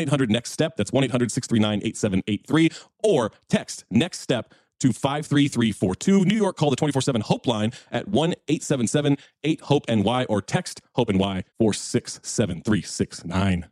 800 0.00 0.30
Next 0.30 0.52
Step. 0.52 0.76
That's 0.76 0.92
1 0.92 1.04
800 1.04 1.30
639 1.30 1.80
8783. 1.84 2.70
Or 3.02 3.32
text 3.48 3.84
Next 3.90 4.20
Step 4.20 4.52
to 4.80 4.92
53342. 4.92 6.24
New 6.24 6.36
York, 6.36 6.56
call 6.56 6.70
the 6.70 6.76
24 6.76 7.02
7 7.02 7.20
Hope 7.22 7.46
line 7.46 7.72
at 7.90 8.08
1 8.08 8.34
877 8.48 9.16
8 9.44 9.60
Hope 9.62 9.88
NY 9.88 10.24
or 10.24 10.42
text 10.42 10.80
Hope 10.94 11.10
NY 11.10 11.44
467369. 11.58 13.66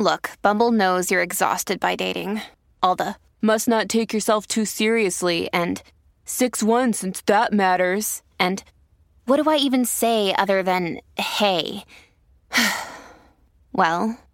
Look, 0.00 0.30
Bumble 0.42 0.72
knows 0.72 1.10
you're 1.10 1.22
exhausted 1.22 1.78
by 1.78 1.96
dating. 1.96 2.40
All 2.82 2.96
the 2.96 3.16
must 3.40 3.68
not 3.68 3.88
take 3.88 4.12
yourself 4.12 4.46
too 4.46 4.64
seriously 4.64 5.48
and 5.52 5.82
6 6.24 6.62
1 6.62 6.92
since 6.92 7.20
that 7.22 7.52
matters. 7.52 8.22
And 8.38 8.62
what 9.26 9.42
do 9.42 9.48
I 9.48 9.56
even 9.56 9.84
say 9.84 10.34
other 10.34 10.62
than 10.62 11.00
hey? 11.16 11.84
well, 13.72 14.18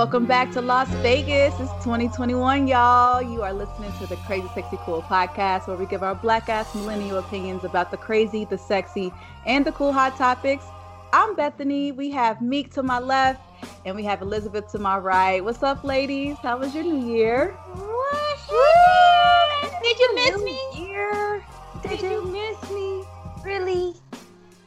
Welcome 0.00 0.24
back 0.24 0.50
to 0.52 0.62
Las 0.62 0.88
Vegas. 1.02 1.52
It's 1.60 1.70
2021, 1.84 2.66
y'all. 2.66 3.20
You 3.20 3.42
are 3.42 3.52
listening 3.52 3.92
to 3.98 4.06
the 4.06 4.16
Crazy 4.16 4.48
Sexy 4.54 4.78
Cool 4.78 5.02
podcast 5.02 5.68
where 5.68 5.76
we 5.76 5.84
give 5.84 6.02
our 6.02 6.14
black 6.14 6.48
ass 6.48 6.74
millennial 6.74 7.18
opinions 7.18 7.64
about 7.64 7.90
the 7.90 7.98
crazy, 7.98 8.46
the 8.46 8.56
sexy, 8.56 9.12
and 9.44 9.66
the 9.66 9.72
cool 9.72 9.92
hot 9.92 10.16
topics. 10.16 10.64
I'm 11.12 11.36
Bethany. 11.36 11.92
We 11.92 12.10
have 12.12 12.40
Meek 12.40 12.72
to 12.72 12.82
my 12.82 12.98
left, 12.98 13.42
and 13.84 13.94
we 13.94 14.02
have 14.04 14.22
Elizabeth 14.22 14.72
to 14.72 14.78
my 14.78 14.96
right. 14.96 15.44
What's 15.44 15.62
up, 15.62 15.84
ladies? 15.84 16.38
How 16.38 16.56
was 16.56 16.74
your 16.74 16.84
new 16.84 17.06
year? 17.06 17.50
What? 17.74 19.82
Did 19.82 19.98
you 19.98 20.14
miss 20.14 20.36
New 20.38 20.44
me? 20.46 20.58
Year. 20.78 21.44
Did 21.82 22.00
you 22.00 22.24
miss 22.24 22.70
me? 22.70 23.04
Really? 23.44 23.92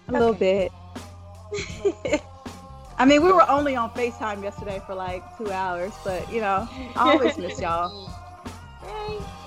A 0.09 0.11
little 0.11 0.35
bit. 0.35 0.71
I 2.97 3.05
mean, 3.05 3.23
we 3.23 3.31
were 3.31 3.49
only 3.49 3.75
on 3.75 3.89
FaceTime 3.91 4.43
yesterday 4.43 4.81
for 4.85 4.95
like 4.95 5.23
two 5.37 5.51
hours, 5.51 5.93
but 6.03 6.31
you 6.31 6.41
know, 6.41 6.67
I 6.95 7.11
always 7.11 7.37
miss 7.37 7.59
y'all. 7.59 8.09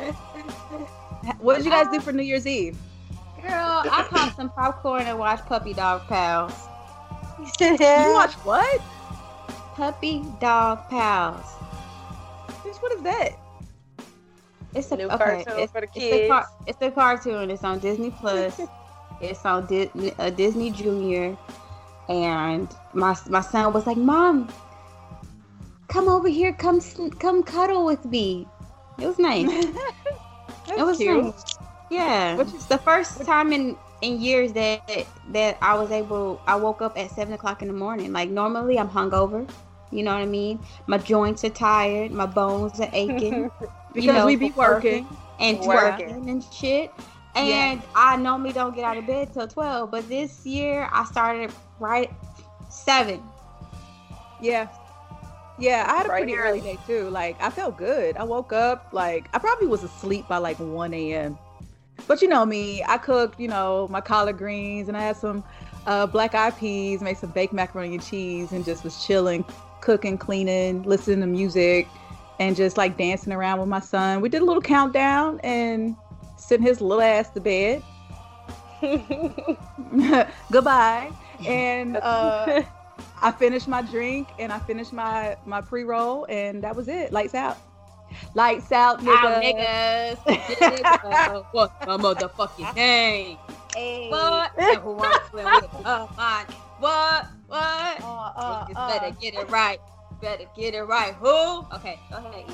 What 1.38 1.56
did 1.56 1.64
you 1.64 1.70
guys 1.70 1.88
do 1.88 2.00
for 2.00 2.12
New 2.12 2.22
Year's 2.22 2.46
Eve? 2.46 2.78
Girl, 3.42 3.50
I 3.52 4.06
popped 4.10 4.36
some 4.36 4.50
popcorn 4.50 5.06
and 5.06 5.18
watched 5.18 5.46
Puppy 5.46 5.74
Dog 5.74 6.02
Pals. 6.08 6.68
You 7.38 8.12
watch 8.12 8.34
what? 8.44 8.80
Puppy 9.74 10.24
Dog 10.40 10.88
Pals. 10.88 11.44
Bitch, 12.64 12.80
what 12.80 12.92
is 12.92 13.02
that? 13.02 13.30
It's 14.74 14.90
a 14.92 14.96
New 14.96 15.06
okay, 15.06 15.44
cartoon 15.44 15.58
it's, 15.62 15.72
for 15.72 15.80
the 15.80 15.86
it's 15.86 15.96
a 15.96 16.08
kids. 16.08 16.28
car- 16.28 16.48
it's 16.66 16.82
a 16.82 16.90
cartoon. 16.90 17.50
It's 17.50 17.64
on 17.64 17.78
Disney 17.78 18.10
Plus. 18.10 18.60
it's 19.20 19.44
on 19.44 19.66
Di- 19.66 19.90
uh, 20.18 20.30
Disney 20.30 20.70
Junior, 20.70 21.36
and 22.08 22.74
my 22.92 23.16
my 23.28 23.40
son 23.40 23.72
was 23.72 23.86
like, 23.86 23.96
"Mom, 23.96 24.48
come 25.88 26.08
over 26.08 26.28
here. 26.28 26.52
Come 26.52 26.80
come 27.18 27.42
cuddle 27.42 27.84
with 27.84 28.04
me." 28.04 28.46
It 28.98 29.06
was 29.06 29.18
nice. 29.18 29.66
It 30.68 30.84
was 30.84 30.98
cute. 30.98 31.24
nice. 31.24 31.44
Yeah, 31.90 32.40
it's 32.40 32.66
the 32.66 32.78
first 32.78 33.24
time 33.24 33.52
in 33.52 33.76
in 34.02 34.20
years 34.20 34.52
that 34.54 34.82
that 35.28 35.56
I 35.62 35.74
was 35.74 35.90
able. 35.90 36.40
I 36.46 36.56
woke 36.56 36.82
up 36.82 36.98
at 36.98 37.10
seven 37.10 37.32
o'clock 37.34 37.62
in 37.62 37.68
the 37.68 37.74
morning. 37.74 38.12
Like 38.12 38.30
normally, 38.30 38.78
I'm 38.78 38.88
hungover. 38.88 39.48
You 39.90 40.02
know 40.02 40.12
what 40.12 40.22
I 40.22 40.26
mean? 40.26 40.58
My 40.86 40.98
joints 40.98 41.44
are 41.44 41.50
tired. 41.50 42.10
My 42.10 42.26
bones 42.26 42.80
are 42.80 42.90
aching. 42.92 43.50
Because 43.92 44.04
you 44.08 44.12
know, 44.12 44.26
we 44.26 44.36
be 44.36 44.50
for 44.50 44.74
working. 44.74 45.09
and 45.41 45.59
Working. 45.60 46.09
twerking 46.09 46.30
and 46.30 46.44
shit. 46.44 46.92
Yeah. 47.36 47.72
And 47.72 47.83
I 47.94 48.16
normally 48.16 48.53
don't 48.53 48.74
get 48.74 48.84
out 48.84 48.97
of 48.97 49.06
bed 49.06 49.33
till 49.33 49.47
twelve, 49.48 49.91
but 49.91 50.09
this 50.09 50.44
year 50.47 50.88
I 50.92 51.04
started 51.04 51.53
right 51.78 52.10
seven. 52.68 53.22
Yeah. 54.41 54.68
Yeah, 55.59 55.86
I 55.88 55.97
had 55.97 56.06
a 56.06 56.09
Right 56.10 56.18
pretty 56.18 56.33
here. 56.33 56.44
early 56.44 56.60
day 56.60 56.78
too. 56.86 57.09
Like 57.10 57.41
I 57.42 57.48
felt 57.50 57.77
good. 57.78 58.16
I 58.16 58.24
woke 58.24 58.53
up 58.53 58.88
like 58.92 59.28
I 59.33 59.38
probably 59.38 59.66
was 59.66 59.83
asleep 59.84 60.28
by 60.28 60.36
like 60.38 60.59
1 60.59 60.92
a.m. 60.94 61.38
But 62.06 62.21
you 62.21 62.28
know 62.28 62.44
me, 62.44 62.83
I 62.86 62.98
cooked, 62.98 63.41
you 63.41 63.48
know, 63.48 63.88
my 63.91 64.00
collard 64.03 64.36
greens 64.36 64.88
and 64.88 64.97
I 64.97 65.00
had 65.00 65.16
some 65.16 65.42
uh, 65.86 66.06
black 66.06 66.34
eyed 66.34 66.56
peas, 66.59 67.00
made 67.00 67.16
some 67.16 67.30
baked 67.30 67.54
macaroni 67.54 67.94
and 67.94 68.03
cheese 68.04 68.53
and 68.53 68.65
just 68.65 68.84
was 68.84 69.04
chilling, 69.04 69.44
cooking, 69.80 70.18
cleaning, 70.18 70.83
listening 70.83 71.21
to 71.21 71.27
music 71.27 71.88
and 72.38 72.54
just 72.54 72.77
like 72.77 72.98
dancing 72.98 73.33
around 73.33 73.59
with 73.59 73.68
my 73.68 73.80
son. 73.80 74.21
We 74.21 74.28
did 74.28 74.42
a 74.42 74.44
little 74.44 74.60
countdown 74.62 75.41
and 75.42 75.97
sent 76.47 76.63
his 76.63 76.81
little 76.81 77.03
ass 77.03 77.31
to 77.31 77.41
bed. 77.41 77.83
Goodbye. 80.53 81.10
And 81.47 81.97
uh 81.97 82.63
I 83.22 83.33
finished 83.33 83.66
my 83.66 83.83
drink 83.83 84.28
and 84.39 84.53
I 84.53 84.59
finished 84.60 84.93
my 84.93 85.37
my 85.45 85.60
pre 85.60 85.83
roll 85.83 86.27
and 86.28 86.63
that 86.63 86.77
was 86.77 86.89
it. 86.89 87.13
Lights 87.13 87.34
out. 87.34 87.59
Lights 88.34 88.71
out, 88.71 88.98
Out 89.07 89.43
niggas. 89.43 90.16
niggas. 90.27 90.81
Niggas. 90.81 91.47
What's 91.51 91.87
my 91.87 91.97
motherfucking 91.97 92.75
name? 92.77 93.37
Hey. 93.75 94.09
What? 94.09 94.53
And 94.57 94.78
who 94.78 94.98
I'm 95.01 95.21
swimming 95.28 95.53
with? 95.54 95.87
Uh, 95.87 96.07
mine. 96.16 96.47
What? 96.78 97.27
What? 97.48 98.01
Uh, 98.01 98.33
uh, 98.37 98.66
Niggas 98.66 98.72
uh. 98.77 98.89
better 98.93 99.16
get 99.21 99.34
it 99.34 99.51
right. 99.51 99.81
Better 100.21 100.45
get 100.57 100.75
it 100.75 100.83
right. 100.83 101.15
Who? 101.15 101.66
Okay, 101.75 101.98
go 102.10 102.19
ahead, 102.19 102.45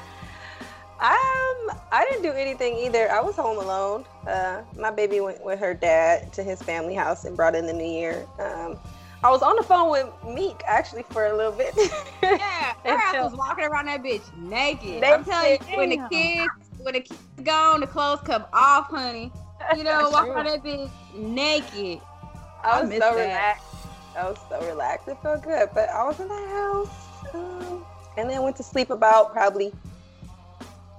E. 0.00 0.08
What 0.98 1.10
you 1.10 1.16
do? 1.16 1.70
Um, 1.70 1.78
I 1.92 2.04
didn't 2.04 2.22
do 2.22 2.32
anything 2.32 2.76
either. 2.78 3.10
I 3.10 3.20
was 3.20 3.36
home 3.36 3.58
alone. 3.58 4.04
Uh, 4.26 4.62
my 4.76 4.90
baby 4.90 5.20
went 5.20 5.44
with 5.44 5.58
her 5.60 5.74
dad 5.74 6.32
to 6.34 6.42
his 6.42 6.60
family 6.62 6.94
house 6.94 7.24
and 7.24 7.36
brought 7.36 7.54
in 7.54 7.66
the 7.66 7.72
new 7.72 7.84
year. 7.86 8.26
Um, 8.38 8.78
I 9.22 9.30
was 9.30 9.42
on 9.42 9.56
the 9.56 9.62
phone 9.62 9.90
with 9.90 10.08
Meek 10.24 10.62
actually 10.66 11.02
for 11.04 11.26
a 11.26 11.36
little 11.36 11.52
bit. 11.52 11.74
Yeah, 12.22 12.72
her 12.84 12.90
ass 12.90 13.14
was 13.14 13.34
walking 13.36 13.64
around 13.64 13.86
that 13.86 14.02
bitch 14.02 14.22
naked. 14.36 15.00
Naked. 15.00 15.04
I'm 15.04 15.24
telling 15.24 15.58
you, 15.68 15.76
when 15.76 15.90
the 15.90 16.08
kids, 16.10 16.52
when 16.78 16.94
the 16.94 17.00
kids 17.00 17.20
gone, 17.42 17.80
the 17.80 17.86
clothes 17.86 18.20
come 18.24 18.44
off, 18.52 18.86
honey. 18.88 19.32
You 19.76 19.82
know, 19.84 19.98
That's 19.98 20.12
walk 20.12 20.24
true. 20.24 20.32
around 20.34 20.46
that 20.46 20.62
bitch 20.62 20.90
naked. 21.14 22.00
I 22.62 22.78
I 22.78 22.80
was 22.80 22.88
miss 22.90 22.98
so 23.00 23.14
that. 23.14 23.26
relaxed. 23.26 23.64
I 24.16 24.24
was 24.28 24.38
so 24.48 24.66
relaxed. 24.66 25.08
It 25.08 25.18
felt 25.22 25.42
good. 25.42 25.68
But 25.74 25.88
I 25.90 26.04
was 26.04 26.20
in 26.20 26.28
the 26.28 26.34
house. 26.34 27.34
Um, 27.34 27.84
and 28.16 28.28
then 28.30 28.42
went 28.42 28.56
to 28.56 28.62
sleep 28.62 28.90
about 28.90 29.32
probably 29.32 29.72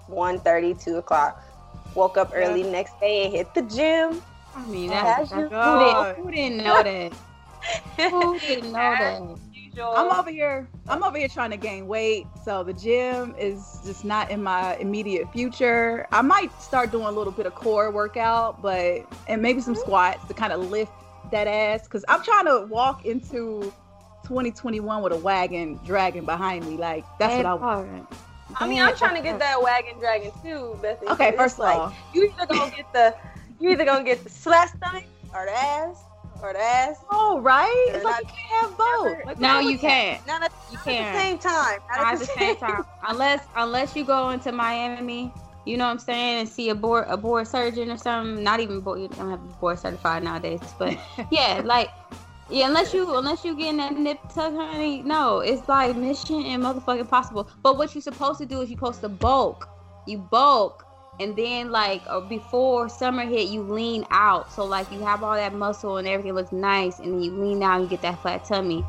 1.30, 0.10 0.84
2 0.84 0.98
o'clock. 0.98 1.44
Woke 1.96 2.18
up 2.18 2.32
early 2.36 2.64
next 2.64 3.00
day 3.00 3.26
and 3.26 3.34
hit 3.34 3.54
the 3.54 3.64
gym. 3.64 4.22
I 4.56 4.66
mean, 4.68 4.90
that's, 4.90 5.32
who, 5.32 5.50
didn't, 5.50 6.16
who 6.16 6.32
didn't 6.32 6.58
know 6.58 6.84
that? 7.98 8.12
Who 8.12 8.40
didn't 8.40 8.72
know 8.72 8.96
that? 8.96 9.40
I'm 9.82 10.12
over 10.12 10.32
here. 10.32 10.68
I'm 10.88 11.04
over 11.04 11.18
here 11.18 11.28
trying 11.28 11.52
to 11.52 11.58
gain 11.58 11.88
weight, 11.88 12.28
so 12.44 12.64
the 12.64 12.74
gym 12.74 13.34
is 13.38 13.80
just 13.86 14.04
not 14.04 14.30
in 14.30 14.44
my 14.44 14.76
immediate 14.78 15.32
future. 15.32 16.08
I 16.12 16.22
might 16.22 16.52
start 16.62 16.92
doing 16.92 17.06
a 17.06 17.12
little 17.12 17.32
bit 17.32 17.46
of 17.46 17.56
core 17.56 17.92
workout, 17.92 18.62
but 18.62 19.06
and 19.28 19.42
maybe 19.42 19.62
some 19.62 19.76
mm-hmm. 19.76 19.82
squats 19.82 20.28
to 20.28 20.34
kind 20.34 20.52
of 20.52 20.70
lift 20.70 20.92
that 21.32 21.48
ass 21.48 21.84
because 21.84 22.04
I'm 22.08 22.24
trying 22.24 22.46
to 22.46 22.66
walk 22.70 23.06
into 23.06 23.72
2021 24.24 25.02
with 25.02 25.14
a 25.14 25.18
wagon 25.18 25.80
dragging 25.86 26.26
behind 26.26 26.66
me. 26.66 26.76
Like 26.76 27.06
that's 27.18 27.36
what 27.36 27.46
I 27.46 27.54
want. 27.54 27.88
want. 27.88 28.10
I 28.57 28.68
mean, 28.68 28.81
I'm 28.81 28.96
trying 28.96 29.16
to 29.16 29.22
get 29.22 29.40
that 29.40 29.62
wagon 29.62 30.00
dragon 30.00 30.31
too, 30.44 30.78
Bethany. 30.81 31.10
Okay, 31.12 31.34
first 31.36 31.56
of 31.56 31.60
like, 31.60 31.78
all, 31.78 31.94
you 32.13 32.24
either 32.25 32.46
gonna 32.54 32.72
get 32.72 32.92
the 32.94 33.16
you 33.60 33.69
either 33.69 33.86
gonna 33.86 34.04
get 34.04 34.24
the 34.24 34.30
flat 34.30 34.69
stomach 34.75 35.04
or 35.34 35.46
the 35.46 35.51
ass 35.51 35.98
or 36.42 36.54
the 36.54 36.60
ass. 36.60 36.98
oh 37.12 37.40
right, 37.42 37.86
it's 37.90 38.04
like 38.04 38.22
you 38.24 38.30
can't 38.30 38.62
have 38.69 38.78
both. 38.78 39.06
never- 39.06 39.24
Like, 39.25 39.40
No, 39.40 39.60
you 39.60 39.78
can't. 39.78 40.25
Not 40.25 40.44
at, 40.44 40.51
You 40.72 40.78
not 40.78 40.80
at 40.80 40.86
the 40.86 40.92
can't. 40.92 41.18
same 41.19 41.38
time. 41.40 41.80
Not 41.96 42.13
at 42.13 42.19
the 42.19 42.25
same 42.25 42.56
time. 42.56 42.86
Unless 43.07 43.42
unless 43.56 43.96
you 43.96 44.04
go 44.06 44.30
into 44.30 44.51
Miami, 44.51 45.34
you 45.66 45.78
know 45.78 45.86
what 45.86 45.92
I'm 45.92 46.00
saying, 46.00 46.40
and 46.40 46.50
see 46.50 46.69
a 46.69 46.75
board 46.75 47.06
a 47.07 47.18
board 47.18 47.48
surgeon 47.48 47.92
or 47.92 47.98
something. 47.98 48.44
Not 48.44 48.60
even 48.62 48.80
board. 48.80 49.01
You 49.01 49.10
don't 49.10 49.30
have 49.30 49.40
to 49.42 49.56
board 49.60 49.78
certified 49.80 50.24
nowadays, 50.24 50.62
but 50.80 50.98
yeah, 51.31 51.62
like 51.63 51.90
yeah, 52.50 52.68
unless 52.68 52.94
you 52.94 53.16
unless 53.16 53.46
you 53.46 53.56
getting 53.56 53.78
that 53.78 53.96
nip 53.98 54.19
tuck, 54.34 54.54
honey. 54.54 55.01
No, 55.04 55.40
it's 55.40 55.68
like 55.68 55.96
mission 55.96 56.44
and 56.46 56.63
motherfucking 56.63 57.10
possible. 57.10 57.50
But 57.62 57.78
what 57.78 57.94
you're 57.94 58.01
supposed 58.01 58.40
to 58.40 58.46
do 58.46 58.62
is 58.62 58.69
you're 58.69 58.78
supposed 58.78 59.01
to 59.01 59.10
bulk. 59.10 59.69
You 60.07 60.18
bulk. 60.18 60.86
And 61.19 61.36
then, 61.36 61.69
like 61.69 62.01
uh, 62.07 62.22
before 62.22 62.88
summer 62.88 63.25
hit, 63.25 63.50
you 63.50 63.62
lean 63.62 64.06
out. 64.10 64.51
So 64.51 64.66
like 64.66 64.90
you 64.92 65.00
have 65.01 65.22
all 65.24 65.36
that 65.36 65.54
muscle 65.54 65.98
and 65.98 66.07
everything 66.07 66.34
looks 66.34 66.51
nice, 66.51 67.00
and 67.00 67.13
then 67.13 67.22
you 67.22 67.31
lean 67.31 67.62
out 67.62 67.81
and 67.81 67.84
you 67.84 67.90
get 67.90 68.01
that 68.04 68.22
flat 68.22 68.46
tummy. 68.46 68.86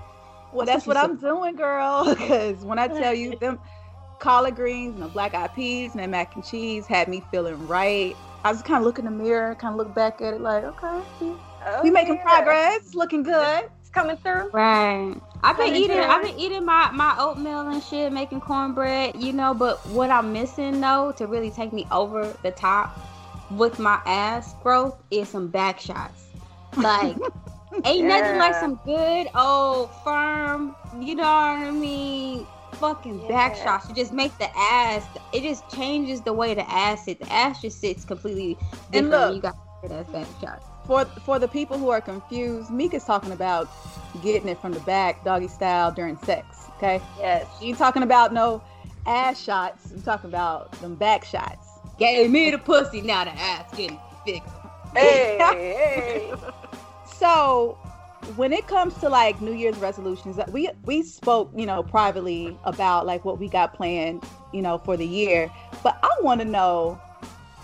Well, 0.52 0.66
That's 0.66 0.84
that's 0.84 0.86
what 0.86 0.96
what 0.96 1.10
I'm 1.10 1.16
doing, 1.16 1.56
girl. 1.56 2.04
Because 2.18 2.64
when 2.64 2.78
I 2.78 2.88
tell 2.88 3.14
you 3.14 3.36
them 3.36 3.58
collard 4.20 4.54
greens 4.54 4.94
and 4.94 5.02
the 5.02 5.08
black 5.08 5.34
eyed 5.34 5.54
peas 5.54 5.92
and 5.92 6.00
that 6.02 6.08
mac 6.10 6.34
and 6.34 6.44
cheese 6.44 6.86
had 6.86 7.08
me 7.08 7.22
feeling 7.30 7.66
right. 7.66 8.16
I 8.44 8.52
was 8.52 8.62
kind 8.62 8.78
of 8.78 8.84
look 8.84 8.98
in 8.98 9.06
the 9.06 9.10
mirror, 9.10 9.54
kind 9.54 9.72
of 9.72 9.78
look 9.78 9.94
back 9.94 10.20
at 10.20 10.34
it, 10.34 10.40
like, 10.40 10.64
okay, 10.64 11.34
Oh, 11.66 11.82
we 11.82 11.90
making 11.90 12.16
yeah. 12.16 12.22
progress, 12.22 12.94
looking 12.94 13.22
good. 13.22 13.68
It's 13.80 13.90
coming 13.90 14.16
through. 14.18 14.50
Right. 14.50 15.14
I've 15.42 15.56
been 15.56 15.74
eating. 15.74 15.96
through. 15.96 16.04
I've 16.04 16.22
been 16.22 16.38
eating 16.38 16.64
my 16.64 16.90
my 16.90 17.16
oatmeal 17.18 17.68
and 17.68 17.82
shit, 17.82 18.12
making 18.12 18.40
cornbread. 18.40 19.16
You 19.16 19.32
know, 19.32 19.54
but 19.54 19.84
what 19.88 20.10
I'm 20.10 20.32
missing 20.32 20.80
though 20.80 21.12
to 21.16 21.26
really 21.26 21.50
take 21.50 21.72
me 21.72 21.86
over 21.90 22.36
the 22.42 22.50
top 22.50 22.98
with 23.50 23.78
my 23.78 24.00
ass 24.06 24.54
growth 24.62 24.96
is 25.10 25.28
some 25.28 25.48
back 25.48 25.80
shots. 25.80 26.26
Like, 26.76 27.16
ain't 27.84 28.06
nothing 28.06 28.38
like 28.38 28.54
some 28.54 28.80
good 28.84 29.28
old 29.34 29.90
firm. 30.04 30.74
You 30.98 31.16
know 31.16 31.22
what 31.22 31.58
I 31.58 31.70
mean? 31.70 32.46
Fucking 32.74 33.28
back 33.28 33.56
shots. 33.56 33.88
You 33.88 33.94
just 33.94 34.12
make 34.12 34.36
the 34.38 34.48
ass. 34.56 35.04
It 35.32 35.42
just 35.42 35.68
changes 35.70 36.20
the 36.20 36.32
way 36.32 36.54
the 36.54 36.68
ass 36.70 37.04
sits. 37.04 37.20
The 37.20 37.32
ass 37.32 37.60
just 37.60 37.80
sits 37.80 38.04
completely 38.04 38.56
different. 38.90 39.10
look. 39.10 39.26
when 39.26 39.36
you 39.36 39.42
got 39.42 39.56
ass 39.90 40.06
back 40.06 40.26
shots. 40.40 40.69
For 40.90 41.04
for 41.24 41.38
the 41.38 41.46
people 41.46 41.78
who 41.78 41.90
are 41.90 42.00
confused, 42.00 42.72
Meek 42.72 42.94
is 42.94 43.04
talking 43.04 43.30
about 43.30 43.68
getting 44.24 44.48
it 44.48 44.60
from 44.60 44.72
the 44.72 44.80
back, 44.80 45.22
doggy 45.22 45.46
style 45.46 45.92
during 45.92 46.18
sex. 46.18 46.66
Okay, 46.78 47.00
Yes. 47.16 47.46
she 47.60 47.68
ain't 47.68 47.78
talking 47.78 48.02
about 48.02 48.32
no 48.34 48.60
ass 49.06 49.40
shots. 49.40 49.92
I'm 49.92 50.02
talking 50.02 50.28
about 50.28 50.72
them 50.80 50.96
back 50.96 51.24
shots. 51.24 51.78
Gave 51.96 52.32
me 52.32 52.50
the 52.50 52.58
pussy. 52.58 53.02
Now 53.02 53.22
the 53.22 53.30
ass 53.30 53.70
getting 53.76 54.00
fixed. 54.26 54.52
Hey, 54.92 55.38
hey. 55.38 56.34
So, 57.04 57.78
when 58.34 58.52
it 58.52 58.66
comes 58.66 58.94
to 58.98 59.08
like 59.08 59.40
New 59.40 59.52
Year's 59.52 59.76
resolutions, 59.76 60.40
uh, 60.40 60.46
we 60.50 60.70
we 60.86 61.04
spoke, 61.04 61.52
you 61.54 61.66
know, 61.66 61.84
privately 61.84 62.58
about 62.64 63.06
like 63.06 63.24
what 63.24 63.38
we 63.38 63.48
got 63.48 63.74
planned, 63.74 64.24
you 64.52 64.60
know, 64.62 64.78
for 64.78 64.96
the 64.96 65.06
year. 65.06 65.52
But 65.84 66.00
I 66.02 66.10
want 66.22 66.40
to 66.40 66.44
know 66.46 67.00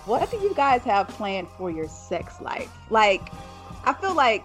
what 0.06 0.30
do 0.30 0.36
you 0.38 0.54
guys 0.54 0.82
have 0.82 1.08
planned 1.08 1.48
for 1.58 1.70
your 1.70 1.88
sex 1.88 2.40
life? 2.40 2.70
Like, 2.90 3.28
I 3.84 3.92
feel 3.92 4.14
like 4.14 4.44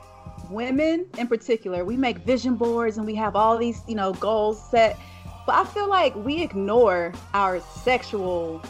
women 0.49 1.05
in 1.17 1.27
particular, 1.27 1.85
we 1.85 1.95
make 1.95 2.17
vision 2.19 2.55
boards 2.55 2.97
and 2.97 3.05
we 3.05 3.15
have 3.15 3.35
all 3.35 3.57
these, 3.57 3.81
you 3.87 3.95
know, 3.95 4.13
goals 4.13 4.61
set. 4.69 4.99
But 5.45 5.55
I 5.55 5.63
feel 5.65 5.87
like 5.87 6.15
we 6.15 6.41
ignore 6.41 7.13
our 7.33 7.59
sexual 7.59 8.61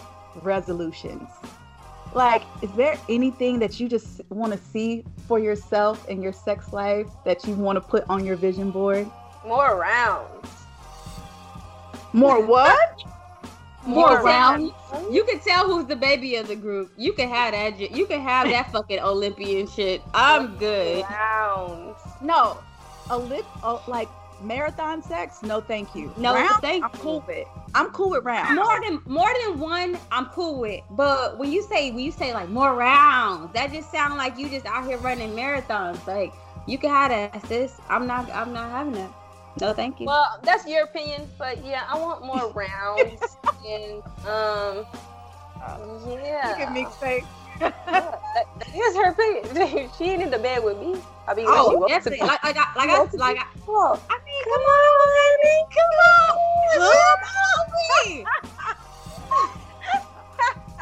resolutions. 0.42 1.30
Like, 2.14 2.44
is 2.62 2.72
there 2.74 2.98
anything 3.08 3.60
that 3.60 3.80
you 3.80 3.88
just 3.88 4.22
want 4.30 4.52
to 4.52 4.60
see 4.60 5.06
for 5.28 5.40
yourself 5.40 6.08
in 6.10 6.22
your 6.22 6.34
sex 6.34 6.74
life 6.74 7.08
that 7.24 7.48
you 7.48 7.56
want 7.56 7.78
to 7.78 7.82
put 7.82 8.04
on 8.10 8.26
your 8.26 8.36
vision 8.36 8.70
board? 8.70 9.10
More 9.48 9.80
rounds. 9.80 10.50
More 12.12 12.46
what? 12.46 13.02
More 13.86 14.10
More 14.10 14.24
rounds. 14.24 14.72
You 15.10 15.24
can 15.24 15.40
tell 15.40 15.66
who's 15.66 15.86
the 15.86 15.96
baby 15.96 16.36
of 16.36 16.48
the 16.48 16.56
group. 16.56 16.92
You 16.98 17.14
can 17.14 17.30
have 17.30 17.54
that. 17.54 17.92
You 17.92 18.06
can 18.06 18.22
have 18.22 18.48
that 18.50 18.72
fucking 18.72 19.00
Olympian 19.00 19.68
shit. 19.68 20.02
I'm 20.14 20.56
good. 20.58 21.04
Rounds. 21.04 22.00
No, 22.22 22.60
a 23.10 23.18
lip, 23.18 23.46
oh, 23.64 23.82
like 23.88 24.10
marathon 24.44 25.02
sex? 25.02 25.44
No, 25.44 25.62
thank 25.62 25.96
you. 25.96 26.14
No, 26.18 26.34
Round? 26.36 26.62
thank 26.62 26.84
I'm 26.84 26.92
cool 26.92 27.24
with. 27.28 27.48
I'm 27.74 27.90
cool 27.92 28.12
with 28.12 28.26
round. 28.26 28.56
More 28.56 28.82
than 28.82 29.02
more 29.06 29.30
than 29.46 29.60
one, 29.60 29.98
I'm 30.12 30.26
cool 30.28 30.60
with. 30.60 30.84
But 30.92 31.38
when 31.38 31.52
you 31.52 31.62
say 31.64 31.92
when 31.92 32.04
you 32.04 32.12
say 32.12 32.34
like 32.34 32.50
more 32.50 32.76
rounds, 32.76 33.54
that 33.54 33.72
just 33.72 33.92
sounds 33.92 34.18
like 34.18 34.38
you 34.38 34.50
just 34.50 34.66
out 34.66 34.86
here 34.86 34.98
running 34.98 35.32
marathons. 35.32 36.06
Like 36.06 36.34
you 36.68 36.78
can 36.78 36.90
have 36.90 37.12
that, 37.12 37.48
sis. 37.48 37.80
I'm 37.90 38.08
not. 38.08 38.30
I'm 38.32 38.54
not 38.54 38.72
having 38.72 38.94
that. 38.96 39.12
No, 39.60 39.74
thank 39.74 40.00
you. 40.00 40.06
Well, 40.06 40.40
that's 40.44 40.66
your 40.68 40.86
opinion, 40.86 41.28
but 41.38 41.64
yeah, 41.66 41.84
I 41.88 41.98
want 41.98 42.26
more 42.26 42.52
rounds 42.56 43.22
and 43.68 44.02
um, 44.26 44.86
yeah. 46.08 46.48
Look 46.50 46.60
at 46.60 46.74
Meek's 46.74 46.96
face. 46.96 47.26
Yeah, 47.60 47.72
that, 47.86 48.20
that 48.60 48.76
is 48.76 48.96
her 48.96 49.12
opinion. 49.12 49.90
she 49.98 50.06
ain't 50.06 50.24
in 50.24 50.32
the 50.32 50.40
bed 50.40 50.64
with 50.64 50.78
me. 50.80 50.96
I 51.28 51.34
mean, 51.36 51.46
oh, 51.48 51.78
wants 51.78 52.06
to 52.06 52.10
definitely. 52.10 52.20
be. 52.20 52.28
Like, 52.28 52.44
like, 52.44 52.58
I, 52.58 52.74
like, 52.76 52.90
I, 52.90 53.18
like, 53.18 53.38
I, 53.38 53.46
Well, 53.68 54.02
I 54.10 54.18
mean, 54.26 54.44
come 54.46 54.62
on, 54.62 55.10
honey, 55.20 55.60
come 55.76 55.94
on, 56.10 56.38
come 56.74 58.26
on. 58.28 58.76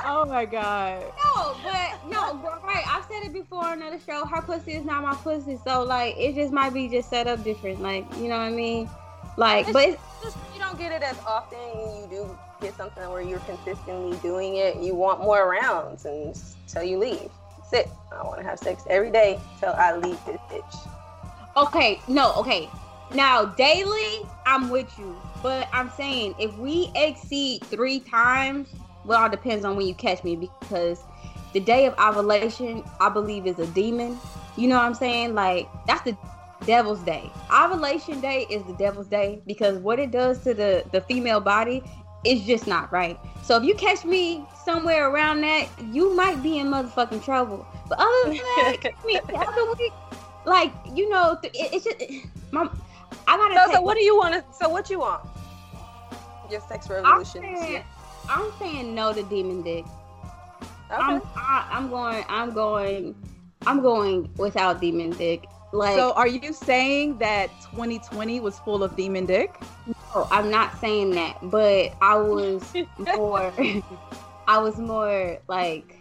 Oh 0.06 0.26
my 0.26 0.46
god. 0.46 1.04
No, 1.24 1.56
but 1.64 2.10
no, 2.10 2.36
but 2.36 2.64
right. 2.64 2.84
I've 2.88 3.06
said 3.06 3.24
it 3.24 3.34
before 3.34 3.66
on 3.66 3.82
another 3.82 4.00
show. 4.06 4.26
Her 4.26 4.42
pussy 4.42 4.74
is 4.74 4.86
not 4.86 5.04
my 5.04 5.16
pussy, 5.16 5.60
so 5.66 5.84
like 5.84 6.16
it 6.18 6.36
just 6.36 6.54
might 6.54 6.74
be 6.74 6.88
just 6.88 7.10
set 7.10 7.28
up 7.28 7.44
different. 7.44 7.82
Like 7.82 8.06
you 8.18 8.28
know 8.30 8.38
what 8.38 8.46
I 8.46 8.52
mean? 8.52 8.90
Like, 9.38 9.72
but 9.72 9.90
it's, 9.90 10.02
just 10.22 10.38
you 10.54 10.60
don't 10.60 10.78
get 10.78 10.92
it 10.92 11.02
as 11.02 11.18
often. 11.26 11.60
You 11.60 12.08
do 12.10 12.38
get 12.62 12.76
something 12.76 13.10
where 13.10 13.22
you're 13.22 13.40
consistently 13.40 14.18
doing 14.18 14.56
it. 14.56 14.78
You 14.78 14.96
want 14.96 15.22
more 15.22 15.50
rounds 15.50 16.06
until 16.06 16.84
you 16.84 16.98
leave. 16.98 17.30
That's 17.58 17.88
it. 17.88 17.94
I 18.12 18.24
want 18.24 18.40
to 18.40 18.44
have 18.44 18.60
sex 18.60 18.84
every 18.90 19.12
day 19.12 19.40
till 19.60 19.74
I 19.74 19.96
leave 19.96 20.20
this 20.26 20.40
bitch. 20.50 20.90
okay. 21.56 22.00
No, 22.08 22.34
okay. 22.36 22.70
Now 23.14 23.46
daily, 23.46 24.22
I'm 24.46 24.70
with 24.70 24.92
you, 25.00 25.16
but 25.42 25.68
I'm 25.74 25.90
saying 25.92 26.36
if 26.38 26.56
we 26.58 26.92
exceed 26.96 27.64
three 27.64 28.00
times, 28.00 28.68
well, 29.10 29.26
it 29.26 29.32
depends 29.32 29.66
on 29.66 29.76
when 29.76 29.88
you 29.88 29.96
catch 29.96 30.24
me 30.24 30.36
because 30.36 31.04
the 31.54 31.60
day 31.60 31.88
of 31.88 31.96
ovulation, 31.98 32.84
I 33.02 33.10
believe, 33.10 33.48
is 33.48 33.58
a 33.58 33.66
demon. 33.68 34.20
You 34.56 34.68
know 34.68 34.76
what 34.76 34.84
I'm 34.84 34.94
saying? 34.94 35.34
Like 35.34 35.68
that's 35.88 36.04
the 36.04 36.16
Devil's 36.68 37.00
Day. 37.00 37.32
Ovulation 37.52 38.22
Day 38.22 38.46
is 38.52 38.64
the 38.66 38.74
Devil's 38.74 39.08
Day 39.08 39.42
because 39.48 39.80
what 39.80 39.98
it 39.98 40.12
does 40.12 40.44
to 40.44 40.54
the 40.54 40.86
the 40.92 41.02
female 41.02 41.42
body 41.42 41.84
is 42.24 42.44
just 42.44 42.68
not 42.68 42.92
right. 42.92 43.20
So 43.42 43.58
if 43.58 43.64
you 43.64 43.74
catch 43.74 44.06
me 44.06 44.46
somewhere 44.64 45.10
around 45.10 45.42
that, 45.42 45.68
you 45.92 46.16
might 46.16 46.44
be 46.44 46.60
in 46.60 46.68
motherfucking 46.68 47.26
trouble. 47.26 47.66
But 47.88 47.98
other 48.00 48.26
than 48.26 48.38
that, 48.38 48.78
catch 48.82 49.04
me 49.04 49.20
the 49.26 49.38
other 49.38 49.74
week, 49.80 49.94
like 50.46 50.72
you 50.94 51.10
know, 51.10 51.40
it, 51.42 51.52
it's 51.56 51.84
just 51.84 52.28
my. 52.52 52.70
I 53.28 53.38
gotta. 53.38 53.72
So, 53.72 53.78
so 53.78 53.82
what 53.82 53.96
do 53.96 54.04
you 54.04 54.16
want 54.16 54.36
to? 54.36 54.54
So 54.54 54.70
what 54.70 54.88
you 54.92 55.00
want? 55.00 55.28
Your 56.52 56.62
sex 56.62 56.88
revolution. 56.92 57.84
I'm 58.30 58.52
saying 58.60 58.94
no 58.94 59.12
to 59.12 59.24
demon 59.24 59.64
dick. 59.64 59.86
Okay. 60.92 61.02
I'm 61.02 61.22
I, 61.36 61.68
I'm 61.72 61.90
going 61.90 62.24
I'm 62.30 62.54
going 62.54 63.16
I'm 63.66 63.82
going 63.82 64.30
without 64.38 64.80
demon 64.80 65.12
dick. 65.12 65.48
Like 65.74 65.96
So 65.96 66.14
are 66.14 66.28
you 66.28 66.54
saying 66.54 67.18
that 67.20 67.50
2020 67.62 68.40
was 68.40 68.58
full 68.60 68.84
of 68.84 68.96
demon 68.96 69.26
dick? 69.26 69.60
no, 70.16 70.28
I'm 70.32 70.50
not 70.50 70.78
saying 70.80 71.12
that, 71.12 71.38
but 71.44 71.94
I 72.02 72.16
was 72.18 72.64
more 73.16 73.54
I 74.48 74.58
was 74.60 74.78
more 74.78 75.40
like 75.48 75.96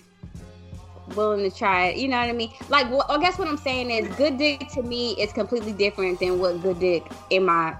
willing 1.14 1.50
to 1.50 1.56
try 1.56 1.88
it. 1.88 1.96
You 1.96 2.08
know 2.08 2.18
what 2.18 2.28
I 2.28 2.32
mean? 2.32 2.52
Like 2.68 2.90
well, 2.90 3.06
I 3.08 3.18
guess 3.18 3.38
what 3.38 3.48
I'm 3.48 3.58
saying 3.58 3.90
is 3.90 4.14
good 4.16 4.38
dick 4.38 4.68
to 4.74 4.82
me 4.82 5.12
is 5.12 5.32
completely 5.32 5.72
different 5.72 6.20
than 6.20 6.38
what 6.38 6.60
good 6.62 6.78
dick 6.78 7.10
in 7.30 7.44
my 7.44 7.76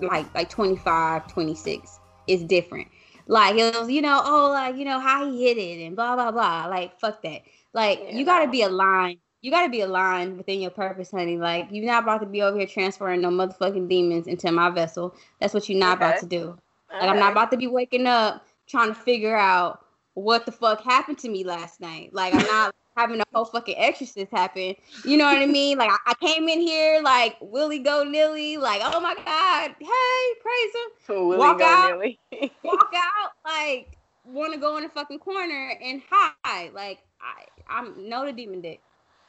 like 0.00 0.32
like 0.34 0.48
25, 0.50 1.26
26 1.28 2.00
is 2.26 2.44
different. 2.44 2.88
Like 3.26 3.56
it 3.56 3.74
was, 3.74 3.90
you 3.90 4.02
know, 4.02 4.20
oh 4.24 4.50
like, 4.50 4.76
you 4.76 4.84
know, 4.84 4.98
how 4.98 5.30
he 5.30 5.44
hit 5.44 5.58
it 5.58 5.84
and 5.84 5.96
blah 5.96 6.14
blah 6.14 6.30
blah. 6.30 6.66
Like 6.66 6.98
fuck 6.98 7.22
that. 7.22 7.42
Like 7.72 8.00
Yeah, 8.02 8.16
you 8.16 8.24
gotta 8.24 8.50
be 8.50 8.62
aligned. 8.62 9.18
You 9.40 9.50
gotta 9.50 9.68
be 9.68 9.80
aligned 9.80 10.36
within 10.36 10.60
your 10.60 10.70
purpose, 10.70 11.10
honey. 11.10 11.36
Like 11.38 11.68
you're 11.70 11.84
not 11.86 12.04
about 12.04 12.20
to 12.20 12.26
be 12.26 12.42
over 12.42 12.58
here 12.58 12.66
transferring 12.66 13.20
no 13.20 13.30
motherfucking 13.30 13.88
demons 13.88 14.26
into 14.26 14.50
my 14.52 14.70
vessel. 14.70 15.14
That's 15.40 15.54
what 15.54 15.68
you're 15.68 15.78
not 15.78 15.96
about 15.96 16.20
to 16.20 16.26
do. 16.26 16.58
Like 16.90 17.08
I'm 17.08 17.18
not 17.18 17.32
about 17.32 17.50
to 17.52 17.56
be 17.56 17.66
waking 17.66 18.06
up 18.06 18.46
trying 18.68 18.88
to 18.88 18.94
figure 18.94 19.36
out 19.36 19.84
what 20.14 20.46
the 20.46 20.52
fuck 20.52 20.82
happened 20.82 21.18
to 21.18 21.28
me 21.28 21.44
last 21.44 21.80
night. 21.80 22.12
Like 22.12 22.34
I'm 22.34 22.46
not 22.46 22.74
having 22.96 23.20
a 23.20 23.24
whole 23.32 23.44
fucking 23.44 23.76
exorcist 23.78 24.30
happen. 24.30 24.74
You 25.04 25.16
know 25.16 25.24
what 25.24 25.38
I 25.38 25.46
mean? 25.46 25.78
Like 25.78 25.90
I, 25.90 25.98
I 26.12 26.14
came 26.26 26.48
in 26.48 26.60
here 26.60 27.00
like 27.02 27.36
Willie 27.40 27.78
go 27.78 28.04
nilly, 28.04 28.56
like 28.56 28.80
oh 28.84 29.00
my 29.00 29.14
god, 29.14 29.74
hey, 29.78 30.40
praise 30.40 30.74
him. 30.74 30.90
Willie 31.28 31.38
Walk 31.38 31.60
out. 31.60 32.00
Walk 32.64 32.92
out 32.94 33.30
like 33.44 33.96
want 34.24 34.52
to 34.54 34.60
go 34.60 34.76
in 34.76 34.84
a 34.84 34.88
fucking 34.88 35.18
corner 35.18 35.72
and 35.82 36.02
hide. 36.10 36.72
Like 36.74 37.00
I 37.20 37.44
I'm 37.68 38.08
no 38.08 38.24
the 38.26 38.32
demon 38.32 38.60
dick. 38.60 38.80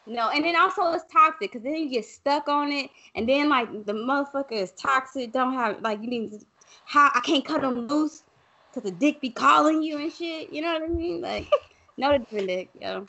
No, 0.06 0.30
and 0.30 0.44
then 0.44 0.56
also 0.58 0.92
it's 0.92 1.06
toxic 1.12 1.40
because 1.52 1.64
then 1.64 1.76
you 1.78 1.90
get 1.90 2.06
stuck 2.06 2.50
on 2.50 2.72
it, 2.74 2.90
and 3.16 3.28
then 3.28 3.48
like 3.48 3.86
the 3.86 3.94
motherfucker 3.94 4.52
is 4.52 4.72
toxic. 4.74 5.32
Don't 5.32 5.54
have 5.54 5.82
like 5.82 6.02
you 6.02 6.10
need 6.10 6.32
to- 6.32 6.46
how 6.86 7.10
I 7.14 7.22
can't 7.22 7.46
cut 7.46 7.62
them 7.62 7.88
loose 7.88 8.24
because 8.70 8.90
the 8.90 8.96
dick 8.98 9.22
be 9.22 9.30
calling 9.30 9.82
you 9.82 9.98
and 10.00 10.12
shit. 10.12 10.52
You 10.52 10.62
know 10.62 10.74
what 10.74 10.82
I 10.84 10.88
mean? 10.88 11.22
Like 11.22 11.50
no 11.98 12.12
the 12.12 12.20
demon 12.20 12.48
dick, 12.48 12.70
yo. 12.82 13.06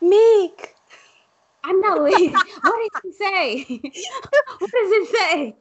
Meek. 0.00 0.74
I 1.64 1.72
know 1.72 2.06
it. 2.06 2.32
what 2.62 3.02
did 3.02 3.02
he 3.02 3.12
say? 3.12 3.80
what 4.58 4.70
does 4.70 4.90
it 4.92 5.08
say? 5.08 5.56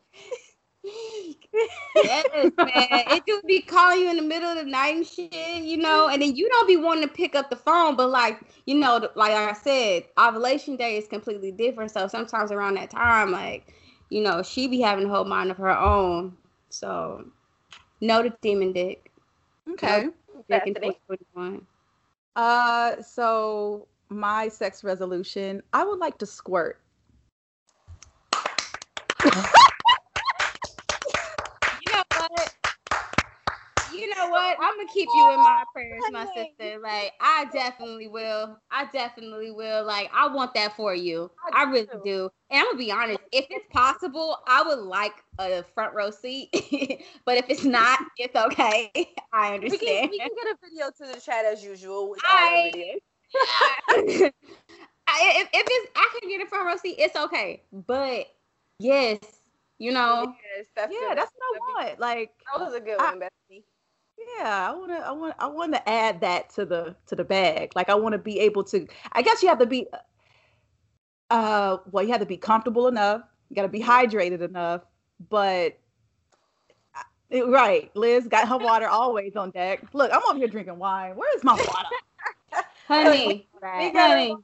yes, 1.96 2.26
man. 2.58 2.88
It 3.10 3.24
do 3.26 3.42
be 3.48 3.62
calling 3.62 4.02
you 4.02 4.10
in 4.10 4.18
the 4.18 4.22
middle 4.22 4.50
of 4.50 4.58
the 4.58 4.64
night 4.64 4.96
and 4.96 5.06
shit, 5.06 5.64
you 5.64 5.78
know, 5.78 6.08
and 6.08 6.22
then 6.22 6.36
you 6.36 6.48
don't 6.50 6.68
be 6.68 6.78
wanting 6.78 7.08
to 7.08 7.14
pick 7.14 7.36
up 7.36 7.50
the 7.50 7.56
phone, 7.56 7.96
but 7.96 8.10
like, 8.10 8.40
you 8.66 8.76
know, 8.76 9.10
like 9.16 9.34
I 9.34 9.54
said, 9.54 10.04
ovulation 10.20 10.76
day 10.76 10.98
is 10.98 11.08
completely 11.08 11.52
different. 11.52 11.92
So 11.92 12.08
sometimes 12.08 12.52
around 12.52 12.76
that 12.76 12.90
time, 12.90 13.32
like, 13.32 13.74
you 14.10 14.22
know, 14.22 14.44
she 14.44 14.68
be 14.68 14.80
having 14.80 15.06
a 15.06 15.10
whole 15.10 15.26
mind 15.26 15.52
of 15.52 15.58
her 15.58 15.78
own. 15.78 16.38
So 16.70 17.26
no 18.02 18.24
to 18.24 18.34
demon 18.42 18.74
dick. 18.74 19.12
Okay. 19.72 20.08
Dick 20.50 20.64
in 20.66 20.74
Bethany. 20.74 21.00
2021. 21.10 21.66
Uh, 22.36 23.02
so 23.02 23.88
my 24.10 24.48
sex 24.48 24.84
resolution, 24.84 25.62
I 25.74 25.84
would 25.84 26.00
like 26.00 26.18
to 26.20 26.26
squirt. 26.26 26.80
You 29.24 29.32
know 31.94 32.04
what? 32.10 32.54
You 33.94 34.16
know 34.16 34.30
what? 34.30 34.58
I'm 34.60 34.78
gonna 34.78 34.90
keep 34.94 35.10
you 35.14 35.32
in 35.32 35.38
my 35.38 35.64
prayers, 35.74 36.02
my 36.12 36.28
oh 36.28 36.32
sister. 36.36 36.80
Like, 36.80 37.14
I 37.20 37.46
definitely 37.52 38.08
will. 38.08 38.58
I 38.70 38.86
definitely 38.94 39.52
will. 39.52 39.86
Like, 39.86 40.12
I 40.14 40.28
want 40.28 40.54
that 40.54 40.76
for 40.76 40.94
you. 40.94 41.32
I 41.54 41.64
really 41.64 41.88
do. 42.04 42.30
And 42.52 42.60
I'm 42.60 42.66
gonna 42.66 42.78
be 42.78 42.92
honest. 42.92 43.20
If 43.32 43.46
it's 43.50 43.66
possible, 43.72 44.38
I 44.48 44.62
would 44.62 44.80
like 44.80 45.14
a 45.40 45.64
front 45.74 45.96
row 45.96 46.12
seat. 46.12 46.50
but 47.26 47.38
if 47.38 47.50
it's 47.50 47.64
not, 47.64 48.00
it's 48.18 48.36
okay. 48.36 48.92
I 49.34 49.54
We 49.58 49.78
can, 49.78 50.00
understand. 50.04 50.12
we 50.12 50.20
can 50.20 50.30
get 50.30 50.54
a 50.54 50.58
video 50.62 50.92
to 50.98 51.16
the 51.16 51.20
chat 51.20 51.46
as 51.46 51.64
usual. 51.64 52.16
I-. 52.24 53.00
I, 53.90 54.32
if, 55.10 55.50
if 55.54 55.68
it's, 55.70 55.92
I 55.96 56.18
can 56.20 56.30
get 56.30 56.42
a 56.42 56.48
front 56.50 56.68
row 56.68 56.76
seat. 56.78 56.96
It's 57.00 57.16
okay. 57.16 57.64
But 57.72 58.28
yes, 58.80 59.20
you 59.80 59.92
know. 59.92 60.34
Yes, 60.58 60.68
that's 60.76 60.92
Yeah, 60.94 61.10
good. 61.10 61.18
that's 61.18 61.32
what 61.36 61.56
I 61.82 61.86
want. 61.88 62.00
Like, 62.00 62.32
That 62.56 62.64
was 62.66 62.74
a 62.74 62.80
good 62.80 63.00
I- 63.00 63.06
one, 63.12 63.20
Bethany. 63.20 63.64
yeah, 64.38 64.70
I 64.70 64.74
want 64.76 64.92
to, 64.92 64.98
I 64.98 65.12
want, 65.12 65.36
I 65.40 65.48
want 65.48 65.74
to 65.74 65.90
add 65.90 66.22
that 66.22 66.50
to 66.56 66.66
the 66.66 66.96
to 67.08 67.16
the 67.16 67.24
bag. 67.24 67.72
Like, 67.76 67.90
I 67.90 67.96
want 67.96 68.14
to 68.14 68.20
be 68.20 68.40
able 68.40 68.64
to. 68.66 68.88
I 69.14 69.22
guess 69.22 69.42
you 69.42 69.50
have 69.50 69.60
to 69.60 69.66
be. 69.66 69.88
Uh, 71.30 71.78
well, 71.92 72.04
you 72.06 72.12
have 72.12 72.22
to 72.22 72.26
be 72.26 72.38
comfortable 72.38 72.88
enough. 72.88 73.22
You 73.50 73.56
got 73.56 73.64
to 73.64 73.68
be 73.68 73.82
hydrated 73.82 74.42
enough. 74.42 74.82
But, 75.30 75.78
it- 77.30 77.48
right, 77.48 77.94
Liz 77.96 78.28
got 78.28 78.48
her 78.48 78.58
water 78.58 78.88
always 78.88 79.36
on 79.36 79.52
deck. 79.52 79.84
Look, 79.94 80.12
I'm 80.14 80.22
over 80.30 80.38
here 80.38 80.48
drinking 80.48 80.80
wine. 80.80 81.16
Where 81.16 81.34
is 81.36 81.44
my 81.44 81.54
water? 81.54 81.90
Honey, 82.88 83.48
We 83.62 83.92
got 83.92 84.10
honey. 84.12 84.36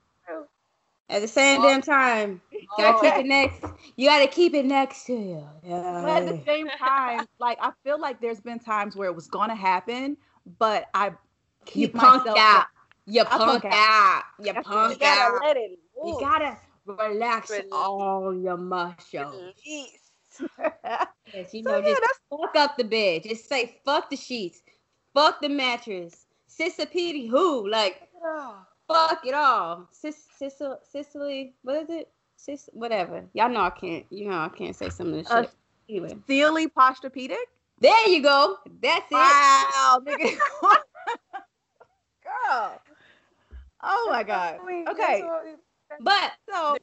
At 1.09 1.21
the 1.21 1.27
same 1.27 1.61
damn 1.61 1.81
time, 1.81 2.41
gotta 2.77 2.97
oh. 2.97 3.01
keep 3.01 3.13
it 3.13 3.25
next. 3.27 3.63
You 3.97 4.07
gotta 4.07 4.27
keep 4.27 4.53
it 4.53 4.65
next 4.65 5.05
to 5.05 5.13
you. 5.13 5.43
But 5.63 6.23
at 6.23 6.25
the 6.25 6.41
same 6.45 6.67
time, 6.79 7.27
like 7.39 7.57
I 7.61 7.71
feel 7.83 7.99
like 7.99 8.19
there's 8.21 8.39
been 8.39 8.57
times 8.57 8.95
where 8.95 9.09
it 9.09 9.15
was 9.15 9.27
gonna 9.27 9.55
happen, 9.55 10.17
but 10.57 10.85
I 10.93 11.07
You 11.07 11.13
keep 11.65 11.93
punked 11.93 12.19
myself 12.25 12.37
out. 12.37 12.65
You 13.05 13.21
I 13.21 13.25
punk 13.25 13.63
punked 13.63 13.71
out. 13.73 14.23
You 14.39 14.45
That's- 14.45 14.65
You 14.65 14.71
punked 14.71 14.99
gotta 14.99 15.35
out. 15.35 15.41
let 15.43 15.57
it 15.57 15.79
You 16.03 16.17
gotta 16.19 16.57
relax 16.85 17.49
Release. 17.51 17.65
all 17.71 18.33
your 18.35 18.57
muscles. 18.57 19.53
Yes, 21.33 21.53
you 21.53 21.63
So, 21.63 21.71
know, 21.71 21.77
yeah, 21.77 21.89
just 21.89 22.01
that's- 22.01 22.19
fuck 22.29 22.55
up 22.55 22.77
the 22.77 22.83
bed. 22.83 23.23
Just 23.23 23.47
say 23.47 23.79
fuck 23.85 24.09
the 24.09 24.15
sheets, 24.15 24.61
fuck 25.13 25.41
the 25.41 25.49
mattress, 25.49 26.25
Sissa 26.49 26.89
Petey 26.89 27.27
who, 27.27 27.67
like 27.69 28.07
fuck 28.87 29.25
it 29.25 29.33
all. 29.33 29.87
Sis, 29.91 30.23
Sicily, 30.37 30.75
Sicily, 30.83 31.53
what 31.63 31.83
is 31.83 31.89
it? 31.89 32.09
Sis, 32.35 32.69
whatever. 32.73 33.23
Y'all 33.33 33.49
know 33.49 33.61
I 33.61 33.69
can't. 33.69 34.05
You 34.09 34.29
know 34.29 34.37
I 34.39 34.49
can't 34.49 34.75
say 34.75 34.89
some 34.89 35.07
of 35.07 35.13
this 35.13 35.29
Uh, 35.31 35.41
shit. 35.43 35.51
Anyway, 35.89 36.15
Sealy 36.27 36.67
Posturepedic. 36.67 37.35
there 37.79 38.07
you 38.07 38.21
go. 38.21 38.57
That's 38.81 39.05
it. 39.11 39.15
Wow, 39.15 40.01
nigga. 40.05 40.37
Girl. 42.23 42.81
Oh 43.81 44.07
my 44.11 44.23
god. 44.23 44.59
Okay, 44.87 45.23
But 45.99 46.31
so 46.49 46.77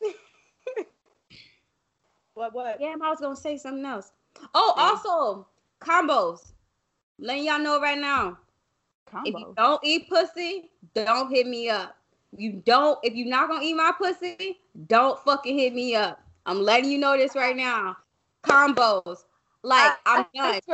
what 2.34 2.54
what? 2.54 2.78
damn, 2.78 3.02
I 3.02 3.10
was 3.10 3.20
gonna 3.20 3.36
say 3.36 3.56
something 3.58 3.84
else. 3.84 4.10
Oh, 4.54 4.74
Yeah. 4.76 4.82
also 4.84 5.46
combos. 5.80 6.52
Letting 7.18 7.44
y'all 7.44 7.58
know 7.58 7.78
right 7.80 7.98
now. 7.98 8.38
If 9.24 9.34
you 9.34 9.54
don't 9.56 9.80
eat 9.84 10.08
pussy, 10.08 10.70
don't 10.94 11.30
hit 11.30 11.46
me 11.46 11.68
up. 11.68 11.96
You 12.36 12.62
don't. 12.64 12.98
If 13.02 13.14
you're 13.14 13.28
not 13.28 13.48
gonna 13.48 13.62
eat 13.64 13.74
my 13.74 13.92
pussy, 13.96 14.60
don't 14.86 15.18
fucking 15.20 15.58
hit 15.58 15.74
me 15.74 15.94
up. 15.94 16.20
I'm 16.46 16.60
letting 16.62 16.90
you 16.90 16.98
know 16.98 17.16
this 17.16 17.34
right 17.34 17.56
now. 17.56 17.96
Combos. 18.44 19.24
Like 19.62 19.92
I'm 20.06 20.24
done. 20.34 20.60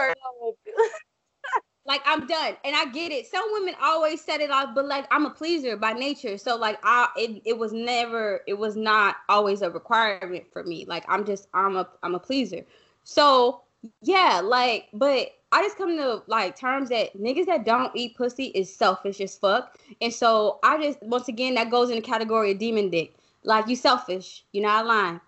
Like 1.87 2.03
I'm 2.05 2.27
done. 2.27 2.55
And 2.65 2.77
I 2.77 2.85
get 2.87 3.13
it. 3.13 3.27
Some 3.27 3.45
women 3.53 3.75
always 3.83 4.21
set 4.21 4.43
it 4.43 4.51
off, 4.51 4.75
but 4.75 4.85
like 4.85 5.07
I'm 5.11 5.25
a 5.25 5.31
pleaser 5.31 5.75
by 5.75 5.95
nature. 5.95 6.37
So 6.37 6.55
like 6.55 6.79
I 6.83 7.09
it, 7.17 7.41
it 7.47 7.59
was 7.59 7.73
never 7.73 8.43
it 8.47 8.59
was 8.59 8.77
not 8.77 9.17
always 9.31 9.63
a 9.63 9.71
requirement 9.71 10.45
for 10.53 10.63
me. 10.65 10.85
Like 10.87 11.05
I'm 11.09 11.25
just 11.25 11.49
I'm 11.55 11.77
a 11.77 11.89
I'm 12.03 12.15
a 12.15 12.19
pleaser. 12.19 12.67
So 13.05 13.63
yeah, 14.03 14.43
like 14.45 14.89
but 14.93 15.31
I 15.51 15.63
just 15.63 15.79
come 15.79 15.97
to 15.97 16.23
like 16.27 16.57
terms 16.57 16.91
that 16.91 17.17
niggas 17.17 17.47
that 17.47 17.65
don't 17.65 17.95
eat 17.95 18.17
pussy 18.17 18.47
is 18.47 18.75
selfish 18.75 19.21
as 19.21 19.37
fuck. 19.37 19.79
And 20.01 20.13
so 20.13 20.59
I 20.63 20.83
just 20.83 21.03
once 21.03 21.29
again 21.29 21.55
that 21.55 21.71
goes 21.71 21.89
in 21.89 21.97
the 21.97 22.03
category 22.03 22.53
of 22.53 22.59
demon 22.59 22.91
dick. 22.91 23.15
Like 23.45 23.69
you 23.69 23.77
selfish. 23.77 24.45
You're 24.53 24.65
not 24.65 24.87
lying. 24.87 25.21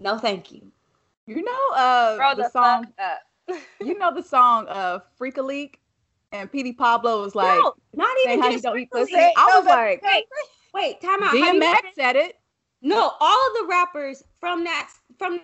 No 0.00 0.18
thank 0.18 0.52
you. 0.52 0.62
You 1.26 1.42
know 1.42 1.76
uh 1.76 2.16
Grow 2.16 2.34
the 2.34 2.42
the 2.44 2.50
song 2.50 2.86
you 3.80 3.98
know 3.98 4.12
the 4.12 4.22
song 4.22 4.66
uh 4.68 4.98
Freek-a-Leek 5.16 5.78
and 6.32 6.50
Petey 6.50 6.72
Pablo 6.72 7.22
was 7.22 7.34
like 7.34 7.58
no, 7.58 7.74
not 7.94 8.16
even 8.24 8.42
how 8.42 8.48
you 8.50 8.60
don't 8.60 8.78
eat 8.78 8.88
frequently. 8.90 9.12
pussy. 9.12 9.32
I 9.36 9.56
was 9.56 9.66
like 9.66 10.02
Wait, 10.02 10.24
wait, 10.74 11.00
time 11.00 11.22
out. 11.22 11.36
Have 11.36 11.54
you 11.54 11.60
DMX 11.60 11.66
heard 11.66 11.84
it? 11.84 11.94
said 11.94 12.16
it. 12.16 12.36
No, 12.82 13.12
all 13.20 13.46
of 13.48 13.54
the 13.60 13.66
rappers 13.68 14.24
from 14.40 14.64
that 14.64 14.90
from 15.18 15.40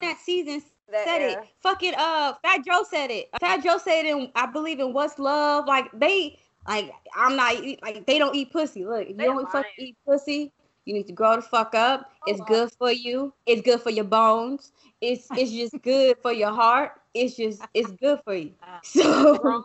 that 0.00 0.18
season 0.18 0.62
That 0.90 1.04
said 1.06 1.22
era. 1.22 1.42
it. 1.42 1.48
Fucking 1.60 1.94
uh, 1.96 2.34
Fat 2.42 2.64
Joe 2.66 2.84
said 2.88 3.10
it. 3.10 3.30
Fat 3.40 3.62
Joe 3.62 3.78
said 3.78 4.04
it. 4.04 4.16
In, 4.16 4.30
I 4.34 4.46
believe 4.46 4.80
in 4.80 4.92
What's 4.92 5.18
Luv. 5.18 5.66
Like 5.66 5.90
they, 5.94 6.38
like 6.68 6.92
I'm 7.16 7.36
not 7.36 7.54
like 7.82 8.04
they 8.06 8.18
don't 8.18 8.34
eat 8.34 8.52
pussy. 8.52 8.84
Look, 8.84 9.02
if 9.02 9.08
you 9.10 9.14
don't 9.16 9.50
fucking 9.50 9.70
eat 9.78 9.96
pussy, 10.06 10.52
you 10.84 10.94
need 10.94 11.06
to 11.06 11.12
grow 11.12 11.36
the 11.36 11.42
fuck 11.42 11.74
up. 11.74 12.10
It's 12.26 12.40
Oh, 12.40 12.42
wow. 12.42 12.48
good 12.48 12.72
for 12.78 12.92
you. 12.92 13.32
It's 13.46 13.62
good 13.62 13.80
for 13.80 13.90
your 13.90 14.04
bones. 14.04 14.72
It's 15.00 15.26
it's 15.32 15.50
just 15.52 15.80
good 15.82 16.16
for 16.20 16.32
your 16.32 16.50
heart. 16.52 16.92
It's 17.14 17.36
just 17.36 17.62
it's 17.74 17.90
good 17.92 18.20
for 18.24 18.34
you. 18.34 18.52
So 18.82 19.64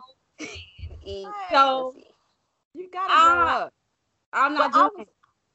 eat 1.04 1.26
So- 1.52 1.92
pussy. 1.94 2.04
You 2.74 2.88
gotta 2.92 3.12
up. 3.64 3.72
I'm 4.32 4.54
not 4.54 4.72
Well, 4.72 4.90
doing. 4.94 5.06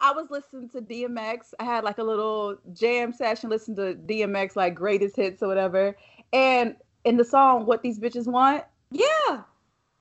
I 0.03 0.11
was 0.11 0.29
listening 0.29 0.67
to 0.71 0.81
DMX. 0.81 1.53
I 1.59 1.63
had 1.63 1.85
like 1.85 1.97
a 1.97 2.03
little 2.03 2.57
jam 2.73 3.13
session, 3.13 3.49
listen 3.49 3.73
to 3.77 3.95
DMX 3.95 4.57
like 4.57 4.75
greatest 4.75 5.15
hits 5.15 5.41
or 5.41 5.47
whatever. 5.47 5.95
And 6.33 6.75
in 7.05 7.15
the 7.17 7.23
song 7.23 7.65
"What 7.65 7.81
These 7.81 7.99
Bitches 7.99 8.27
Want," 8.27 8.65
Yeah, 8.91 9.43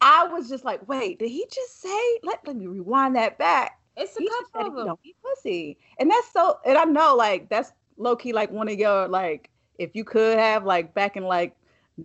I 0.00 0.26
was 0.26 0.49
just 0.49 0.64
like, 0.64 0.87
"Wait, 0.88 1.21
did 1.21 1.28
he 1.30 1.47
just 1.52 1.80
say?" 1.80 2.18
Let, 2.25 2.44
let 2.47 2.56
me 2.56 2.66
rewind 2.66 3.14
that 3.16 3.38
back. 3.38 3.78
it's 3.97 4.16
a 4.16 4.21
He 4.21 4.28
couple 4.28 4.66
of 4.66 4.75
them. 4.75 4.87
don't 4.87 5.00
eat 5.04 5.16
pussy, 5.23 5.78
and 5.99 6.11
that's 6.11 6.32
so. 6.32 6.59
And 6.66 6.76
I 6.76 6.85
know 6.85 7.14
like 7.14 7.49
that's 7.49 7.73
low 7.97 8.16
key 8.16 8.32
like 8.32 8.50
one 8.50 8.68
of 8.68 8.78
your 8.78 9.06
like 9.09 9.50
if 9.78 9.94
you 9.94 10.04
could 10.04 10.37
have 10.38 10.64
like 10.64 10.94
back 10.94 11.16
in 11.16 11.23
like. 11.25 11.54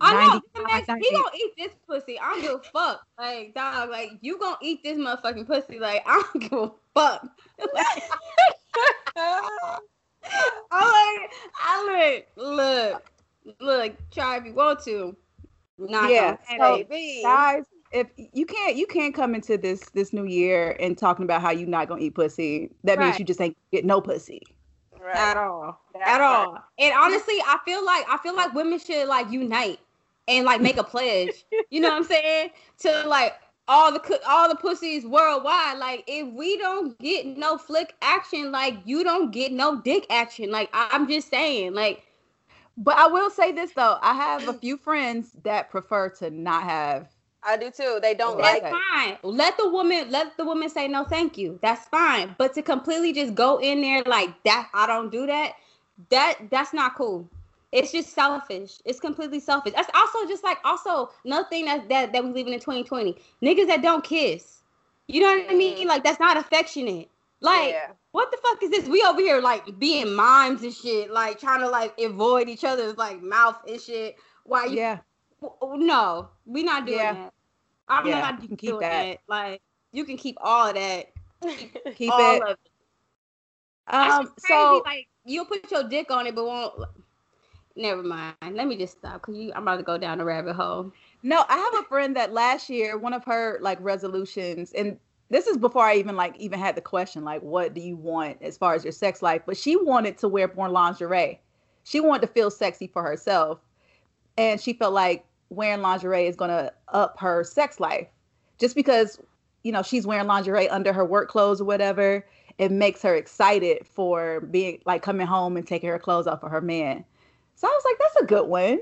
I 0.00 0.26
know 0.26 0.62
95, 0.62 0.98
he 1.00 1.10
gonna 1.12 1.28
eat 1.34 1.52
this 1.56 1.72
pussy. 1.86 2.18
I 2.18 2.32
don't 2.32 2.42
give 2.42 2.52
a 2.52 2.58
fuck. 2.72 3.06
Like 3.18 3.54
dog, 3.54 3.90
like 3.90 4.12
you 4.20 4.38
gonna 4.38 4.56
eat 4.60 4.82
this 4.82 4.98
motherfucking 4.98 5.46
pussy. 5.46 5.78
Like 5.78 6.02
I 6.06 6.22
don't 6.32 6.42
give 6.42 6.52
a 6.52 6.70
fuck. 6.94 7.28
I'm 10.70 10.84
like, 10.84 11.30
I 11.58 12.22
look, 12.36 12.46
look, 12.54 13.10
look. 13.60 14.10
Try 14.10 14.36
if 14.36 14.44
you 14.44 14.54
want 14.54 14.84
to. 14.84 15.16
Not 15.78 16.10
Yeah, 16.10 16.36
so- 16.58 16.84
guys 17.22 17.64
if 17.90 18.08
you 18.16 18.44
can't 18.44 18.76
you 18.76 18.86
can't 18.86 19.14
come 19.14 19.34
into 19.34 19.56
this 19.56 19.80
this 19.94 20.12
new 20.12 20.24
year 20.24 20.76
and 20.78 20.98
talking 20.98 21.24
about 21.24 21.40
how 21.40 21.50
you're 21.50 21.68
not 21.68 21.88
gonna 21.88 22.02
eat 22.02 22.14
pussy 22.14 22.70
that 22.84 22.98
means 22.98 23.18
you 23.18 23.24
just 23.24 23.40
ain't 23.40 23.56
get 23.72 23.84
no 23.84 24.00
pussy 24.00 24.42
Right. 25.00 25.30
at 25.30 25.36
all, 25.36 25.80
That 25.94 26.02
at 26.06 26.20
all. 26.20 26.58
And 26.78 26.94
honestly, 26.94 27.34
I 27.46 27.58
feel 27.64 27.84
like 27.84 28.04
I 28.08 28.18
feel 28.18 28.34
like 28.34 28.54
women 28.54 28.78
should 28.78 29.08
like 29.08 29.30
unite 29.30 29.78
and 30.28 30.44
like 30.46 30.60
make 30.60 30.76
a 30.78 30.84
pledge. 30.84 31.44
you 31.70 31.80
know 31.80 31.88
what 31.90 31.96
I'm 31.98 32.04
saying? 32.04 32.50
To 32.80 33.04
like 33.06 33.34
all 33.68 33.92
the 33.92 34.20
all 34.28 34.48
the 34.48 34.56
pussies 34.56 35.06
worldwide. 35.06 35.78
Like 35.78 36.04
if 36.06 36.32
we 36.32 36.58
don't 36.58 36.98
get 36.98 37.26
no 37.26 37.58
flick 37.58 37.94
action, 38.02 38.50
like 38.52 38.74
you 38.84 39.04
don't 39.04 39.30
get 39.32 39.52
no 39.52 39.80
dick 39.80 40.06
action. 40.10 40.50
Like 40.50 40.70
I- 40.72 40.88
I'm 40.92 41.08
just 41.08 41.28
saying, 41.30 41.74
like 41.74 42.04
but 42.76 42.96
i 42.96 43.06
will 43.06 43.30
say 43.30 43.52
this 43.52 43.72
though 43.72 43.98
i 44.02 44.14
have 44.14 44.48
a 44.48 44.54
few 44.54 44.76
friends 44.76 45.32
that 45.44 45.70
prefer 45.70 46.08
to 46.08 46.30
not 46.30 46.62
have 46.64 47.08
I 47.42 47.56
do 47.56 47.70
too. 47.70 47.98
They 48.02 48.14
don't 48.14 48.38
Right. 48.38 48.62
like 48.62 48.62
that's 48.62 48.74
it. 48.74 48.82
fine. 48.94 49.18
Let 49.22 49.56
the 49.56 49.68
woman 49.70 50.10
let 50.10 50.36
the 50.36 50.44
woman 50.44 50.68
say 50.68 50.88
no, 50.88 51.04
thank 51.04 51.38
you. 51.38 51.58
That's 51.62 51.86
fine. 51.88 52.34
But 52.38 52.54
to 52.54 52.62
completely 52.62 53.12
just 53.12 53.34
go 53.34 53.58
in 53.58 53.80
there 53.80 54.02
like 54.06 54.42
that, 54.44 54.68
I 54.74 54.86
don't 54.86 55.10
do 55.10 55.26
that. 55.26 55.54
That 56.10 56.38
that's 56.50 56.72
not 56.72 56.94
cool. 56.96 57.28
It's 57.72 57.92
just 57.92 58.10
selfish. 58.14 58.78
It's 58.84 59.00
completely 59.00 59.40
selfish. 59.40 59.74
That's 59.74 59.90
also 59.94 60.26
just 60.26 60.42
like 60.44 60.58
also 60.64 61.10
another 61.24 61.48
thing 61.48 61.66
that 61.66 61.88
that, 61.88 62.12
that 62.12 62.24
we 62.24 62.30
living 62.32 62.54
in 62.54 62.60
2020. 62.60 63.16
Niggas 63.42 63.66
that 63.68 63.82
don't 63.82 64.04
kiss. 64.04 64.62
You 65.06 65.20
know 65.22 65.36
what 65.38 65.50
I 65.50 65.54
mean? 65.54 65.86
Mhm. 65.86 65.86
Like 65.86 66.04
that's 66.04 66.20
not 66.20 66.36
affectionate. 66.36 67.08
Like 67.40 67.72
yeah. 67.74 67.92
what 68.12 68.30
the 68.30 68.38
fuck 68.38 68.62
is 68.62 68.70
this? 68.70 68.88
We 68.88 69.02
over 69.02 69.20
here 69.20 69.40
like 69.40 69.78
being 69.78 70.14
mimes 70.14 70.62
and 70.62 70.72
shit, 70.74 71.10
like 71.10 71.38
trying 71.38 71.60
to 71.60 71.68
like 71.68 71.98
avoid 72.00 72.48
each 72.48 72.64
other's 72.64 72.96
like 72.98 73.22
mouth 73.22 73.56
and 73.68 73.80
shit. 73.80 74.16
Why 74.44 74.66
you 74.66 74.76
yeah 74.76 74.98
W- 74.98 75.07
No, 75.42 76.28
we're 76.46 76.64
not 76.64 76.86
doing 76.86 76.98
Yeah. 76.98 77.12
that. 77.12 77.32
I'm 77.88 78.04
Yeah, 78.06 78.20
not 78.20 78.42
you 78.42 78.48
can 78.48 78.56
keep 78.56 78.78
doing 78.78 78.88
that. 78.90 79.18
Like 79.28 79.60
you 79.92 80.04
can 80.04 80.16
keep 80.16 80.36
all 80.40 80.68
of 80.68 80.74
that. 80.74 81.12
keep 81.94 82.12
all 82.18 82.36
it 82.36 82.42
of 82.42 82.56
it. 82.64 82.70
Um 83.88 84.32
so 84.38 84.82
like 84.84 85.08
you'll 85.24 85.46
put 85.46 85.70
your 85.70 85.84
dick 85.88 86.10
on 86.10 86.26
it, 86.26 86.34
but 86.34 86.44
won't. 86.46 86.74
Never 87.76 88.02
mind. 88.02 88.34
Let 88.52 88.66
me 88.66 88.76
just 88.76 88.98
stop 88.98 89.20
because 89.20 89.36
you. 89.36 89.52
I'm 89.54 89.62
about 89.62 89.76
to 89.76 89.82
go 89.82 89.96
down 89.98 90.20
a 90.20 90.24
rabbit 90.24 90.54
hole. 90.56 90.92
no 91.22 91.44
i 91.48 91.56
have 91.56 91.84
a 91.84 91.88
friend 91.88 92.16
that 92.16 92.32
last 92.32 92.68
year 92.68 92.96
one 92.98 93.12
of 93.12 93.24
her 93.24 93.58
like 93.62 93.78
resolutions 93.80 94.72
and 94.72 94.98
this 95.30 95.46
is 95.46 95.56
before 95.56 95.84
i 95.84 95.94
even 95.94 96.16
like 96.16 96.36
even 96.38 96.58
had 96.58 96.74
the 96.76 96.80
question 96.80 97.24
like 97.24 97.42
what 97.42 97.74
do 97.74 97.80
you 97.80 97.96
want 97.96 98.40
as 98.42 98.56
far 98.56 98.74
as 98.74 98.84
your 98.84 98.92
sex 98.92 99.22
life 99.22 99.42
but 99.46 99.56
she 99.56 99.76
wanted 99.76 100.16
to 100.18 100.28
wear 100.28 100.52
more 100.56 100.68
lingerie 100.68 101.40
she 101.84 102.00
wanted 102.00 102.22
to 102.22 102.32
feel 102.32 102.50
sexy 102.50 102.86
for 102.86 103.02
herself 103.02 103.60
and 104.36 104.60
she 104.60 104.72
felt 104.72 104.94
like 104.94 105.24
wearing 105.50 105.82
lingerie 105.82 106.26
is 106.26 106.36
going 106.36 106.50
to 106.50 106.72
up 106.88 107.16
her 107.18 107.44
sex 107.44 107.80
life 107.80 108.08
just 108.58 108.74
because 108.74 109.18
you 109.62 109.72
know 109.72 109.82
she's 109.82 110.06
wearing 110.06 110.26
lingerie 110.26 110.68
under 110.68 110.92
her 110.92 111.04
work 111.04 111.28
clothes 111.28 111.60
or 111.60 111.64
whatever 111.64 112.26
it 112.58 112.70
makes 112.72 113.02
her 113.02 113.14
excited 113.14 113.86
for 113.86 114.40
being 114.42 114.80
like 114.86 115.02
coming 115.02 115.26
home 115.26 115.56
and 115.56 115.66
taking 115.66 115.88
her 115.88 115.98
clothes 115.98 116.26
off 116.26 116.40
for 116.40 116.48
her 116.48 116.60
man 116.60 117.04
so 117.54 117.66
i 117.66 117.70
was 117.70 117.84
like 117.84 117.96
that's 117.98 118.16
a 118.22 118.26
good 118.26 118.48
one 118.48 118.80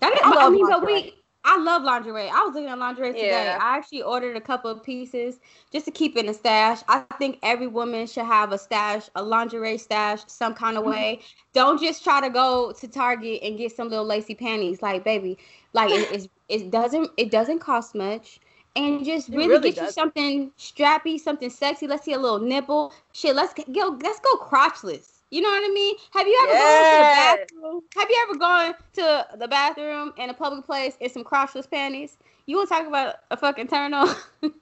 That 0.00 0.12
is, 0.14 0.20
I 0.22 0.32
I, 0.38 0.46
love 0.46 0.50
mean, 0.50 0.68
but 0.68 0.82
lingerie. 0.82 0.84
we. 0.84 1.21
I 1.44 1.58
love 1.58 1.82
lingerie. 1.82 2.28
I 2.28 2.42
was 2.44 2.54
looking 2.54 2.68
at 2.70 2.78
lingerie 2.78 3.14
today. 3.14 3.54
Yeah. 3.54 3.58
I 3.58 3.76
actually 3.76 4.02
ordered 4.02 4.36
a 4.36 4.40
couple 4.40 4.70
of 4.70 4.82
pieces 4.82 5.40
just 5.72 5.84
to 5.86 5.90
keep 5.90 6.16
in 6.16 6.28
a 6.28 6.34
stash. 6.34 6.82
I 6.88 7.00
think 7.00 7.28
every 7.30 7.54
woman 7.54 8.06
should 8.06 8.12
have 8.26 8.52
a 8.52 8.58
stash, 8.58 8.96
a 9.02 9.22
lingerie 9.22 9.68
stash, 9.78 10.20
some 10.26 10.54
kind 10.54 10.76
Mm-hmm. 10.76 10.78
of 10.78 10.84
way. 10.84 11.20
Don't 11.52 11.80
just 11.80 12.02
try 12.04 12.20
to 12.20 12.30
go 12.30 12.72
to 12.72 12.86
Target 12.88 13.40
and 13.42 13.56
get 13.58 13.72
some 13.72 13.88
little 13.88 14.04
lacy 14.04 14.34
panties. 14.34 14.82
Like, 14.82 15.04
baby, 15.04 15.38
like 15.72 15.92
it, 15.92 16.10
it's, 16.12 16.28
it 16.48 16.70
doesn't 16.70 17.10
it 17.16 17.30
doesn't 17.30 17.60
cost 17.60 17.94
much. 17.94 18.40
And 18.76 19.04
just 19.04 19.30
really, 19.30 19.48
really 19.48 19.58
get 19.58 19.80
you 19.80 19.86
doesn't. 19.86 19.88
something 19.88 20.52
strappy, 20.58 21.18
something 21.18 21.50
sexy. 21.50 21.86
Let's 21.86 22.04
see 22.04 22.12
a 22.12 22.18
little 22.18 22.38
nipple. 22.40 22.92
Shit, 23.12 23.34
let's 23.34 23.52
go. 23.54 23.98
Let's 24.02 24.20
go 24.20 24.36
crotchless. 24.38 25.11
You 25.32 25.40
know 25.40 25.48
what 25.48 25.64
I 25.64 25.72
mean? 25.72 25.96
Have 26.12 26.26
you 26.26 26.38
ever 26.42 26.52
gone 26.52 26.68
to 26.84 27.48
the 27.48 27.56
bathroom? 27.56 27.82
Have 27.96 28.10
you 28.10 28.26
ever 28.28 28.38
gone 28.38 28.74
to 28.92 29.38
the 29.38 29.48
bathroom 29.48 30.12
in 30.18 30.28
a 30.28 30.34
public 30.34 30.66
place 30.66 30.98
in 31.00 31.08
some 31.08 31.24
crotchless 31.24 31.70
panties? 31.70 32.18
You 32.44 32.56
want 32.56 32.68
to 32.68 32.74
talk 32.74 32.86
about 32.86 33.14
a 33.30 33.36
fucking 33.38 33.68
turn 33.68 33.94
on? 33.94 34.14
you 34.42 34.52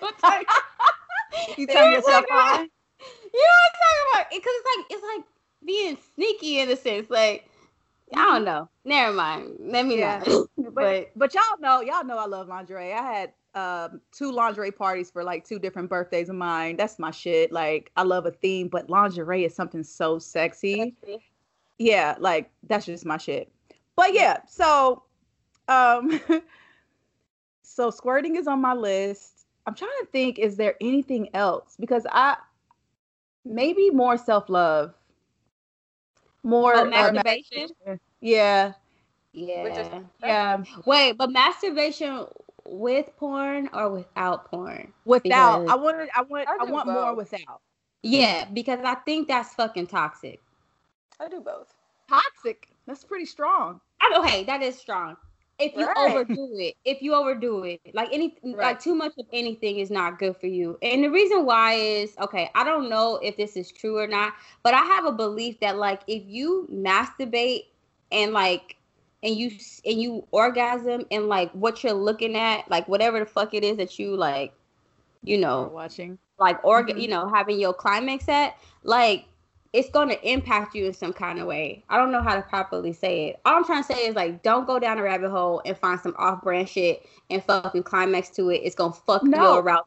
want 0.00 0.18
talk? 0.18 0.42
you 1.58 1.66
turn 1.66 1.90
know 1.90 1.96
yourself 1.96 2.24
I'm 2.30 2.60
on 2.60 2.64
You 2.64 3.42
know 3.42 3.56
what 3.60 3.72
I'm 3.74 3.76
talking 3.82 4.06
about? 4.14 4.26
Because 4.30 4.52
it's 4.54 4.76
like 4.76 4.86
it's 4.88 5.06
like 5.16 5.26
being 5.66 5.98
sneaky 6.14 6.60
in 6.60 6.70
a 6.70 6.76
sense. 6.76 7.10
Like 7.10 7.50
I 8.14 8.24
don't 8.24 8.36
mm-hmm. 8.36 8.44
know. 8.44 8.68
Never 8.86 9.12
mind. 9.12 9.56
Let 9.60 9.84
me 9.84 9.98
Yeah. 9.98 10.24
but 10.56 10.74
but 10.74 11.10
but 11.14 11.34
y'all 11.34 11.60
know 11.60 11.82
y'all 11.82 12.04
know 12.06 12.16
I 12.16 12.24
love 12.24 12.48
lingerie. 12.48 12.94
I 12.94 13.02
had 13.02 13.32
um 13.56 14.00
two 14.12 14.30
lingerie 14.30 14.70
parties 14.70 15.10
for 15.10 15.24
like 15.24 15.44
two 15.44 15.58
different 15.58 15.88
birthdays 15.88 16.28
of 16.28 16.36
mine. 16.36 16.76
That's 16.76 16.98
my 16.98 17.10
shit. 17.10 17.50
Like 17.50 17.90
I 17.96 18.02
love 18.02 18.26
a 18.26 18.30
theme, 18.30 18.68
but 18.68 18.90
lingerie 18.90 19.44
is 19.44 19.54
something 19.54 19.82
so 19.82 20.18
sexy. 20.18 20.94
Yeah, 21.78 22.14
like 22.20 22.50
that's 22.68 22.86
just 22.86 23.04
my 23.06 23.16
shit. 23.16 23.50
But 23.96 24.12
yeah, 24.12 24.38
so 24.46 25.02
um 25.68 26.20
so 27.62 27.90
squirting 27.90 28.36
is 28.36 28.46
on 28.46 28.60
my 28.60 28.74
list. 28.74 29.46
I'm 29.66 29.74
trying 29.74 29.90
to 30.00 30.06
think 30.12 30.38
is 30.38 30.56
there 30.56 30.76
anything 30.80 31.30
else 31.34 31.76
because 31.80 32.06
I 32.12 32.36
maybe 33.44 33.90
more 33.90 34.18
self-love. 34.18 34.92
More 36.42 36.74
Oh, 36.76 36.82
uh, 36.82 36.84
masturbation? 36.84 37.68
Yeah. 38.20 38.72
yeah. 39.32 40.02
Yeah. 40.22 40.62
Wait, 40.84 41.12
but 41.18 41.32
masturbation 41.32 42.26
with 42.68 43.14
porn 43.16 43.68
or 43.72 43.88
without 43.90 44.50
porn? 44.50 44.92
Without 45.04 45.60
Because- 45.62 45.70
I 45.70 45.74
wanted 45.82 46.08
I 46.14 46.22
want 46.22 46.48
I 46.48 46.56
I 46.60 46.66
do 46.66 46.72
want 46.72 46.86
more 46.88 47.14
without. 47.14 47.60
Yeah, 48.02 48.44
because 48.52 48.80
I 48.84 48.94
think 48.94 49.28
that's 49.28 49.54
fucking 49.54 49.86
toxic. 49.88 50.40
I 51.18 51.28
do 51.28 51.40
both. 51.40 51.72
Toxic. 52.08 52.68
That's 52.86 53.04
pretty 53.04 53.24
strong. 53.24 53.80
I 54.00 54.08
know, 54.10 54.22
hey, 54.22 54.44
that 54.44 54.62
is 54.62 54.78
strong. 54.78 55.16
If 55.58 55.74
you 55.74 55.86
Right. 55.86 56.10
overdo 56.10 56.50
it, 56.58 56.76
if 56.84 57.00
you 57.00 57.14
overdo 57.14 57.64
it, 57.64 57.80
like 57.94 58.10
any, 58.12 58.36
Right. 58.44 58.56
like 58.58 58.80
too 58.80 58.94
much 58.94 59.12
of 59.18 59.26
anything 59.32 59.78
is 59.78 59.90
not 59.90 60.18
good 60.18 60.36
for 60.36 60.46
you. 60.46 60.78
And 60.82 61.02
the 61.02 61.08
reason 61.08 61.46
why 61.46 61.72
is 61.74 62.14
okay. 62.18 62.50
I 62.54 62.62
don't 62.62 62.90
know 62.90 63.16
if 63.16 63.36
this 63.38 63.56
is 63.56 63.72
true 63.72 63.98
or 63.98 64.06
not, 64.06 64.34
but 64.62 64.74
I 64.74 64.82
have 64.84 65.06
a 65.06 65.12
belief 65.12 65.58
that 65.60 65.76
like 65.78 66.02
if 66.06 66.22
you 66.26 66.68
masturbate 66.70 67.64
and 68.12 68.32
like 68.34 68.76
and 69.22 69.34
you 69.36 69.50
and 69.84 70.00
you 70.00 70.26
orgasm 70.30 71.04
and 71.10 71.26
like 71.28 71.50
what 71.52 71.82
you're 71.82 71.92
looking 71.92 72.36
at, 72.36 72.70
like 72.70 72.86
whatever 72.88 73.18
the 73.20 73.26
fuck 73.26 73.54
it 73.54 73.64
is 73.64 73.76
that 73.78 73.98
you 73.98 74.16
like, 74.16 74.52
you 75.22 75.36
We're 75.36 75.42
know, 75.42 75.70
watching. 75.72 76.18
like 76.38 76.62
org, 76.64 76.88
Mhm. 76.88 77.00
you 77.00 77.08
know, 77.08 77.28
having 77.28 77.58
your 77.58 77.72
climax 77.74 78.28
at, 78.28 78.56
like 78.82 79.24
it's 79.72 79.90
going 79.90 80.08
to 80.08 80.26
impact 80.30 80.74
you 80.74 80.86
in 80.86 80.94
some 80.94 81.12
kind 81.12 81.38
of 81.38 81.46
way. 81.46 81.84
I 81.90 81.98
don't 81.98 82.10
know 82.10 82.22
how 82.22 82.34
to 82.34 82.40
properly 82.42 82.92
say 82.94 83.28
it. 83.28 83.40
All 83.44 83.56
I'm 83.56 83.64
trying 83.64 83.82
to 83.84 83.92
say 83.92 84.06
is 84.06 84.14
like, 84.16 84.42
don't 84.42 84.66
go 84.66 84.78
down 84.78 84.98
a 84.98 85.02
rabbit 85.02 85.30
hole 85.30 85.60
and 85.66 85.76
find 85.76 86.00
some 86.00 86.14
off-brand 86.16 86.68
shit 86.68 87.04
and 87.28 87.44
fucking 87.44 87.82
climax 87.82 88.30
to 88.30 88.48
it. 88.50 88.62
It's 88.64 88.74
gonna 88.74 88.92
fuck 88.94 89.22
No. 89.24 89.54
your 89.54 89.62
route. 89.62 89.86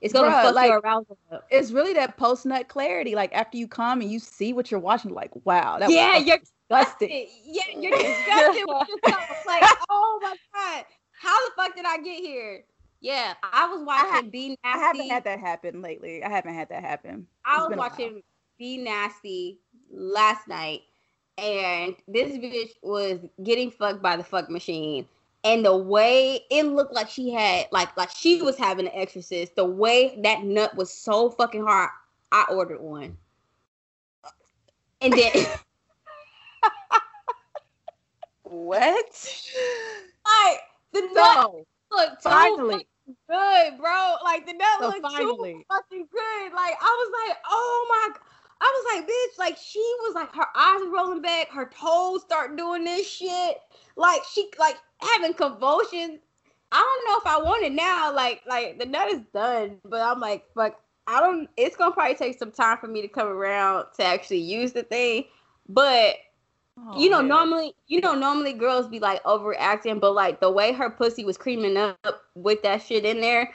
It's 0.00 0.12
gonna 0.14 0.28
Bruh, 0.30 0.42
fuck 0.42 0.54
like- 0.54 0.68
your 0.70 0.80
arousal 0.80 1.18
up. 1.30 1.46
It's 1.50 1.72
really 1.72 1.92
that 1.94 2.16
post 2.16 2.46
nut 2.46 2.68
clarity. 2.68 3.14
Like 3.14 3.34
after 3.34 3.56
you 3.58 3.68
come 3.68 4.00
and 4.00 4.10
you 4.10 4.18
see 4.18 4.52
what 4.52 4.70
you're 4.70 4.80
watching, 4.80 5.12
like 5.12 5.30
wow, 5.44 5.78
that 5.78 5.90
yeah, 5.90 6.16
was 6.18 6.26
you're 6.26 6.38
disgusting. 6.38 7.28
Yeah, 7.44 7.62
you're 7.76 7.90
disgusted 7.96 8.64
with 8.66 8.88
yourself. 9.04 9.44
Like, 9.46 9.62
oh 9.90 10.18
my 10.22 10.34
god, 10.54 10.84
how 11.12 11.36
the 11.46 11.52
fuck 11.56 11.76
did 11.76 11.84
I 11.86 11.98
get 11.98 12.18
here? 12.20 12.64
Yeah, 13.02 13.34
I 13.42 13.66
was 13.68 13.82
watching 13.84 14.30
Be 14.30 14.48
Nasty. 14.50 14.58
I 14.64 14.78
haven't 14.78 15.08
had 15.08 15.24
that 15.24 15.40
happen 15.40 15.80
lately. 15.82 16.22
I 16.22 16.28
haven't 16.30 16.54
had 16.54 16.68
that 16.70 16.82
happen. 16.82 17.26
I 17.44 17.54
It's 17.56 17.60
was 17.68 17.74
a 17.74 17.76
while. 17.78 17.88
watching 17.90 18.22
Be 18.58 18.76
Nasty 18.78 19.58
last 19.90 20.48
night, 20.48 20.80
and 21.38 21.94
this 22.08 22.36
bitch 22.38 22.70
was 22.82 23.18
getting 23.42 23.70
fucked 23.70 24.02
by 24.02 24.16
the 24.16 24.24
fuck 24.24 24.48
machine. 24.50 25.06
And 25.42 25.64
the 25.64 25.76
way 25.76 26.40
it 26.50 26.64
looked 26.66 26.92
like 26.94 27.08
she 27.08 27.30
had, 27.30 27.66
like, 27.72 27.96
like 27.96 28.10
she 28.10 28.42
was 28.42 28.56
having 28.58 28.86
an 28.86 28.92
exorcist. 28.94 29.56
The 29.56 29.64
way 29.64 30.18
that 30.22 30.42
nut 30.44 30.76
was 30.76 30.92
so 30.92 31.30
fucking 31.30 31.64
hard, 31.64 31.90
I 32.30 32.44
ordered 32.50 32.80
one. 32.80 33.16
And 35.00 35.12
then, 35.14 35.32
What? 38.42 39.40
like, 40.26 40.60
the 40.92 41.00
nut 41.14 41.50
looked 41.92 42.22
finally, 42.22 42.86
fucking 43.06 43.16
good, 43.28 43.78
bro. 43.78 44.16
Like 44.24 44.46
the 44.46 44.52
nut 44.54 44.80
So 44.80 44.86
looked 44.88 45.02
finally. 45.02 45.52
too 45.52 45.64
fucking 45.68 46.06
good. 46.12 46.52
Like 46.52 46.74
I 46.80 47.06
was 47.06 47.12
like, 47.28 47.36
oh 47.48 47.86
my. 47.88 48.14
g- 48.14 48.20
I 48.60 48.66
was 48.66 48.94
like, 48.94 49.08
bitch, 49.08 49.38
like 49.38 49.56
she 49.58 49.78
was 50.02 50.14
like 50.14 50.34
her 50.34 50.46
eyes 50.54 50.82
rolling 50.92 51.22
back, 51.22 51.48
her 51.50 51.70
toes 51.70 52.22
start 52.22 52.56
doing 52.56 52.84
this 52.84 53.08
shit. 53.08 53.56
Like 53.96 54.20
she 54.32 54.50
like 54.58 54.76
having 55.00 55.34
convulsions. 55.34 56.20
I 56.72 56.78
don't 56.78 57.06
know 57.06 57.18
if 57.18 57.26
I 57.26 57.42
want 57.42 57.64
it 57.64 57.72
now. 57.72 58.14
Like, 58.14 58.42
like 58.46 58.78
the 58.78 58.86
nut 58.86 59.08
is 59.10 59.22
done, 59.34 59.78
but 59.84 60.00
I'm 60.00 60.20
like, 60.20 60.44
fuck. 60.54 60.80
I 61.06 61.20
don't. 61.20 61.48
It's 61.56 61.76
gonna 61.76 61.92
probably 61.92 62.14
take 62.14 62.38
some 62.38 62.52
time 62.52 62.78
for 62.78 62.86
me 62.86 63.02
to 63.02 63.08
come 63.08 63.26
around 63.26 63.86
to 63.96 64.04
actually 64.04 64.38
use 64.38 64.72
the 64.72 64.84
thing. 64.84 65.24
But 65.68 66.16
Oh, 66.78 66.98
you 66.98 67.10
know, 67.10 67.18
man. 67.18 67.28
normally, 67.28 67.74
you 67.88 68.00
know, 68.00 68.14
normally 68.14 68.52
girls 68.52 68.88
be 68.88 69.00
like 69.00 69.20
overacting, 69.26 69.98
but 69.98 70.14
like 70.14 70.40
the 70.40 70.50
way 70.50 70.72
her 70.72 70.88
pussy 70.88 71.24
was 71.24 71.36
creaming 71.36 71.76
up 71.76 72.22
with 72.34 72.62
that 72.62 72.82
shit 72.82 73.04
in 73.04 73.20
there, 73.20 73.52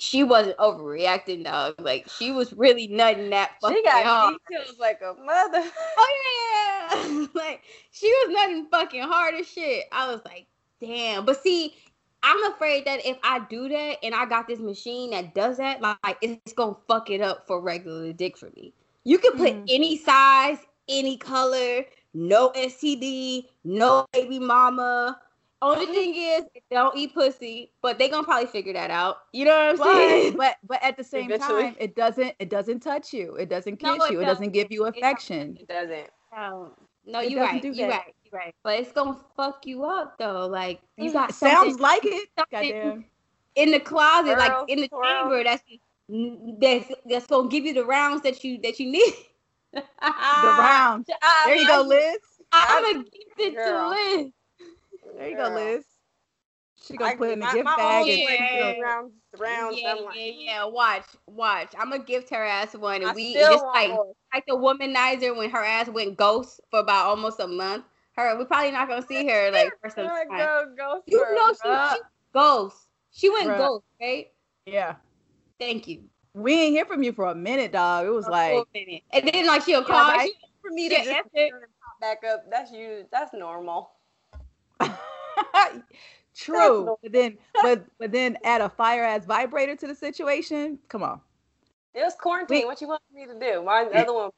she 0.00 0.24
wasn't 0.24 0.56
overreacting, 0.58 1.44
dog. 1.44 1.74
Like 1.78 2.08
she 2.08 2.32
was 2.32 2.52
really 2.52 2.86
nutting 2.88 3.30
that 3.30 3.52
fucking 3.60 3.76
She 3.76 3.82
got 3.84 4.04
hard. 4.04 4.34
details 4.48 4.78
like 4.78 5.00
a 5.02 5.14
mother. 5.14 5.62
Oh 5.98 6.90
yeah, 6.94 7.26
like 7.34 7.62
she 7.92 8.06
was 8.08 8.34
nutting 8.34 8.66
fucking 8.70 9.02
hard 9.02 9.34
as 9.34 9.46
shit. 9.46 9.84
I 9.92 10.10
was 10.10 10.20
like, 10.24 10.46
damn. 10.80 11.24
But 11.24 11.42
see, 11.42 11.74
I'm 12.22 12.42
afraid 12.52 12.84
that 12.86 13.04
if 13.06 13.18
I 13.22 13.40
do 13.48 13.68
that 13.68 13.98
and 14.02 14.14
I 14.14 14.26
got 14.26 14.48
this 14.48 14.58
machine 14.58 15.10
that 15.10 15.34
does 15.34 15.58
that, 15.58 15.80
like 15.80 16.16
it's 16.22 16.52
gonna 16.54 16.76
fuck 16.88 17.10
it 17.10 17.20
up 17.20 17.46
for 17.46 17.60
regular 17.60 18.12
dick 18.12 18.36
for 18.36 18.50
me. 18.56 18.72
You 19.04 19.18
can 19.18 19.32
put 19.32 19.52
Mhm. 19.54 19.64
any 19.68 19.96
size, 19.96 20.58
any 20.88 21.16
color, 21.16 21.84
no 22.12 22.50
STD, 22.54 23.48
no 23.64 24.06
baby 24.12 24.38
mama. 24.38 25.20
Only 25.62 25.86
thing 25.86 26.14
is, 26.16 26.44
don't 26.70 26.96
eat 26.96 27.12
pussy, 27.12 27.72
but 27.82 27.98
they 27.98 28.08
gonna 28.08 28.24
probably 28.24 28.46
figure 28.46 28.72
that 28.72 28.90
out. 28.90 29.18
You 29.32 29.44
know 29.44 29.50
what 29.50 29.68
I'm 29.70 29.76
But, 29.76 29.84
saying? 29.94 30.34
but 30.36 30.56
but 30.66 30.82
at 30.82 30.96
the 30.96 31.04
same 31.04 31.26
Eventually. 31.26 31.62
time, 31.64 31.76
it 31.78 31.94
doesn't 31.94 32.34
it 32.38 32.48
doesn't 32.48 32.80
touch 32.80 33.12
you. 33.12 33.34
It 33.36 33.48
doesn't 33.50 33.76
kiss 33.76 33.98
No, 33.98 34.04
it 34.04 34.12
you. 34.12 34.20
It 34.20 34.24
doesn't 34.24 34.50
give 34.52 34.72
you 34.72 34.86
affection. 34.86 35.56
It 35.60 35.68
doesn't. 35.68 36.08
No, 36.32 36.72
no, 37.04 37.20
you're 37.20 37.40
doesn't 37.40 37.54
right. 37.54 37.62
do 37.62 37.72
You're 37.74 37.88
right. 37.88 38.14
You're 38.24 38.38
right. 38.40 38.54
But 38.62 38.78
it's 38.80 38.92
gonna 38.92 39.18
fuck 39.36 39.66
you 39.66 39.84
up 39.84 40.16
though. 40.18 40.46
Like 40.46 40.80
you 40.96 41.10
Mm, 41.10 41.14
got 41.14 41.30
It 41.30 41.34
sounds 41.34 41.80
like 41.80 42.04
it. 42.04 42.28
Goddamn. 42.50 43.04
in 43.56 43.70
the 43.70 43.80
closet, 43.80 44.38
like 44.38 44.52
in 44.68 44.80
the 44.80 44.88
twirl. 44.88 45.20
chamber. 45.22 45.44
That's 45.44 45.62
that's 46.60 46.92
that's 47.06 47.26
gonna 47.26 47.48
give 47.48 47.64
you 47.64 47.74
the 47.74 47.84
rounds 47.84 48.22
that 48.22 48.42
you 48.44 48.58
that 48.62 48.80
you 48.80 48.90
need. 48.92 49.14
The 50.42 50.54
rounds. 50.58 51.08
There 51.44 51.56
you 51.56 51.66
go, 51.66 51.82
Liz. 51.82 52.18
I'm 52.52 52.82
gonna 52.82 53.04
gift 53.04 53.38
it 53.38 53.52
to 53.52 53.54
Girl. 53.56 53.90
Liz. 53.90 54.32
There 55.20 55.28
you 55.28 55.36
go, 55.36 55.50
Liz. 55.50 55.84
She 56.82 56.96
gonna 56.96 57.10
I- 57.10 57.16
put 57.16 57.28
in 57.30 57.40
the 57.40 57.44
my- 57.46 57.52
gift 57.52 57.64
my 57.66 57.76
bag. 57.76 58.08
and- 58.08 58.18
Yeah. 58.18 58.26
friend 58.72 58.82
rounds, 58.82 59.12
rounds. 59.38 59.78
yeah, 59.80 59.92
I'm 59.94 60.04
like, 60.06 60.16
yeah, 60.16 60.24
yeah. 60.24 60.64
Watch, 60.64 61.04
watch. 61.26 61.74
I'm 61.78 61.90
gonna 61.90 62.02
gift 62.02 62.30
her 62.30 62.42
ass 62.42 62.74
one, 62.74 63.02
and 63.02 63.10
I 63.10 63.12
we 63.12 63.34
just 63.34 63.62
like 63.66 63.90
more. 63.90 64.14
like 64.32 64.46
the 64.46 64.54
womanizer 64.56 65.36
when 65.36 65.50
her 65.50 65.62
ass 65.62 65.90
went 65.90 66.16
ghost 66.16 66.62
for 66.70 66.80
about 66.80 67.04
almost 67.04 67.38
a 67.38 67.46
month. 67.46 67.84
Her, 68.16 68.34
we're 68.38 68.46
probably 68.46 68.70
not 68.70 68.88
gonna 68.88 69.02
see 69.06 69.26
her 69.28 69.50
like 69.50 69.70
for 69.82 69.90
some 69.90 70.06
Go, 70.06 70.08
time. 70.08 70.38
go, 70.38 70.74
go, 70.74 71.02
You 71.06 71.18
girl. 71.18 71.34
know 71.36 71.52
she, 71.52 71.68
bruh. 71.68 71.92
she 71.96 72.00
ghost. 72.32 72.76
She 73.10 73.28
went 73.28 73.48
Bruh. 73.50 73.58
ghost, 73.58 73.84
right? 74.00 74.32
Yeah. 74.64 74.94
Thank 75.58 75.86
you. 75.86 76.04
We 76.32 76.54
ain't 76.54 76.72
hear 76.74 76.86
from 76.86 77.02
you 77.02 77.12
for 77.12 77.26
a 77.26 77.34
minute, 77.34 77.72
dog. 77.72 78.06
It 78.06 78.10
was 78.10 78.26
a 78.26 78.30
like 78.30 78.52
full 78.54 78.66
minute. 78.72 79.02
and 79.10 79.28
then 79.28 79.46
like 79.46 79.64
she'll 79.64 79.80
Yeah, 79.82 79.86
call. 79.86 80.12
right? 80.12 80.30
she- 80.30 80.46
For 80.62 80.70
me 80.70 80.88
to 80.88 80.94
just 80.94 81.08
that's 81.10 81.28
it. 81.34 81.50
turn 81.50 81.62
and 81.62 81.72
pop 81.82 82.00
back 82.00 82.24
up, 82.24 82.50
that's 82.50 82.72
you. 82.72 83.06
That's 83.12 83.34
normal. 83.34 83.90
True. 86.34 86.96
But 87.02 87.12
then 87.12 87.38
but 87.62 87.84
but 87.98 88.12
then 88.12 88.38
add 88.44 88.60
a 88.60 88.68
fire 88.68 89.04
ass 89.04 89.26
vibrator 89.26 89.76
to 89.76 89.86
the 89.86 89.94
situation. 89.94 90.78
Come 90.88 91.02
on. 91.02 91.20
It 91.94 92.00
was 92.00 92.14
quarantine. 92.18 92.66
What 92.66 92.80
you 92.80 92.88
want 92.88 93.02
me 93.12 93.26
to 93.26 93.38
do? 93.38 93.62
My 93.62 93.82
other 93.82 94.12
one. 94.12 94.30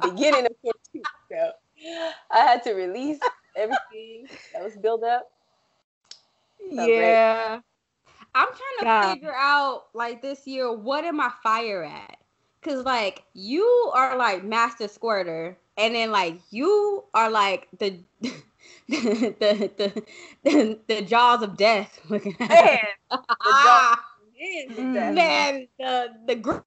Beginning 0.00 0.46
of 0.46 0.52
quarantine. 0.60 1.02
So 1.30 1.52
I 2.30 2.38
had 2.40 2.62
to 2.64 2.72
release 2.72 3.20
everything 3.56 4.26
that 4.52 4.62
was 4.64 4.76
built 4.76 5.04
up. 5.04 5.30
yeah. 6.70 7.60
I'm 8.34 8.48
trying 8.48 8.78
to 8.80 8.84
God. 8.84 9.14
figure 9.14 9.34
out 9.36 9.86
like 9.94 10.22
this 10.22 10.46
year 10.46 10.72
what 10.72 11.04
am 11.04 11.20
I 11.20 11.30
fire 11.42 11.84
at? 11.84 12.16
Cause 12.62 12.84
like 12.84 13.22
you 13.34 13.64
are 13.94 14.16
like 14.16 14.44
master 14.44 14.88
squirter, 14.88 15.56
and 15.76 15.94
then 15.94 16.10
like 16.10 16.40
you 16.50 17.04
are 17.14 17.30
like 17.30 17.68
the 17.78 17.98
the 18.98 19.70
the 19.76 20.02
the, 20.44 20.78
the 20.88 21.02
jaws 21.02 21.42
of 21.42 21.56
death. 21.56 22.00
Looking 22.08 22.34
at 22.40 22.48
Man, 22.48 22.78
ah, 23.10 24.04
Mm. 24.40 25.14
man, 25.14 25.66
the 25.80 26.10
the 26.26 26.36
grip, 26.36 26.62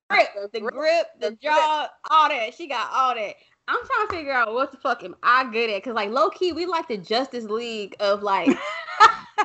the 0.51 0.59
grip, 0.59 1.07
the 1.21 1.29
The 1.31 1.37
jaw, 1.41 1.87
all 2.09 2.27
that. 2.27 2.53
She 2.53 2.67
got 2.67 2.91
all 2.91 3.15
that. 3.15 3.35
I'm 3.69 3.79
trying 3.85 4.07
to 4.07 4.13
figure 4.13 4.33
out 4.33 4.53
what 4.53 4.71
the 4.71 4.77
fuck 4.77 5.03
am 5.05 5.15
I 5.23 5.49
good 5.49 5.69
at? 5.69 5.81
Cause 5.81 5.93
like 5.93 6.09
low 6.09 6.29
key, 6.29 6.51
we 6.51 6.65
like 6.65 6.89
the 6.89 6.97
Justice 6.97 7.45
League 7.45 7.95
of 8.01 8.23
like 8.23 8.49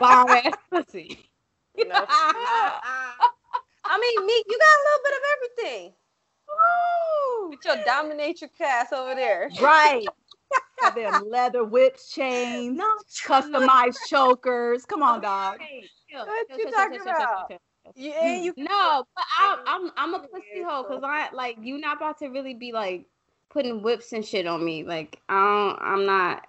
bomb 0.01 0.29
ass 0.29 0.53
pussy. 0.73 1.31
No. 1.79 2.05
I 3.89 3.99
mean, 4.01 4.27
Meek, 4.27 4.45
you 4.49 4.59
got 4.59 4.77
a 4.77 4.83
little 4.87 5.03
bit 5.05 5.15
of 5.15 5.23
everything. 5.37 5.95
With 7.51 7.65
your 7.65 7.77
dominatrix 7.87 8.51
cast 8.59 8.93
over 8.93 9.15
there. 9.15 9.51
Right. 9.61 10.07
Got 10.81 10.95
them 10.95 11.25
leather 11.31 11.65
whips, 11.65 12.13
chains, 12.13 12.77
no, 12.77 12.85
customized 13.25 13.97
chokers. 14.09 14.85
Come 14.85 15.03
on, 15.03 15.21
dog. 15.21 15.59
What 16.13 16.47
you 16.59 16.71
talking 16.71 17.01
about? 17.01 17.53
You, 17.95 18.11
and 18.13 18.45
you 18.45 18.55
No, 18.57 19.05
but 19.15 19.25
I, 19.39 19.63
I'm 19.67 19.91
I'm 19.97 20.15
a 20.15 20.19
pussy 20.21 20.63
hoe 20.63 20.83
because 20.83 21.03
I 21.05 21.31
like 21.33 21.57
you 21.61 21.79
not 21.79 21.97
about 21.99 22.19
to 22.19 22.29
really 22.29 22.55
be 22.55 22.73
like 22.73 23.07
putting 23.49 23.81
whips 23.83 24.13
and 24.13 24.25
shit 24.25 24.47
on 24.47 24.65
me. 24.65 24.83
Like 24.85 25.21
I 25.29 25.35
don't, 25.35 25.79
I'm 25.81 26.07
not. 26.07 26.47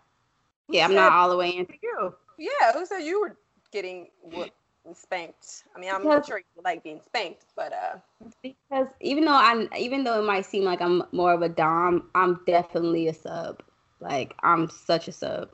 Yeah, 0.70 0.86
I'm 0.86 0.96
not 0.96 1.14
all 1.14 1.30
the 1.30 1.38
way 1.38 1.56
into 1.56 1.76
You. 1.82 2.14
Yeah, 2.38 2.74
who 2.74 2.86
said 2.86 3.00
you 3.00 3.22
were 3.22 3.38
getting 3.72 4.08
whooped 4.24 4.52
and 4.86 4.96
spanked? 4.98 5.64
I 5.76 5.80
mean, 5.80 5.90
I'm 5.92 6.02
Because- 6.02 6.26
sure 6.26 6.40
you 6.40 6.62
like 6.64 6.84
being 6.84 7.02
spanked, 7.06 7.46
but 7.56 7.72
uh, 7.72 7.98
Because 8.42 8.88
even 9.00 9.24
though 9.26 9.32
I'm 9.36 9.70
even 9.78 10.04
though 10.04 10.20
it 10.20 10.26
might 10.26 10.46
seem 10.46 10.64
like 10.64 10.82
I'm 10.82 11.04
more 11.12 11.34
of 11.34 11.42
a 11.44 11.50
dom, 11.50 12.10
I'm 12.16 12.40
definitely 12.46 13.08
a 13.08 13.14
sub. 13.14 13.62
Like 14.00 14.36
I'm 14.42 14.70
such 14.70 15.08
a 15.08 15.12
sub. 15.12 15.50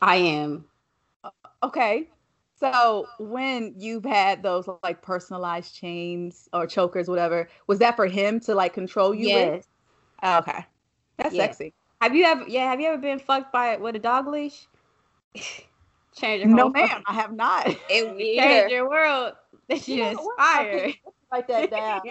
I 0.00 0.16
am. 0.16 0.64
Okay. 1.62 2.08
So 2.58 3.06
when 3.18 3.74
you've 3.76 4.04
had 4.04 4.42
those 4.42 4.68
like 4.82 5.02
personalized 5.02 5.74
chains 5.74 6.48
or 6.52 6.66
chokers, 6.66 7.08
whatever, 7.08 7.48
was 7.66 7.78
that 7.80 7.96
for 7.96 8.06
him 8.06 8.38
to 8.40 8.54
like 8.54 8.72
control 8.72 9.14
you 9.14 9.26
with? 9.26 9.34
Yes. 9.34 9.68
Oh, 10.22 10.38
okay. 10.38 10.64
That's 11.18 11.34
sexy. 11.34 11.74
Have 12.00 12.14
you 12.14 12.24
ever? 12.24 12.44
Yeah. 12.46 12.70
Have 12.70 12.80
you 12.80 12.88
ever 12.88 12.98
been 12.98 13.18
fucked 13.18 13.52
by 13.52 13.72
it 13.72 13.80
with 13.80 13.96
a 13.96 13.98
dog 13.98 14.28
leash? 14.28 14.66
Change 16.14 16.44
your 16.44 16.54
No, 16.54 16.68
ma'am, 16.68 17.02
I 17.06 17.14
have 17.14 17.32
not. 17.32 17.68
It 17.88 18.16
Me 18.16 18.38
changed 18.38 18.70
your 18.70 18.88
world. 18.88 19.34
Shit 19.70 19.88
You 19.88 20.04
is 20.04 20.18
fire. 20.36 20.92
Write 21.32 21.48
that 21.48 21.70
down. 21.70 22.02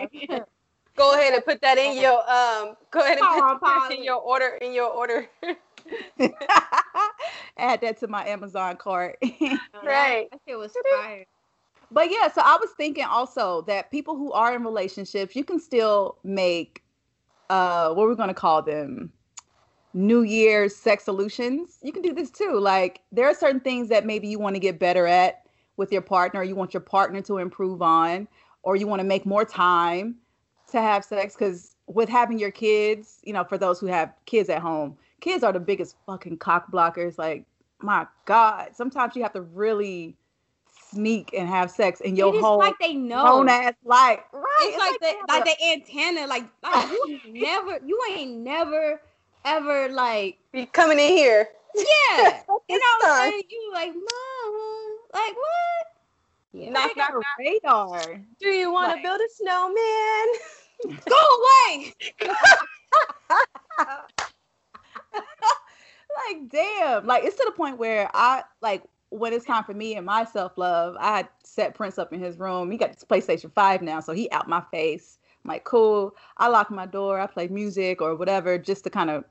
Go 0.95 1.13
ahead 1.13 1.33
and 1.33 1.43
put 1.43 1.61
that 1.61 1.77
in 1.77 1.97
your 1.97 2.19
um. 2.29 2.75
Go 2.91 2.99
ahead 3.01 3.17
and 3.17 3.27
Palm 3.27 3.59
put 3.59 3.65
that 3.65 3.91
in 3.91 4.03
your 4.03 4.17
order. 4.17 4.57
In 4.61 4.73
your 4.73 4.89
order. 4.89 5.27
Add 7.57 7.81
that 7.81 7.99
to 7.99 8.07
my 8.07 8.27
Amazon 8.27 8.75
cart. 8.77 9.17
Right. 9.83 10.29
That 10.31 10.39
shit 10.47 10.57
was 10.57 10.73
fire. 11.01 11.25
But 11.89 12.11
yeah, 12.11 12.31
so 12.31 12.41
I 12.43 12.57
was 12.61 12.69
thinking 12.77 13.03
also 13.03 13.63
that 13.63 13.89
people 13.91 14.15
who 14.15 14.31
are 14.31 14.55
in 14.55 14.63
relationships, 14.63 15.35
you 15.35 15.43
can 15.43 15.59
still 15.59 16.17
make 16.23 16.83
uh 17.49 17.93
what 17.93 18.07
we're 18.07 18.15
gonna 18.15 18.33
call 18.33 18.61
them 18.61 19.11
New 19.93 20.21
Year's 20.21 20.75
sex 20.75 21.03
solutions. 21.03 21.79
You 21.81 21.91
can 21.91 22.01
do 22.01 22.13
this 22.13 22.29
too. 22.29 22.59
Like 22.59 23.01
there 23.11 23.27
are 23.27 23.33
certain 23.33 23.59
things 23.59 23.89
that 23.89 24.05
maybe 24.05 24.27
you 24.27 24.39
want 24.39 24.55
to 24.55 24.59
get 24.59 24.79
better 24.79 25.07
at 25.07 25.45
with 25.77 25.91
your 25.91 26.01
partner, 26.01 26.43
you 26.43 26.55
want 26.55 26.73
your 26.73 26.81
partner 26.81 27.21
to 27.21 27.39
improve 27.39 27.81
on, 27.81 28.27
or 28.63 28.75
you 28.75 28.87
want 28.87 28.99
to 28.99 29.07
make 29.07 29.25
more 29.25 29.43
time 29.43 30.15
to 30.71 30.81
have 30.81 31.03
sex. 31.05 31.35
Because 31.35 31.75
with 31.87 32.09
having 32.09 32.39
your 32.39 32.51
kids, 32.51 33.19
you 33.23 33.33
know, 33.33 33.43
for 33.43 33.57
those 33.57 33.79
who 33.79 33.87
have 33.87 34.13
kids 34.25 34.49
at 34.49 34.61
home, 34.61 34.97
kids 35.19 35.43
are 35.43 35.53
the 35.53 35.59
biggest 35.59 35.95
fucking 36.05 36.37
cock 36.37 36.71
blockers. 36.71 37.17
Like, 37.17 37.45
my 37.79 38.07
God, 38.25 38.69
sometimes 38.75 39.15
you 39.15 39.23
have 39.23 39.33
to 39.33 39.41
really 39.41 40.15
sneak 40.91 41.33
and 41.33 41.47
have 41.47 41.71
sex 41.71 42.01
in 42.01 42.15
your 42.15 42.27
home. 42.27 42.35
It 42.35 42.37
is 42.39 42.43
whole 42.43 42.57
like 42.59 42.79
they 42.79 42.93
know. 42.93 43.23
grown 43.23 43.49
ass 43.49 43.73
life. 43.85 44.19
Right. 44.33 44.45
It's, 44.63 44.77
like, 44.77 44.99
they 44.99 45.13
the 45.13 45.33
have 45.33 45.45
like 45.45 45.45
the 45.45 45.65
antenna, 45.71 46.27
like, 46.27 46.43
like 46.63 46.89
you 47.07 47.19
never, 47.27 47.79
you 47.85 47.99
ain't 48.13 48.37
never 48.39 49.01
ever 49.45 49.89
like, 49.89 50.37
Be 50.51 50.65
coming 50.67 50.99
in 50.99 51.07
here. 51.07 51.49
yeah, 51.75 52.41
you 52.69 52.77
know 52.77 52.97
what 52.99 53.05
I'm 53.05 53.31
saying? 53.31 53.43
You 53.49 53.71
like, 53.73 53.93
mom, 53.93 54.97
like 55.13 55.35
what? 55.35 55.87
Yeah, 56.53 56.69
Knock, 56.71 56.89
they 56.89 56.93
got 56.95 57.13
knock, 57.13 57.23
a 57.23 57.41
radar. 57.41 58.21
Do 58.41 58.49
you 58.49 58.71
want 58.73 58.89
to 58.89 58.95
Like- 58.95 59.03
build 59.03 59.19
a 59.21 59.29
snowman? 59.33 59.75
go 60.87 61.15
away. 61.75 61.93
like 66.27 66.49
damn. 66.49 67.05
Like 67.05 67.23
it's 67.23 67.37
to 67.37 67.43
the 67.45 67.51
point 67.51 67.77
where 67.77 68.09
i 68.13 68.43
like 68.61 68.83
when 69.09 69.33
it's 69.33 69.45
time 69.45 69.63
for 69.63 69.73
me 69.73 69.95
and 69.95 70.05
my 70.05 70.23
self-love 70.23 70.95
i 70.99 71.27
set 71.43 71.73
prince 71.75 71.97
up 71.97 72.13
in 72.13 72.19
his 72.19 72.37
room. 72.37 72.71
He 72.71 72.77
got 72.77 72.93
this 72.93 73.03
playstation 73.03 73.51
5 73.53 73.81
now 73.81 73.99
so 73.99 74.13
he 74.13 74.29
out 74.31 74.47
my 74.47 74.61
face. 74.71 75.19
I'm 75.43 75.49
like 75.49 75.63
cool. 75.63 76.15
I 76.37 76.47
lock 76.47 76.69
my 76.71 76.85
door. 76.85 77.19
I 77.19 77.27
play 77.27 77.47
music 77.47 78.01
or 78.01 78.15
whatever 78.15 78.57
just 78.57 78.83
to 78.85 78.89
kind 78.89 79.09
of 79.09 79.25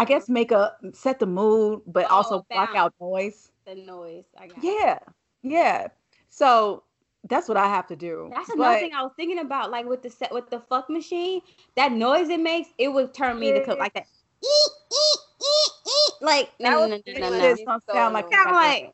i 0.00 0.04
guess 0.04 0.28
make 0.28 0.50
a 0.50 0.72
set 0.92 1.20
the 1.20 1.26
mood 1.26 1.80
but 1.86 2.06
Oh, 2.10 2.16
also 2.16 2.44
block 2.50 2.74
out 2.74 2.92
noise. 3.00 3.52
The 3.64 3.76
noise. 3.76 4.24
I 4.36 4.48
got. 4.48 4.64
yeah. 4.64 4.98
Yeah. 5.42 5.88
So 6.30 6.82
that's 7.28 7.48
what 7.48 7.56
i 7.56 7.66
have 7.66 7.86
to 7.86 7.96
do 7.96 8.30
That's 8.34 8.48
another 8.50 8.74
But- 8.74 8.80
thing 8.80 8.94
I 8.94 9.02
was 9.02 9.12
thinking 9.16 9.38
about, 9.38 9.70
like 9.70 9.86
with 9.86 10.02
the 10.02 10.10
set 10.10 10.32
with 10.32 10.48
the 10.50 10.60
fuck 10.60 10.88
machine, 10.90 11.40
that 11.76 11.92
noise 11.92 12.28
it 12.28 12.40
makes, 12.40 12.68
it 12.78 12.88
would 12.88 13.12
turn 13.14 13.38
me 13.38 13.52
to 13.52 13.64
co- 13.64 13.74
like 13.74 13.94
that. 13.94 14.06
Like 16.20 16.50
no, 16.58 16.86
no, 16.86 16.96
no, 16.96 17.00
no, 17.06 17.30
no. 17.30 17.48
It's 17.50 17.62
gonna 17.64 17.80
sound 17.92 18.14
like 18.14 18.26
Sound 18.32 18.50
like 18.52 18.92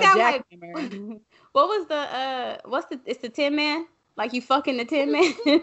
sound 0.00 0.18
like 0.18 0.44
what 1.52 1.66
was 1.68 1.86
the 1.88 1.94
uh 1.96 2.58
what's 2.64 2.86
the 2.86 3.00
it's 3.04 3.20
the 3.20 3.28
tin 3.28 3.56
man? 3.56 3.86
Like 4.16 4.32
you 4.32 4.40
fucking 4.40 4.76
the 4.76 4.84
tin 4.84 5.10
man. 5.10 5.34
we're 5.46 5.60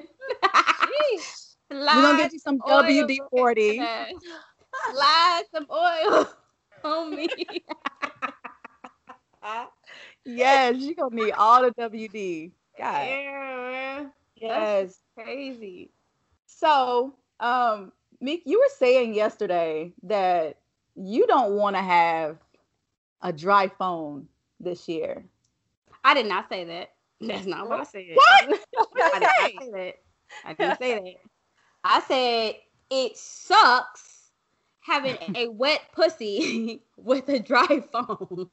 gonna 1.69 2.17
get 2.17 2.34
you 2.34 2.39
some 2.39 2.60
wd-40 2.60 4.10
Slide 4.91 5.43
some 5.54 5.67
oil 5.72 6.28
on 6.84 7.15
me. 7.15 7.28
Yes, 10.36 10.76
you're 10.78 10.96
gonna 10.96 11.15
need 11.15 11.32
all 11.32 11.63
the 11.63 11.72
WD. 11.72 12.52
God. 12.78 13.08
Yeah, 13.08 13.58
man. 13.72 14.12
Yes. 14.36 15.00
Crazy. 15.15 15.92
So, 16.46 17.13
um, 17.39 17.92
Meek, 18.22 18.44
you 18.46 18.60
were 18.60 18.72
saying 18.78 19.13
yesterday 19.13 19.94
that 20.04 20.58
you 20.96 21.28
don't 21.28 21.54
want 21.54 21.76
to 21.76 21.82
have 21.82 22.38
a 23.22 23.32
dry 23.32 23.68
phone 23.68 24.28
this 24.60 24.88
year. 24.88 25.24
I 26.04 26.13
did 26.13 26.26
not 26.26 26.50
say 26.50 26.63
that. 26.65 26.89
That's 27.22 27.46
not 27.46 27.68
what 27.68 27.82
I 27.82 27.84
said. 27.84 28.06
What? 28.13 28.60
I 29.13 29.20
did 29.20 29.22
not 29.22 29.63
say 29.63 29.72
that. 29.72 29.96
I 30.46 30.54
didn't 30.54 30.78
say 30.78 30.94
that. 30.96 31.15
I 31.84 32.02
said 32.02 32.56
it 32.89 33.18
sucks 33.18 34.32
having 34.82 35.18
a 35.36 35.48
wet 35.50 35.82
pussy 35.94 36.82
with 36.98 37.28
a 37.30 37.39
dry 37.39 37.84
phone. 37.92 38.50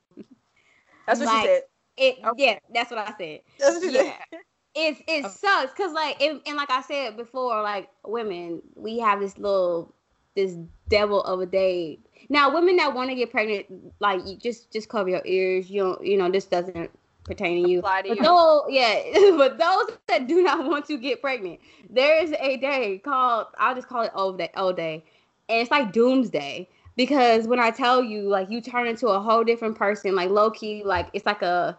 That's 1.07 1.21
what 1.21 1.29
Like, 1.29 1.41
she 1.43 1.47
said. 1.47 1.63
It 1.97 2.17
Okay. 2.25 2.33
yeah, 2.37 2.59
that's 2.75 2.91
what 2.91 2.99
I 3.01 3.15
said. 3.19 3.41
That's 3.59 3.75
what 3.77 3.85
she 3.85 3.91
Yeah. 3.93 4.03
said. 4.03 4.41
It's 4.75 5.01
it 5.09 5.25
Okay. 5.25 5.37
sucks 5.39 5.73
because 5.73 5.93
like 5.93 6.21
and, 6.21 6.41
and 6.47 6.57
like 6.57 6.71
I 6.71 6.83
said 6.83 7.17
before, 7.17 7.63
like 7.63 7.89
women, 8.05 8.63
we 8.75 8.99
have 8.99 9.21
this 9.21 9.39
little 9.39 9.95
this 10.35 10.57
devil 10.89 11.23
of 11.23 11.41
a 11.41 11.47
day. 11.47 11.99
Now, 12.29 12.53
women 12.55 12.77
that 12.77 12.95
want 12.95 13.11
to 13.11 13.17
get 13.17 13.31
pregnant, 13.31 13.67
like 14.01 14.27
you 14.27 14.37
just 14.37 14.71
just 14.73 14.89
cover 14.89 15.09
your 15.09 15.23
ears. 15.25 15.71
You 15.71 15.83
don't, 15.83 16.07
you 16.07 16.17
know, 16.19 16.31
this 16.31 16.45
doesn't 16.47 16.91
pertain 17.25 17.57
to 17.57 17.69
you. 17.71 17.79
Apply 17.81 18.03
to 18.03 18.09
But 18.09 18.23
you. 18.23 18.23
those, 18.23 18.63
yeah, 18.69 19.01
but 19.37 19.59
those 19.59 19.99
that 20.09 20.27
do 20.29 20.43
not 20.43 20.67
want 20.67 20.87
to 20.87 20.99
get 20.99 21.21
pregnant, 21.23 21.61
there 21.91 22.23
is 22.23 22.33
a 22.39 22.57
day 22.59 22.99
called 22.99 23.47
I'll 23.59 23.75
just 23.75 23.89
call 23.89 24.03
it 24.03 24.13
O 24.15 24.37
day, 24.37 24.51
O 24.57 24.73
day, 24.73 25.05
and 25.49 25.61
it's 25.61 25.71
like 25.71 25.93
doomsday 25.93 26.69
because 26.97 27.47
when 27.47 27.61
I 27.61 27.71
tell 27.71 28.03
you, 28.03 28.23
like 28.29 28.51
you 28.51 28.61
turn 28.61 28.87
into 28.87 29.09
a 29.09 29.21
whole 29.21 29.45
different 29.45 29.77
person, 29.77 30.15
like 30.15 30.31
low 30.31 30.51
key, 30.51 30.83
like 30.85 31.09
it's 31.13 31.27
like 31.27 31.43
a, 31.43 31.79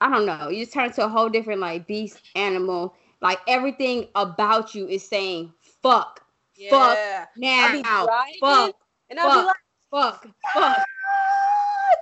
I 0.00 0.10
don't 0.10 0.26
know, 0.26 0.48
you 0.48 0.60
just 0.64 0.72
turn 0.74 0.86
into 0.86 1.04
a 1.04 1.08
whole 1.08 1.28
different 1.28 1.60
like 1.60 1.86
beast 1.86 2.20
animal. 2.36 2.94
Like 3.22 3.40
everything 3.48 4.08
about 4.14 4.74
you 4.74 4.86
is 4.88 5.06
saying 5.06 5.52
fuck, 5.82 6.22
fuck 6.70 6.98
Yeah. 6.98 7.26
now, 7.36 7.68
I 7.68 7.72
be 7.72 7.82
fuck, 8.40 8.74
and 9.10 9.20
I'll 9.20 9.30
be 9.30 9.36
fuck. 9.36 9.46
like, 9.46 9.56
fuck, 9.90 10.26
fuck, 10.54 10.86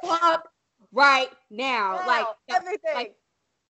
fuck, 0.05 0.49
right 0.93 1.29
now, 1.51 1.97
wow, 2.07 2.35
like 2.49 2.57
everything. 2.57 2.95
like, 2.95 3.17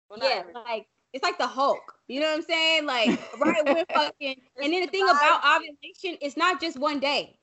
Well, 0.09 0.19
yeah, 0.23 0.41
everything. 0.41 0.63
like 0.67 0.87
it's 1.13 1.23
like 1.23 1.39
the 1.39 1.47
Hulk. 1.47 1.95
You 2.09 2.21
know 2.21 2.29
what 2.29 2.37
I'm 2.37 2.43
saying? 2.43 2.87
Like 2.87 3.09
right 3.41 3.65
when 3.67 3.85
fucking 3.95 4.37
and 4.63 4.73
then 4.73 4.83
the 4.83 4.89
thing 4.89 5.09
about 5.09 5.43
ovulation, 5.45 6.19
it's 6.21 6.37
not 6.37 6.61
just 6.61 6.79
one 6.79 7.01
day. 7.01 7.40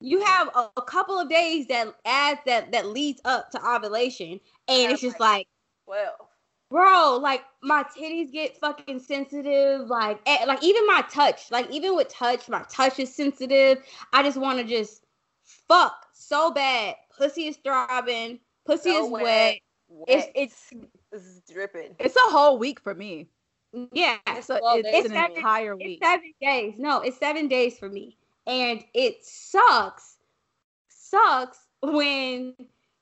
You 0.00 0.20
have 0.24 0.48
a, 0.54 0.70
a 0.76 0.82
couple 0.82 1.18
of 1.18 1.28
days 1.28 1.66
that 1.68 1.94
adds 2.04 2.40
that 2.46 2.72
that 2.72 2.86
leads 2.86 3.20
up 3.24 3.50
to 3.52 3.66
ovulation, 3.66 4.40
and 4.68 4.82
Yeah, 4.82 4.90
it's 4.92 5.00
just 5.00 5.20
like- 5.20 5.38
like, 5.38 5.48
well, 5.86 6.30
bro, 6.70 7.18
like 7.20 7.42
my 7.62 7.82
titties 7.96 8.32
get 8.32 8.56
fucking 8.58 9.00
sensitive, 9.00 9.88
like 9.88 10.20
eh, 10.26 10.44
like 10.46 10.62
even 10.62 10.86
my 10.86 11.02
touch, 11.10 11.50
like 11.50 11.70
even 11.70 11.96
with 11.96 12.08
touch, 12.08 12.48
my 12.48 12.62
touch 12.70 12.98
is 12.98 13.14
sensitive. 13.14 13.82
I 14.12 14.22
just 14.22 14.38
want 14.38 14.58
to 14.58 14.64
just 14.64 15.04
fuck 15.68 16.06
so 16.12 16.50
bad. 16.52 16.94
Pussy 17.18 17.46
is 17.48 17.56
throbbing. 17.58 18.38
Pussy 18.66 18.92
so 18.92 19.04
is 19.06 19.10
wet. 19.10 19.22
wet. 19.22 19.58
It's 20.08 20.26
wet. 20.26 20.32
it's 20.34 20.70
This 21.12 21.40
dripping. 21.52 21.96
It's 21.98 22.14
a 22.16 22.30
whole 22.30 22.56
week 22.58 22.80
for 22.80 22.94
me. 22.94 23.28
yeah. 23.92 24.16
It's, 24.28 24.48
a, 24.48 24.58
it's, 24.62 24.88
it's 24.88 25.06
an 25.08 25.12
seven- 25.14 25.36
entire 25.36 25.74
It's 25.74 25.84
week. 25.84 26.00
seven 26.02 26.32
days. 26.40 26.74
No, 26.78 27.00
it's 27.00 27.18
seven 27.18 27.48
days 27.48 27.78
for 27.78 27.88
me. 27.88 28.16
And 28.46 28.82
it 28.94 29.24
sucks, 29.24 30.16
sucks 30.88 31.58
when, 31.82 32.54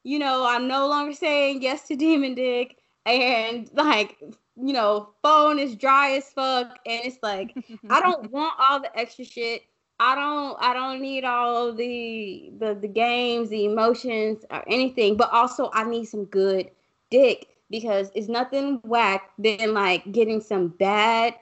you 0.04 0.18
know, 0.18 0.46
I'm 0.46 0.68
no 0.68 0.88
longer 0.88 1.14
saying 1.14 1.62
yes 1.62 1.86
to 1.88 1.96
demon 1.96 2.34
dick 2.34 2.76
and 3.06 3.70
like, 3.74 4.16
you 4.20 4.72
know, 4.72 5.10
phone 5.22 5.58
is 5.58 5.76
dry 5.76 6.12
as 6.12 6.30
fuck. 6.30 6.78
And 6.86 7.00
it's 7.04 7.18
like, 7.22 7.54
I 7.88 8.00
don't 8.02 8.30
want 8.30 8.54
all 8.58 8.80
the 8.80 8.96
extra 8.98 9.24
shit. 9.24 9.62
I 10.00 10.14
don't 10.14 10.56
I 10.60 10.74
don't 10.74 11.00
need 11.02 11.24
all 11.24 11.72
the 11.72 12.52
the 12.58 12.74
the 12.74 12.88
games, 12.88 13.48
the 13.48 13.64
emotions 13.64 14.44
or 14.50 14.62
anything, 14.68 15.16
but 15.16 15.32
also 15.32 15.70
I 15.72 15.84
need 15.84 16.04
some 16.04 16.24
good 16.26 16.70
dick 17.10 17.48
because 17.70 18.10
it's 18.14 18.28
nothing 18.28 18.80
whack 18.84 19.30
than 19.38 19.74
like 19.74 20.10
getting 20.12 20.40
some 20.40 20.68
bad 20.68 21.34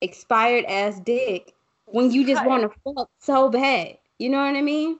expired 0.00 0.64
ass 0.64 0.98
dick 1.00 1.54
when 1.92 2.10
you 2.10 2.26
just 2.26 2.44
want 2.44 2.62
to 2.62 2.70
fuck 2.84 3.08
so 3.20 3.48
bad. 3.48 3.96
You 4.18 4.30
know 4.30 4.38
what 4.38 4.56
I 4.56 4.62
mean? 4.62 4.98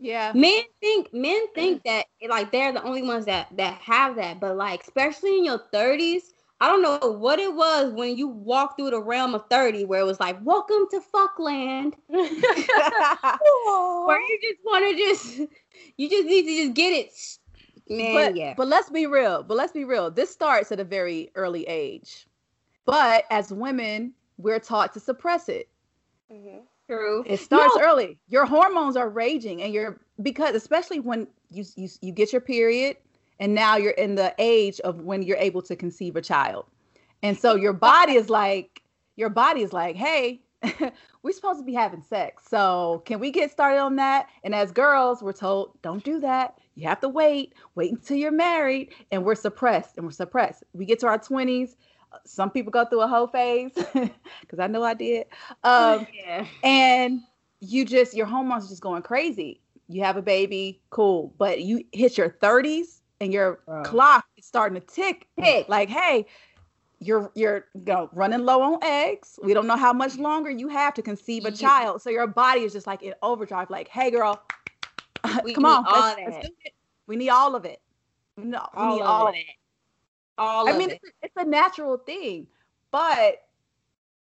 yeah. 0.00 0.32
Men 0.34 0.62
think 0.80 1.12
men 1.12 1.46
think 1.54 1.84
that 1.84 2.06
like 2.28 2.50
they're 2.50 2.72
the 2.72 2.82
only 2.82 3.02
ones 3.02 3.26
that 3.26 3.48
that 3.56 3.74
have 3.74 4.16
that, 4.16 4.40
but 4.40 4.56
like 4.56 4.82
especially 4.82 5.38
in 5.38 5.44
your 5.44 5.60
30s, 5.72 6.22
I 6.60 6.68
don't 6.68 6.82
know 6.82 6.98
what 7.12 7.38
it 7.38 7.54
was 7.54 7.92
when 7.92 8.16
you 8.16 8.28
walked 8.28 8.78
through 8.78 8.90
the 8.90 9.02
realm 9.02 9.34
of 9.34 9.44
30 9.50 9.84
where 9.84 10.00
it 10.00 10.04
was 10.04 10.18
like, 10.18 10.38
"Welcome 10.42 10.86
to 10.90 11.00
fuckland." 11.14 11.94
Where 12.08 14.20
you 14.20 14.38
just 14.42 14.60
want 14.64 14.88
to 14.88 14.96
just 14.96 15.38
you 15.98 16.08
just 16.08 16.26
need 16.26 16.42
to 16.42 16.64
just 16.64 16.74
get 16.74 16.92
it. 16.92 17.12
Man, 17.88 18.14
but 18.14 18.36
yeah. 18.36 18.54
but 18.56 18.68
let's 18.68 18.88
be 18.88 19.06
real. 19.06 19.42
But 19.42 19.56
let's 19.56 19.72
be 19.72 19.84
real. 19.84 20.10
This 20.10 20.30
starts 20.30 20.72
at 20.72 20.80
a 20.80 20.84
very 20.84 21.30
early 21.34 21.66
age. 21.66 22.26
But 22.86 23.24
as 23.30 23.52
women, 23.52 24.14
we're 24.38 24.60
taught 24.60 24.94
to 24.94 25.00
suppress 25.00 25.48
it. 25.48 25.68
Mhm. 26.30 26.62
True. 26.88 27.24
It 27.26 27.38
starts 27.40 27.76
No. 27.76 27.82
early. 27.82 28.18
Your 28.28 28.46
hormones 28.46 28.96
are 28.96 29.08
raging, 29.08 29.62
and 29.62 29.72
you're 29.72 30.00
because 30.22 30.54
especially 30.54 31.00
when 31.00 31.28
you 31.50 31.64
you 31.76 31.88
you 32.00 32.12
get 32.12 32.32
your 32.32 32.40
period, 32.40 32.96
and 33.38 33.54
now 33.54 33.76
you're 33.76 33.92
in 33.92 34.14
the 34.16 34.34
age 34.38 34.80
of 34.80 35.02
when 35.02 35.22
you're 35.22 35.36
able 35.38 35.62
to 35.62 35.76
conceive 35.76 36.16
a 36.16 36.22
child, 36.22 36.66
and 37.22 37.38
so 37.38 37.54
your 37.56 37.72
body 37.72 38.14
is 38.14 38.28
like 38.30 38.82
your 39.16 39.28
body 39.30 39.62
is 39.62 39.72
like, 39.72 39.96
hey, 39.96 40.40
we're 41.22 41.32
supposed 41.32 41.58
to 41.60 41.64
be 41.64 41.74
having 41.74 42.02
sex, 42.02 42.44
so 42.48 43.02
can 43.06 43.20
we 43.20 43.30
get 43.30 43.50
started 43.50 43.78
on 43.78 43.96
that? 43.96 44.28
And 44.44 44.54
as 44.54 44.72
girls, 44.72 45.22
we're 45.22 45.32
told 45.32 45.80
don't 45.82 46.02
do 46.04 46.20
that. 46.20 46.58
You 46.74 46.88
have 46.88 47.00
to 47.00 47.08
wait, 47.08 47.54
wait 47.74 47.92
until 47.92 48.16
you're 48.16 48.30
married, 48.32 48.92
and 49.12 49.24
we're 49.24 49.34
suppressed, 49.34 49.96
and 49.96 50.06
we're 50.06 50.12
suppressed. 50.12 50.64
We 50.72 50.86
get 50.86 50.98
to 51.00 51.06
our 51.08 51.18
twenties. 51.18 51.76
Some 52.24 52.50
people 52.50 52.70
go 52.70 52.84
through 52.84 53.02
a 53.02 53.06
whole 53.08 53.26
phase 53.26 53.72
because 54.42 54.58
I 54.58 54.66
know 54.66 54.82
I 54.82 54.94
did. 54.94 55.26
Um, 55.64 56.06
yeah. 56.12 56.46
and 56.62 57.20
you 57.60 57.84
just 57.84 58.14
your 58.14 58.26
hormones 58.26 58.66
are 58.66 58.68
just 58.68 58.82
going 58.82 59.02
crazy. 59.02 59.60
You 59.88 60.02
have 60.04 60.16
a 60.16 60.22
baby, 60.22 60.80
cool, 60.90 61.34
but 61.38 61.62
you 61.62 61.84
hit 61.92 62.16
your 62.16 62.30
30s 62.30 63.00
and 63.20 63.32
your 63.32 63.60
Bro. 63.66 63.82
clock 63.84 64.24
is 64.36 64.46
starting 64.46 64.80
to 64.80 64.86
tick. 64.86 65.26
Tick. 65.42 65.68
Like, 65.68 65.88
hey, 65.88 66.26
you're 67.00 67.30
you're 67.34 67.66
you 67.74 67.82
know, 67.86 68.08
running 68.12 68.40
low 68.44 68.62
on 68.62 68.78
eggs. 68.82 69.38
We 69.42 69.52
don't 69.54 69.66
know 69.66 69.76
how 69.76 69.92
much 69.92 70.16
longer 70.16 70.50
you 70.50 70.68
have 70.68 70.94
to 70.94 71.02
conceive 71.02 71.44
a 71.44 71.50
child. 71.50 72.02
So 72.02 72.10
your 72.10 72.26
body 72.26 72.62
is 72.62 72.72
just 72.72 72.86
like 72.86 73.02
in 73.02 73.14
overdrive. 73.22 73.70
Like, 73.70 73.88
hey, 73.88 74.10
girl, 74.10 74.40
We 75.44 75.54
come 75.54 75.64
on, 75.64 75.84
let's- 75.84 76.18
let's 76.26 76.46
do 76.46 76.52
it. 76.64 76.74
We 77.06 77.16
need 77.16 77.30
all 77.30 77.54
of 77.56 77.64
it. 77.64 77.80
No, 78.36 78.68
we 78.74 78.80
All 78.82 78.94
need 78.96 79.02
all 79.02 79.28
of 79.28 79.34
it. 79.34 79.44
All 80.40 80.66
I 80.66 80.72
of 80.72 80.78
mean, 80.78 80.90
it. 80.90 81.00
it's, 81.02 81.12
it's 81.22 81.36
a 81.36 81.44
natural 81.44 81.98
thing, 81.98 82.46
but 82.90 83.42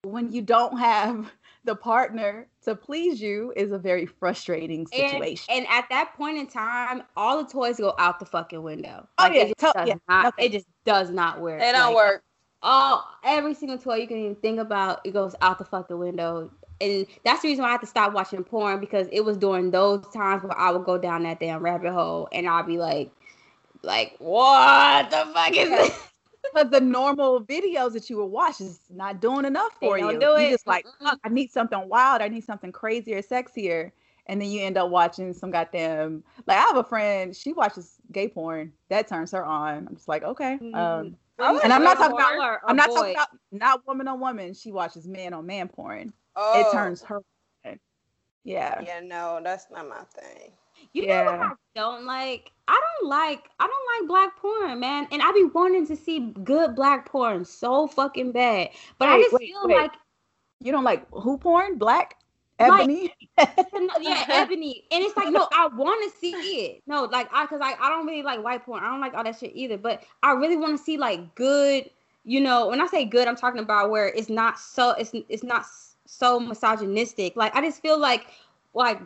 when 0.03 0.31
you 0.31 0.41
don't 0.41 0.77
have 0.79 1.29
the 1.65 1.75
partner 1.75 2.47
to 2.63 2.73
please 2.75 3.19
you, 3.21 3.51
is 3.55 3.71
a 3.71 3.77
very 3.77 4.05
frustrating 4.05 4.87
situation. 4.87 5.45
and 5.49 5.67
at 5.69 5.85
that 5.89 6.13
point 6.15 6.37
in 6.37 6.47
time, 6.47 7.03
all 7.17 7.43
the 7.43 7.49
toys 7.49 7.77
go 7.77 7.93
out 7.99 8.19
the 8.19 8.25
fucking 8.25 8.63
window. 8.63 9.07
Oh, 9.17 9.27
yeah, 9.27 9.41
it 9.41 9.47
just, 9.47 9.73
to- 9.73 9.79
does 9.79 9.87
yeah, 9.89 9.95
not, 10.07 10.23
nothing. 10.23 10.45
it 10.45 10.51
just 10.53 10.67
does 10.85 11.09
not 11.09 11.41
work. 11.41 11.59
They 11.59 11.71
don't 11.71 11.87
Like, 11.93 11.95
work. 11.95 12.23
all 12.61 13.05
every 13.23 13.53
single 13.53 13.77
toy 13.77 13.95
you 13.97 14.07
can 14.07 14.17
even 14.17 14.35
think 14.35 14.59
about 14.59 15.01
it 15.03 15.11
goes 15.11 15.35
out 15.41 15.57
the 15.57 15.65
fucking 15.65 15.99
window 15.99 16.49
and 16.81 17.05
that's 17.23 17.41
the 17.41 17.47
reason 17.49 17.61
why 17.63 17.69
i 17.69 17.71
had 17.73 17.81
to 17.81 17.87
stop 17.87 18.11
watching 18.13 18.43
porn 18.43 18.79
because 18.79 19.07
it 19.11 19.21
was 19.21 19.37
during 19.37 19.69
those 19.71 20.05
times 20.13 20.41
where 20.43 20.57
i 20.57 20.71
would 20.71 20.83
go 20.83 20.97
down 20.97 21.23
that 21.23 21.39
damn 21.39 21.61
rabbit 21.61 21.91
hole 21.93 22.27
and 22.31 22.47
i'd 22.47 22.65
be 22.67 22.77
like 22.77 23.11
like 23.85 24.15
what 24.19 25.09
the 25.11 25.25
fuck 25.33 25.55
is 25.55 25.69
this 25.69 26.01
Because 26.53 26.69
the 26.69 26.79
normal 26.81 27.41
videos 27.43 27.93
that 27.93 28.07
you 28.09 28.17
would 28.17 28.25
watch 28.27 28.61
is 28.61 28.79
not 28.91 29.19
doing 29.19 29.45
enough 29.45 29.71
for 29.79 29.97
you. 29.97 30.19
do 30.19 30.27
you 30.39 30.51
just 30.51 30.67
like, 30.67 30.85
Mm-mm. 30.85 31.03
"Fuck, 31.09 31.19
I 31.23 31.29
need 31.29 31.51
something 31.51 31.89
wild. 31.89 32.21
I 32.21 32.27
need 32.27 32.43
something 32.43 32.71
crazier, 32.71 33.21
sexier. 33.23 33.91
And 34.27 34.39
then 34.39 34.49
you 34.49 34.61
end 34.61 34.77
up 34.77 34.91
watching 34.91 35.33
some 35.33 35.49
goddamn 35.51 36.23
like 36.45 36.57
I 36.57 36.61
have 36.61 36.77
a 36.77 36.83
friend, 36.83 37.35
she 37.35 37.51
watches 37.53 37.95
gay 38.11 38.27
porn. 38.27 38.71
That 38.89 39.07
turns 39.07 39.31
her 39.31 39.43
on. 39.43 39.87
I'm 39.87 39.95
just 39.95 40.07
like, 40.07 40.23
okay. 40.23 40.53
Um 40.53 41.17
Mhm. 41.39 41.63
and 41.63 41.73
I'm 41.73 41.83
not 41.83 41.97
talking 41.97 42.15
about 42.15 42.33
or- 42.35 42.53
or 42.63 42.69
I'm 42.69 42.75
not 42.75 42.89
boy? 42.89 42.95
talking 42.95 43.11
about 43.15 43.29
not 43.51 43.87
woman 43.87 44.07
on 44.07 44.19
woman. 44.19 44.53
She 44.53 44.71
watches 44.71 45.07
man 45.07 45.33
on 45.33 45.45
man 45.47 45.67
porn. 45.67 46.13
Oh, 46.35 46.59
It 46.61 46.71
turns 46.71 47.01
her 47.03 47.21
on. 47.65 47.79
Yeah. 48.43 48.81
Yeah, 48.85 48.99
no, 49.03 49.39
that's 49.43 49.71
not 49.71 49.87
my 49.89 50.03
thing. 50.15 50.51
You 50.95 51.07
know 51.07 51.25
what 51.25 51.39
I 51.41 51.51
don't 51.75 52.05
like? 52.05 52.51
I 52.67 52.81
don't 52.99 53.09
like 53.09 53.49
I 53.59 53.67
don't 53.67 54.01
like 54.01 54.07
black 54.07 54.37
porn, 54.37 54.79
man. 54.79 55.07
And 55.11 55.21
I 55.21 55.31
be 55.33 55.43
wanting 55.43 55.85
to 55.87 55.95
see 55.95 56.31
good 56.43 56.73
black 56.75 57.09
porn 57.09 57.43
so 57.43 57.87
fucking 57.87 58.31
bad. 58.31 58.69
But 58.97 59.09
I 59.09 59.21
just 59.21 59.33
wait, 59.33 59.49
feel 59.49 59.67
wait. 59.67 59.75
like 59.75 59.91
You 60.61 60.71
don't 60.71 60.85
like 60.85 61.05
who 61.11 61.37
porn? 61.37 61.77
Black? 61.77 62.15
Like- 62.59 62.83
Ebony? 62.83 63.13
No, 63.37 63.89
yeah, 63.99 64.25
ebony, 64.29 64.85
and 64.89 65.03
it's 65.03 65.17
like 65.17 65.33
no, 65.33 65.49
I 65.51 65.67
want 65.67 66.09
to 66.09 66.17
see 66.17 66.31
it. 66.31 66.83
No, 66.87 67.03
like 67.03 67.27
I, 67.33 67.45
cause 67.47 67.59
like 67.59 67.77
I 67.81 67.89
don't 67.89 68.05
really 68.05 68.23
like 68.23 68.41
white 68.41 68.65
porn. 68.65 68.81
I 68.81 68.87
don't 68.87 69.01
like 69.01 69.13
all 69.13 69.25
that 69.25 69.37
shit 69.37 69.51
either. 69.53 69.77
But 69.77 70.03
I 70.23 70.31
really 70.31 70.55
want 70.55 70.77
to 70.77 70.81
see 70.81 70.95
like 70.95 71.35
good. 71.35 71.89
You 72.23 72.39
know, 72.39 72.69
when 72.69 72.79
I 72.79 72.87
say 72.87 73.03
good, 73.03 73.27
I'm 73.27 73.35
talking 73.35 73.59
about 73.59 73.89
where 73.89 74.07
it's 74.07 74.29
not 74.29 74.57
so 74.57 74.91
it's 74.91 75.11
it's 75.27 75.43
not 75.43 75.65
so 76.05 76.39
misogynistic. 76.39 77.35
Like 77.35 77.53
I 77.53 77.61
just 77.61 77.81
feel 77.81 77.99
like 77.99 78.27
like 78.73 79.01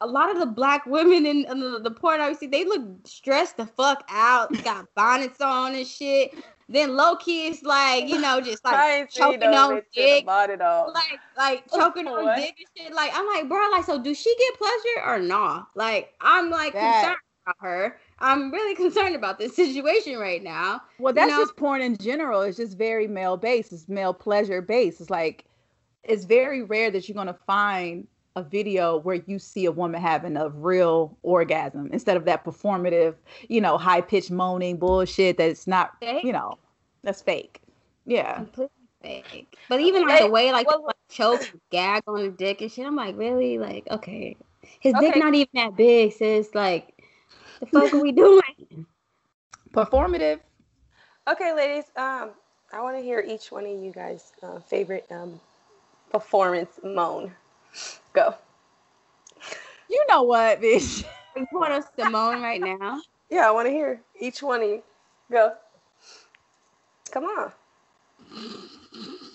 a 0.00 0.06
lot 0.06 0.30
of 0.30 0.38
the 0.38 0.46
black 0.46 0.86
women 0.86 1.26
in, 1.26 1.44
in 1.50 1.60
the, 1.60 1.80
the 1.80 1.90
porn 1.90 2.20
I 2.20 2.32
see, 2.32 2.46
they 2.46 2.64
look 2.64 2.82
stressed 3.06 3.56
the 3.56 3.66
fuck 3.66 4.04
out, 4.08 4.52
got 4.64 4.86
bonnets 4.94 5.40
on 5.40 5.74
and 5.74 5.86
shit. 5.86 6.34
Then 6.68 6.96
low 6.96 7.16
key, 7.16 7.46
it's 7.48 7.62
like 7.62 8.08
you 8.08 8.20
know, 8.20 8.40
just 8.40 8.62
like 8.64 8.74
I 8.74 8.98
ain't 8.98 9.12
seen 9.12 9.22
choking 9.24 9.48
on 9.54 9.70
bitch 9.70 9.74
with 9.76 9.84
a 9.84 10.00
dick. 10.00 10.26
like 10.26 11.18
like 11.36 11.70
choking 11.74 12.06
on 12.06 12.24
What? 12.24 12.36
dick 12.36 12.54
and 12.58 12.86
shit. 12.86 12.94
Like 12.94 13.10
I'm 13.14 13.26
like, 13.26 13.48
bro, 13.48 13.58
like 13.70 13.84
so 13.84 13.98
do 14.00 14.14
she 14.14 14.34
get 14.38 14.58
pleasure 14.58 15.06
or 15.06 15.18
nah? 15.18 15.64
Like 15.74 16.12
I'm 16.20 16.50
like 16.50 16.74
That- 16.74 17.00
concerned 17.02 17.16
about 17.46 17.56
her. 17.60 17.96
I'm 18.18 18.50
really 18.52 18.74
concerned 18.84 19.14
about 19.16 19.38
this 19.38 19.56
situation 19.56 20.18
right 20.18 20.42
now. 20.42 20.82
Well, 20.98 21.14
that's 21.14 21.30
know? 21.30 21.38
just 21.38 21.56
porn 21.56 21.80
in 21.80 21.96
general. 21.96 22.42
It's 22.42 22.58
just 22.58 22.76
very 22.76 23.06
male 23.06 23.38
based. 23.38 23.72
It's 23.72 23.88
male 23.88 24.12
pleasure 24.12 24.60
based. 24.60 25.00
It's 25.00 25.10
like 25.10 25.46
it's 26.04 26.24
very 26.24 26.62
rare 26.62 26.90
that 26.90 27.08
you're 27.08 27.16
gonna 27.16 27.38
find 27.46 28.06
a 28.38 28.42
video 28.42 28.98
where 28.98 29.16
you 29.26 29.38
see 29.38 29.64
a 29.64 29.72
woman 29.72 30.00
having 30.00 30.36
a 30.36 30.48
real 30.48 31.16
orgasm 31.22 31.90
instead 31.92 32.16
of 32.16 32.24
that 32.24 32.44
performative, 32.44 33.14
you 33.48 33.60
know, 33.60 33.76
high 33.76 34.00
pitched 34.00 34.30
moaning 34.30 34.76
bullshit 34.76 35.36
that's 35.36 35.66
not, 35.66 35.92
Fake? 36.00 36.24
you 36.24 36.32
know, 36.32 36.56
that's 37.02 37.20
fake. 37.20 37.60
Yeah. 38.06 38.36
Completely 38.36 38.70
fake. 39.02 39.58
But 39.68 39.80
even 39.80 40.06
like 40.06 40.20
the 40.20 40.30
way 40.30 40.52
like 40.52 40.68
well- 40.68 40.84
like, 40.86 40.96
choke, 41.10 41.52
gag 41.70 42.02
on 42.06 42.22
the 42.22 42.30
dick 42.30 42.60
and 42.60 42.70
shit, 42.70 42.86
I'm 42.86 42.96
like, 42.96 43.16
really? 43.18 43.58
Like, 43.58 43.86
okay. 43.90 44.36
His 44.80 44.94
dick 45.00 45.16
not 45.16 45.34
even 45.34 45.48
that 45.54 45.76
big, 45.76 46.12
sis. 46.12 46.54
Like, 46.54 46.94
the 47.60 47.66
fuck 47.66 47.92
are 47.92 48.00
we 48.00 48.12
doing? 48.12 48.86
Performative. 49.72 50.40
Okay, 51.28 51.52
ladies. 51.54 51.84
Um, 51.96 52.30
I 52.72 52.80
want 52.80 52.96
to 52.96 53.02
hear 53.02 53.20
each 53.26 53.50
one 53.50 53.64
of 53.64 53.70
you 53.82 53.92
guys' 53.92 54.32
uh, 54.42 54.60
favorite 54.60 55.06
um 55.10 55.40
performance 56.10 56.78
moan. 56.84 57.32
Go. 58.18 58.34
You 59.88 60.04
know 60.08 60.24
what, 60.24 60.60
bitch? 60.60 61.04
We 61.36 61.46
want 61.52 61.72
us 61.72 61.84
some 61.96 62.10
moan 62.10 62.42
right 62.42 62.60
now. 62.60 63.00
Yeah, 63.30 63.46
I 63.46 63.52
want 63.52 63.68
to 63.68 63.70
hear 63.70 64.00
each 64.18 64.42
one 64.42 64.60
of 64.60 64.68
you. 64.68 64.82
Go. 65.30 65.52
Come 67.12 67.26
on. 67.26 67.52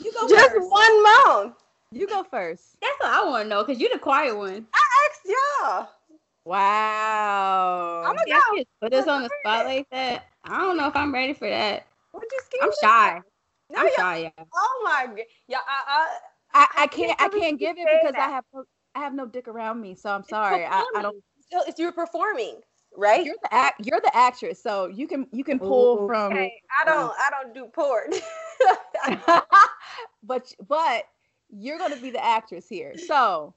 You 0.04 0.12
go 0.12 0.28
Just 0.28 0.52
first. 0.52 0.70
one 0.70 1.04
moan. 1.04 1.54
You 1.94 2.08
go 2.08 2.26
first. 2.26 2.76
That's 2.82 3.00
what 3.00 3.10
I 3.10 3.24
want 3.24 3.46
to 3.46 3.50
know, 3.50 3.64
because 3.64 3.80
you're 3.80 3.94
the 3.94 4.00
quiet 4.00 4.36
one. 4.36 4.68
I 4.74 5.08
asked 5.08 5.22
y'all. 5.62 5.88
Wow. 6.44 8.04
I'm 8.06 8.18
Yeah, 8.28 8.42
just 8.58 8.68
put 8.82 8.94
us 8.94 9.08
on 9.08 9.22
the 9.22 9.30
spot 9.40 9.66
like 9.66 9.88
that. 9.92 10.26
I 10.44 10.58
don't 10.58 10.76
know 10.76 10.88
if 10.90 10.96
I'm 10.98 11.14
ready 11.14 11.32
for 11.32 11.48
that. 11.48 11.88
What 12.12 12.26
you 12.30 12.40
scared 12.44 12.64
I'm 12.64 12.72
shy. 12.82 13.22
No, 13.70 13.80
I'm 13.80 13.90
shy, 13.96 14.18
yeah. 14.38 14.44
Oh 14.54 14.82
my 14.84 15.06
god. 15.08 15.26
Yeah, 15.48 15.60
I, 15.66 15.84
I, 15.88 16.18
I 16.54 16.68
I 16.84 16.88
can't 16.88 17.18
can't 17.18 17.22
I 17.22 17.30
can't 17.30 17.60
give 17.60 17.78
it 17.78 17.88
said 17.88 18.00
because 18.02 18.16
I 18.18 18.30
have 18.30 18.44
no, 18.54 18.66
I 18.96 19.00
have 19.00 19.14
no 19.14 19.26
dick 19.26 19.48
around 19.48 19.82
me, 19.82 19.96
so 19.96 20.10
I'm 20.12 20.24
sorry. 20.24 20.66
I, 20.66 20.84
I 20.96 21.02
don't 21.02 21.24
Still, 21.42 21.64
it's 21.68 21.80
you're 21.80 21.92
performing, 21.92 22.62
right? 22.96 23.26
you're 23.26 23.36
the 23.44 23.54
act 23.54 23.86
you're 23.86 24.00
the 24.02 24.16
actress, 24.16 24.62
so 24.62 24.88
you 24.88 25.08
can 25.08 25.28
you 25.32 25.44
can 25.44 25.60
pull 25.60 26.08
from 26.08 26.34
Okay, 26.34 26.54
I 26.80 26.90
um, 26.90 26.98
don't. 26.98 27.14
I 27.20 27.30
don't 27.30 27.54
do 27.54 27.66
porn. 27.66 28.12
but 30.24 30.54
but 30.68 31.04
you're 31.50 31.78
gonna 31.78 31.98
be 31.98 32.10
the 32.10 32.24
actress 32.24 32.68
here. 32.68 32.98
So 32.98 33.54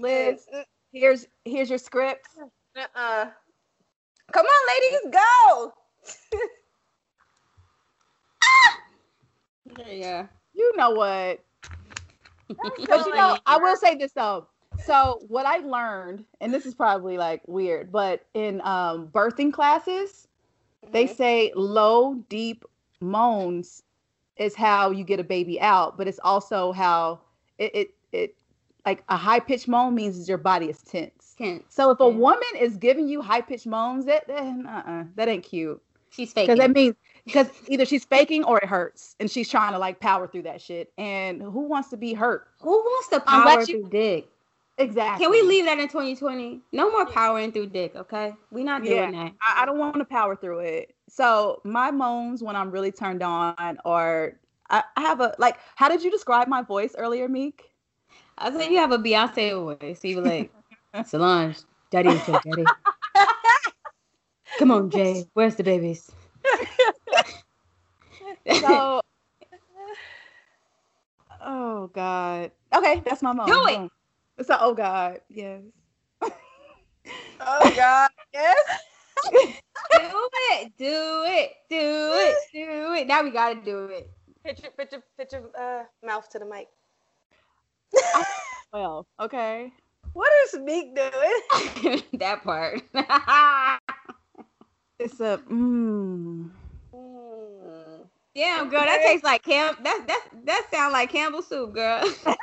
Liz. 0.00 0.46
here's 0.92 1.26
here's 1.44 1.68
your 1.68 1.78
script. 1.78 2.26
Uh-uh. 2.76 3.26
Come 4.32 4.46
on, 4.46 4.82
ladies, 4.82 5.00
go. 5.12 5.72
Yeah. 9.88 10.26
You 10.54 10.76
know 10.76 10.90
what? 10.90 11.40
Because 12.48 13.06
you 13.06 13.14
know, 13.14 13.36
I 13.46 13.58
will 13.58 13.76
say 13.76 13.96
this 13.96 14.12
though. 14.12 14.46
So 14.76 15.22
what 15.28 15.46
I 15.46 15.58
learned, 15.58 16.24
and 16.40 16.52
this 16.52 16.66
is 16.66 16.74
probably 16.74 17.18
like 17.18 17.42
weird, 17.46 17.90
but 17.90 18.26
in 18.34 18.60
um, 18.62 19.08
birthing 19.08 19.52
classes, 19.52 20.28
they 20.92 21.06
Mhm. 21.06 21.16
say 21.16 21.52
low, 21.54 22.14
deep 22.28 22.64
moans 23.00 23.82
is 24.36 24.54
how 24.54 24.90
you 24.90 25.04
get 25.04 25.18
a 25.20 25.24
baby 25.24 25.60
out, 25.60 25.96
but 25.96 26.06
it's 26.08 26.20
also 26.22 26.72
how 26.72 27.20
it 27.58 27.74
it, 27.74 27.94
it 28.12 28.36
like 28.84 29.02
a 29.08 29.16
high 29.16 29.40
pitched 29.40 29.66
moan 29.68 29.94
means 29.94 30.16
is 30.18 30.28
your 30.28 30.38
body 30.38 30.66
is 30.66 30.82
tense. 30.82 31.34
Tense. 31.38 31.64
So 31.68 31.90
if 31.90 32.00
a 32.00 32.08
woman 32.08 32.48
is 32.58 32.76
giving 32.76 33.08
you 33.08 33.22
high 33.22 33.40
pitched 33.40 33.66
moans, 33.66 34.04
that 34.06 34.26
that, 34.28 34.42
uh-uh, 34.42 35.04
that 35.16 35.28
ain't 35.28 35.44
cute. 35.44 35.82
She's 36.10 36.32
fake. 36.32 36.46
Because 36.48 36.58
that 36.60 36.70
means 36.72 36.94
because 37.26 37.48
either 37.68 37.84
she's 37.84 38.04
faking 38.04 38.44
or 38.44 38.58
it 38.58 38.64
hurts, 38.64 39.16
and 39.20 39.30
she's 39.30 39.48
trying 39.48 39.72
to 39.72 39.78
like 39.78 40.00
power 40.00 40.26
through 40.26 40.42
that 40.42 40.62
shit. 40.62 40.92
And 40.96 41.42
who 41.42 41.60
wants 41.68 41.90
to 41.90 41.96
be 41.96 42.14
hurt? 42.14 42.46
Who 42.60 42.70
wants 42.70 43.08
to 43.08 43.22
Unless 43.26 43.54
power 43.54 43.60
you- 43.62 43.66
through 43.82 43.90
dick? 43.90 44.28
Exactly. 44.78 45.24
Can 45.24 45.30
we 45.32 45.40
leave 45.40 45.64
that 45.64 45.78
in 45.78 45.88
2020? 45.88 46.60
No 46.72 46.90
more 46.90 47.06
powering 47.06 47.50
through 47.50 47.68
dick, 47.68 47.96
okay? 47.96 48.34
we 48.50 48.62
not 48.62 48.84
doing 48.84 49.12
that. 49.12 49.32
I, 49.40 49.62
I 49.62 49.64
don't 49.64 49.78
want 49.78 49.96
to 49.96 50.04
power 50.04 50.36
through 50.36 50.58
it. 50.58 50.94
So 51.08 51.62
my 51.64 51.90
moans 51.90 52.42
when 52.42 52.56
I'm 52.56 52.70
really 52.70 52.92
turned 52.92 53.22
on, 53.22 53.78
or 53.86 54.38
I, 54.68 54.82
I 54.96 55.00
have 55.00 55.20
a 55.20 55.34
like. 55.38 55.56
How 55.76 55.88
did 55.88 56.02
you 56.02 56.10
describe 56.10 56.46
my 56.46 56.60
voice 56.60 56.94
earlier, 56.98 57.26
Meek? 57.26 57.64
I 58.36 58.50
think 58.50 58.70
you 58.70 58.76
have 58.76 58.92
a 58.92 58.98
Beyonce 58.98 59.78
voice. 59.80 60.00
So 60.02 60.08
you 60.08 60.16
be 60.16 60.20
like, 60.20 60.52
Solange, 61.06 61.56
daddy 61.90 62.10
daddy. 62.44 62.64
Come 64.58 64.70
on, 64.70 64.90
Jay. 64.90 65.24
Where's 65.32 65.56
the 65.56 65.64
babies? 65.64 66.10
So. 68.54 69.00
oh 71.44 71.90
God. 71.92 72.50
Okay, 72.74 73.02
that's 73.04 73.22
my 73.22 73.32
moan. 73.32 73.46
Do 73.46 73.64
it. 73.68 73.76
Boom. 73.76 73.90
So 74.44 74.56
oh 74.60 74.74
God, 74.74 75.20
yes. 75.30 75.62
Oh 77.40 77.72
God, 77.74 78.10
yes. 78.34 78.58
do 79.32 80.28
it, 80.50 80.72
do 80.78 81.24
it, 81.26 81.52
do 81.70 82.12
it, 82.14 82.36
do 82.52 82.92
it. 82.94 83.06
Now 83.06 83.22
we 83.22 83.30
gotta 83.30 83.60
do 83.62 83.86
it. 83.86 84.10
Pitch 84.44 84.62
your, 84.62 84.72
put 84.72 84.92
your, 84.92 85.02
put 85.18 85.32
your 85.32 85.50
uh, 85.58 85.84
mouth 86.04 86.28
to 86.30 86.38
the 86.38 86.46
mic. 86.46 86.68
Well, 88.72 89.06
okay. 89.18 89.72
What 90.12 90.30
is 90.44 90.58
Meek 90.60 90.94
doing? 90.94 92.02
that 92.14 92.42
part. 92.42 92.82
It's 94.98 95.20
a 95.20 95.38
mmm. 95.50 96.50
Mm. 96.92 97.65
Damn, 98.36 98.68
girl, 98.68 98.84
that 98.84 99.00
tastes 99.02 99.24
like 99.24 99.42
Camp. 99.42 99.82
That 99.82 100.04
that 100.06 100.28
that 100.44 100.66
sound 100.70 100.92
like 100.92 101.10
Campbell 101.10 101.42
soup, 101.42 101.72
girl. 101.72 102.04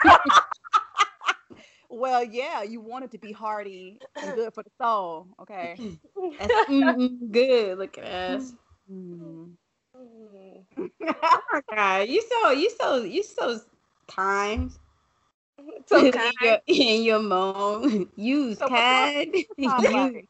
Well, 1.95 2.23
yeah, 2.23 2.63
you 2.63 2.81
want 2.81 3.05
it 3.05 3.11
to 3.11 3.19
be 3.19 3.31
hearty 3.31 4.01
and 4.19 4.33
good 4.35 4.51
for 4.55 4.63
the 4.63 4.71
soul. 4.81 5.27
Okay. 5.43 5.75
That's 6.39 6.69
mm, 6.69 7.31
good. 7.31 7.77
Look 7.77 7.99
at 7.99 8.03
us. 8.03 8.53
Mm. 8.91 9.51
Mm. 9.95 10.65
Oh 10.79 11.41
my 11.53 11.61
god, 11.69 12.09
you 12.09 12.23
so 12.27 12.49
you 12.49 12.71
so 12.71 13.03
you 13.03 13.21
so 13.21 13.59
kind. 14.07 14.71
So 15.85 15.97
in 16.05 16.13
your, 16.41 16.57
in 16.65 17.03
your 17.03 17.19
moan. 17.19 18.09
Use 18.15 18.57
So 18.57 18.67
kind. 18.67 19.35
Use 19.57 19.91
like? 19.91 20.27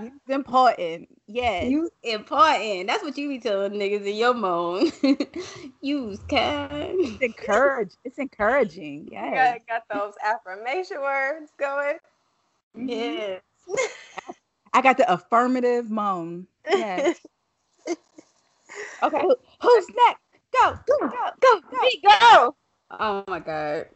It's 0.00 0.28
important. 0.28 1.08
Yes. 1.26 1.64
use 1.70 1.90
important. 2.02 2.86
That's 2.86 3.02
what 3.02 3.16
you 3.18 3.28
be 3.28 3.38
telling 3.38 3.72
niggas 3.72 4.06
in 4.06 4.16
your 4.16 4.34
moan. 4.34 4.90
Use 5.80 6.18
kind. 6.28 7.00
it's 7.00 7.22
encourage. 7.22 7.90
It's 8.04 8.18
encouraging. 8.18 9.08
Yeah. 9.12 9.30
Yes. 9.32 9.60
got, 9.66 9.84
got 9.88 9.98
those 9.98 10.14
affirmation 10.22 11.00
words 11.00 11.50
going. 11.58 11.96
Mhm. 12.76 12.88
Yeah. 12.88 13.38
I 14.74 14.82
got 14.82 14.98
the 14.98 15.10
affirmative 15.12 15.90
moan. 15.90 16.46
Yes. 16.70 17.18
Okay. 19.02 19.20
who- 19.22 19.36
Who's 19.62 19.86
next? 20.06 20.22
Go. 20.52 20.78
Go. 20.86 21.08
Go. 21.08 21.30
Go, 21.40 21.80
me 21.82 22.02
go. 22.06 22.56
Oh 22.90 23.24
my 23.26 23.40
god. 23.40 23.86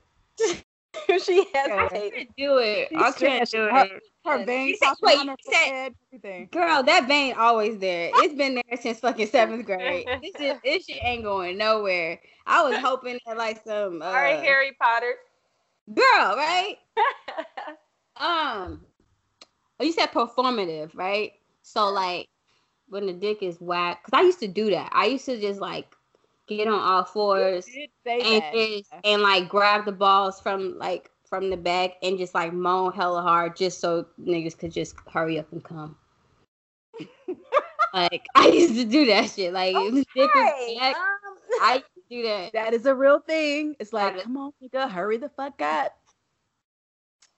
she 1.24 1.46
I 1.54 1.58
hesitated. 1.58 2.12
can't 2.14 2.36
do 2.36 2.58
it. 2.58 2.88
I 2.96 3.06
She's 3.10 3.14
can't 3.16 3.50
do 3.50 3.58
her- 3.68 3.84
it. 3.86 4.02
Her 4.24 4.38
You 4.38 4.44
veins 4.46 4.78
said- 4.78 4.86
popping 4.86 4.98
wait, 5.02 5.18
on 5.18 5.28
her 5.28 5.36
you 5.44 5.52
said- 5.52 5.64
forehead, 5.66 5.94
everything. 6.12 6.48
Girl, 6.52 6.82
that 6.84 7.08
vein 7.08 7.34
always 7.36 7.78
there. 7.78 8.10
It's 8.14 8.34
been 8.34 8.54
there 8.54 8.76
since 8.80 9.00
fucking 9.00 9.26
seventh 9.28 9.66
grade. 9.66 10.06
This 10.22 10.34
is 10.40 10.58
this 10.64 10.84
shit 10.86 11.02
ain't 11.02 11.24
going 11.24 11.56
nowhere. 11.58 12.20
I 12.46 12.62
was 12.68 12.78
hoping 12.78 13.18
that 13.26 13.36
like 13.36 13.62
some 13.64 14.02
uh, 14.02 14.06
All 14.06 14.12
right, 14.12 14.42
Harry 14.42 14.72
Potter. 14.80 15.14
girl, 15.94 16.36
right? 16.36 16.76
Um, 18.18 18.84
oh, 19.80 19.84
you 19.84 19.90
said 19.92 20.12
performative, 20.12 20.90
right? 20.94 21.32
So 21.62 21.88
like 21.90 22.28
when 22.88 23.06
the 23.06 23.12
dick 23.14 23.38
is 23.42 23.56
whack, 23.60 24.04
because 24.04 24.16
I 24.18 24.22
used 24.22 24.38
to 24.40 24.48
do 24.48 24.70
that. 24.70 24.90
I 24.92 25.06
used 25.06 25.24
to 25.24 25.40
just 25.40 25.60
like 25.60 25.86
get 26.48 26.68
on 26.68 26.78
all 26.78 27.04
fours 27.04 27.68
You 27.68 27.82
did 27.82 27.90
say 28.04 28.20
and 28.20 28.44
just 28.52 28.94
and 29.04 29.22
like 29.22 29.48
grab 29.48 29.84
the 29.84 29.92
balls 29.92 30.40
from 30.40 30.78
like 30.78 31.10
from 31.24 31.48
the 31.50 31.56
back 31.56 31.92
and 32.02 32.18
just 32.18 32.34
like 32.34 32.52
moan 32.52 32.92
hella 32.92 33.22
hard 33.22 33.56
just 33.56 33.80
so 33.80 34.06
niggas 34.20 34.58
could 34.58 34.70
just 34.70 34.94
hurry 35.10 35.38
up 35.38 35.50
and 35.52 35.64
come. 35.64 35.96
like 37.94 38.26
I 38.34 38.48
used 38.48 38.74
to 38.74 38.84
do 38.84 39.06
that 39.06 39.30
shit. 39.30 39.52
Like 39.52 39.74
was 39.74 40.04
Hey, 40.14 40.78
um, 40.78 40.94
I 41.62 41.74
used 41.74 41.86
to 41.94 42.02
do 42.10 42.22
that. 42.24 42.50
That 42.52 42.74
is 42.74 42.84
a 42.84 42.94
real 42.94 43.20
thing. 43.20 43.76
It's 43.80 43.94
like, 43.94 44.22
come 44.22 44.36
on, 44.36 44.52
nigga, 44.62 44.90
hurry 44.90 45.16
the 45.16 45.30
fuck 45.30 45.60
up. 45.62 45.96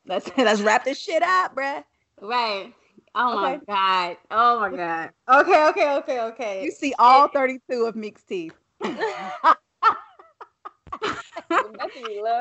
Let's 0.06 0.28
let's 0.36 0.60
wrap 0.62 0.84
this 0.84 0.98
shit 0.98 1.22
up, 1.22 1.54
bruh. 1.54 1.84
Right. 2.20 2.74
Oh 3.14 3.40
my 3.40 3.60
god. 3.68 4.16
Oh 4.32 4.58
my 4.58 4.76
god. 4.76 5.10
Okay, 5.28 5.66
okay, 5.68 5.94
okay, 5.98 6.20
okay. 6.20 6.64
You 6.64 6.72
see 6.72 6.94
all 6.98 7.28
32 7.28 7.84
of 7.84 7.94
Meek's 7.94 8.24
teeth. 8.24 8.54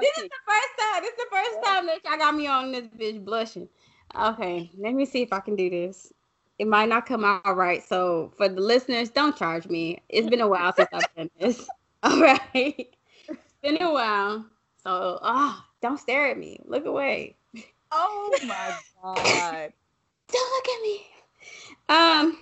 This 0.03 0.17
is 0.17 0.29
the 0.29 0.41
first 0.45 0.73
time. 0.79 1.01
This 1.01 1.11
is 1.11 1.17
the 1.17 1.27
first 1.31 1.63
time 1.63 1.85
that 1.87 2.03
y'all 2.03 2.17
got 2.17 2.35
me 2.35 2.47
on 2.47 2.71
this 2.71 2.87
bitch 2.87 3.23
blushing. 3.23 3.69
Okay, 4.19 4.69
let 4.77 4.93
me 4.93 5.05
see 5.05 5.21
if 5.21 5.31
I 5.33 5.39
can 5.39 5.55
do 5.55 5.69
this. 5.69 6.11
It 6.59 6.67
might 6.67 6.89
not 6.89 7.05
come 7.05 7.25
out 7.25 7.55
right. 7.55 7.83
So 7.83 8.31
for 8.37 8.47
the 8.47 8.61
listeners, 8.61 9.09
don't 9.09 9.35
charge 9.35 9.67
me. 9.67 9.99
It's 10.09 10.27
been 10.27 10.41
a 10.41 10.47
while 10.47 10.73
since 10.73 10.89
I've 10.93 11.15
done 11.15 11.29
this. 11.39 11.67
All 12.03 12.19
right. 12.21 12.95
It's 13.27 13.53
been 13.61 13.81
a 13.81 13.91
while. 13.91 14.45
So 14.83 15.19
ah, 15.21 15.65
don't 15.81 15.99
stare 15.99 16.27
at 16.27 16.37
me. 16.37 16.59
Look 16.65 16.85
away. 16.85 17.35
Oh 17.91 18.37
my 18.45 18.77
god. 19.03 19.73
Don't 20.31 20.51
look 20.51 20.67
at 20.69 20.81
me. 20.81 21.07
Um 21.89 22.37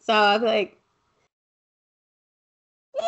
so 0.00 0.12
I 0.12 0.34
was 0.34 0.42
like 0.42 0.76
Do 2.98 3.00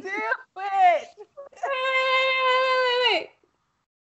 it. 0.00 0.04
wait, 0.04 0.04
wait, 0.56 1.04
wait, 3.12 3.28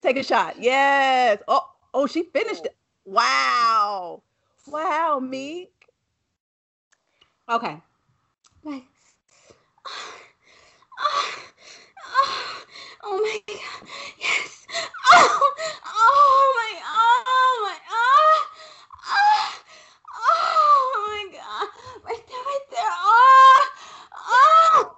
Take 0.03 0.17
a 0.19 0.23
shot. 0.23 0.57
Yes. 0.59 1.41
Oh, 1.49 1.69
oh, 1.95 2.07
she 2.07 2.23
finished 2.25 2.67
it. 2.67 2.77
Wow. 3.05 4.23
Wow, 4.69 5.21
Meek. 5.21 5.73
Okay. 7.49 7.81
Like 8.65 8.85
oh 13.05 13.21
my 13.23 13.41
god. 13.47 13.89
Yes. 14.19 14.67
Oh, 15.13 15.55
oh 15.87 16.53
my 16.57 16.81
oh 16.87 17.61
my 17.65 17.79
oh, 17.91 18.47
oh, 19.07 19.53
oh 20.17 21.07
my 21.09 21.39
god. 21.39 21.69
Right 22.05 22.27
there, 22.29 22.45
right 22.45 22.67
there. 22.71 22.81
Oh, 22.91 23.69
oh. 24.17 24.97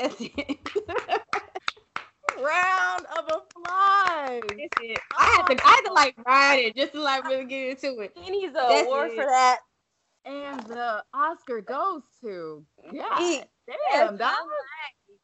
That's 0.00 0.16
it. 0.20 0.58
Round 2.42 3.04
of 3.18 3.24
applause. 3.26 4.40
That's 4.48 4.80
it. 4.82 4.98
I 5.18 5.24
had 5.24 5.46
to 5.46 5.66
I 5.66 5.70
had 5.70 5.82
to 5.86 5.92
like 5.92 6.14
ride 6.26 6.60
it 6.60 6.76
just 6.76 6.92
to 6.92 7.02
like 7.02 7.24
really 7.24 7.44
get 7.44 7.70
into 7.84 8.00
it. 8.00 8.12
He 8.16 8.30
needs 8.30 8.54
an 8.56 8.62
That's 8.68 8.86
award 8.86 9.10
it. 9.10 9.16
for 9.16 9.24
that. 9.26 9.58
And 10.24 10.60
the 10.62 11.02
Oscar 11.12 11.60
goes 11.60 12.02
to 12.22 12.64
yeah. 12.92 13.42
Damn, 13.92 14.16
dog. 14.16 14.34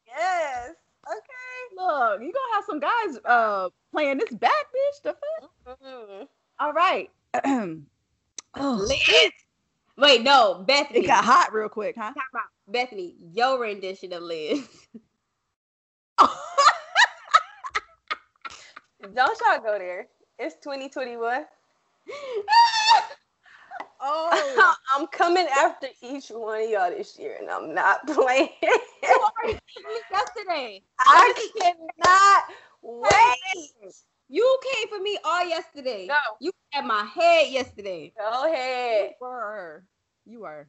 Yes. 0.07 0.69
Okay. 1.07 1.75
Look, 1.75 2.21
you 2.21 2.31
gonna 2.31 2.53
have 2.55 2.63
some 2.65 2.79
guys 2.79 3.17
uh 3.25 3.69
playing 3.91 4.19
this 4.19 4.31
back, 4.33 4.51
bitch. 4.51 5.01
The 5.03 5.15
fuck? 5.65 5.79
Mm. 5.83 6.27
All 6.59 6.73
right. 6.73 7.09
oh, 7.45 8.85
Liz. 8.87 9.31
Wait, 9.97 10.21
no, 10.21 10.63
Bethany. 10.67 10.99
it 10.99 11.07
got 11.07 11.23
hot 11.25 11.51
real 11.51 11.69
quick, 11.69 11.95
huh? 11.97 12.13
Talk 12.13 12.23
about 12.31 12.43
Bethany, 12.67 13.15
your 13.31 13.61
rendition 13.61 14.11
of 14.13 14.23
Liz. 14.23 14.67
Don't 19.13 19.15
y'all 19.15 19.61
go 19.63 19.77
there. 19.77 20.07
It's 20.37 20.55
2021. 20.63 21.45
oh, 24.01 24.75
I'm 24.95 25.07
coming 25.07 25.47
after 25.47 25.87
each 26.01 26.27
one 26.29 26.63
of 26.63 26.69
y'all 26.69 26.91
this 26.91 27.17
year, 27.17 27.37
and 27.39 27.49
I'm 27.49 27.73
not 27.73 28.05
playing. 28.07 28.49
yesterday. 30.11 30.83
I 30.99 31.49
cannot 31.57 32.43
wait. 32.81 33.93
You 34.29 34.59
came 34.73 34.89
for 34.89 34.99
me 35.01 35.17
all 35.23 35.47
yesterday. 35.47 36.07
Go. 36.07 36.15
You 36.41 36.51
had 36.71 36.85
my 36.85 37.05
head 37.05 37.49
yesterday. 37.49 38.13
Go 38.17 38.51
ahead. 38.51 39.11
you 39.19 39.25
were. 39.25 39.83
You 40.25 40.41
were. 40.41 40.67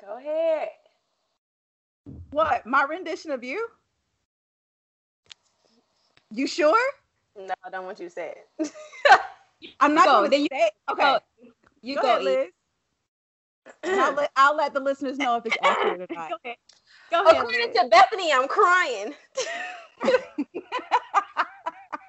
Go 0.00 0.16
ahead. 0.16 0.68
What? 2.30 2.66
My 2.66 2.84
rendition 2.84 3.30
of 3.30 3.44
you? 3.44 3.66
You 6.30 6.46
sure? 6.46 6.78
No, 7.36 7.54
I 7.64 7.70
don't 7.70 7.84
want 7.84 7.98
you 8.00 8.06
to 8.06 8.10
say 8.10 8.34
it. 8.58 8.72
I'm 9.80 9.94
not 9.94 10.06
going 10.06 10.30
then 10.30 10.40
to 10.40 10.42
you- 10.42 10.48
say. 10.50 10.70
Okay, 10.90 11.02
Go, 11.02 11.18
you 11.82 11.94
go, 11.96 12.02
go, 12.02 12.08
ahead. 12.08 12.22
Liz. 12.24 12.48
I'll 13.84 14.14
let 14.14 14.30
I'll 14.36 14.56
let 14.56 14.74
the 14.74 14.80
listeners 14.80 15.18
know 15.18 15.36
if 15.36 15.46
it's 15.46 15.56
accurate 15.62 16.00
or 16.10 16.14
not. 16.14 16.30
Go 16.30 16.36
ahead. 16.44 16.56
Go 17.10 17.22
ahead. 17.24 17.36
According 17.36 17.66
Liz. 17.68 17.76
to 17.76 17.88
Bethany, 17.88 18.32
I'm 18.32 18.48
crying. 18.48 19.14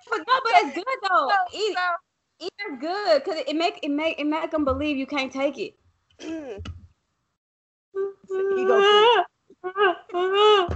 But 0.09 0.19
no, 0.27 0.39
but 0.43 0.51
it's 0.55 0.75
good 0.75 0.85
though. 1.09 1.29
Eat, 1.55 1.75
eat 2.41 2.51
is 2.69 2.79
good 2.79 3.23
because 3.23 3.41
it 3.47 3.55
make 3.55 3.79
it 3.81 3.89
make 3.89 4.19
it 4.19 4.25
make 4.27 4.51
them 4.51 4.63
believe 4.63 4.95
you 4.97 5.07
can't 5.07 5.31
take 5.31 5.57
it. 5.57 5.73
Mm. 6.19 6.63
He 8.55 8.65
goes 8.65 9.23
no, 9.63 10.67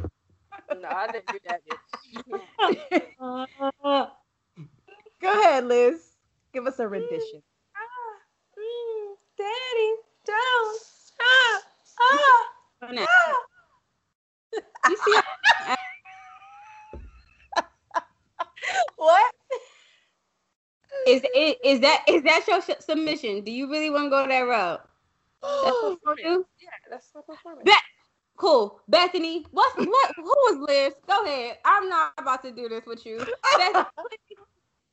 I 0.90 1.12
didn't 1.12 1.30
do 1.30 1.40
that. 1.48 1.62
Bitch. 1.68 1.80
Go 5.22 5.42
ahead, 5.42 5.66
Liz. 5.66 6.02
Give 6.54 6.68
us 6.68 6.80
a 6.80 6.88
rendition. 6.88 7.42
Mm, 8.58 9.16
Daddy, 9.38 9.94
don't. 10.26 10.82
Ah, 11.22 11.62
ah, 12.02 12.46
ah. 13.08 13.36
You 14.86 14.98
see, 14.98 15.22
What? 18.98 19.34
is 21.08 21.22
it 21.26 21.58
is 21.64 21.80
that 21.82 22.04
is 22.08 22.22
that 22.24 22.46
your 22.48 22.62
sh- 22.62 22.80
submission? 22.82 23.44
Do 23.44 23.52
you 23.52 23.70
really 23.72 23.90
want 23.90 24.06
to 24.06 24.10
go 24.12 24.28
that 24.28 24.40
route? 24.42 24.88
That's 25.62 25.78
what 25.82 26.00
you 26.20 26.24
do? 26.24 26.46
Yeah, 26.62 26.70
that's 26.92 27.10
my 27.16 27.22
performance. 27.28 27.66
Bet- 27.66 27.97
Cool, 28.38 28.80
Bethany. 28.88 29.46
What's 29.52 29.76
what? 29.78 30.12
Who 30.16 30.24
was 30.24 30.68
Liz? 30.70 30.94
Go 31.08 31.24
ahead. 31.26 31.58
I'm 31.66 31.90
not 31.90 32.14
about 32.20 32.44
to 32.44 32.52
do 32.52 32.70
this 32.70 32.86
with 32.86 33.06
you. 33.06 33.18
Bethany, 33.58 33.86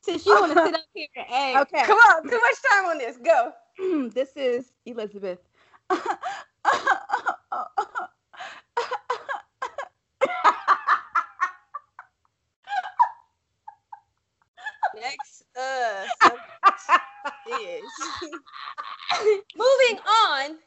Since 0.03 0.27
you 0.27 0.33
want 0.35 0.53
to 0.55 0.65
sit 0.65 0.75
up 0.75 0.81
here 0.95 1.07
and 1.17 1.27
ask. 1.59 1.69
Okay. 1.75 1.85
Come 1.85 1.99
on, 1.99 2.23
too 2.25 2.41
much 2.41 2.57
time 2.71 2.87
on 2.87 2.99
this. 2.99 3.19
Go. 3.19 3.53
this 4.15 4.31
is 4.37 4.73
Elizabeth. 4.87 5.41
Next, 14.95 15.45
uh, 15.61 16.07
is 17.51 17.83
moving 19.57 19.99
on. 20.07 20.59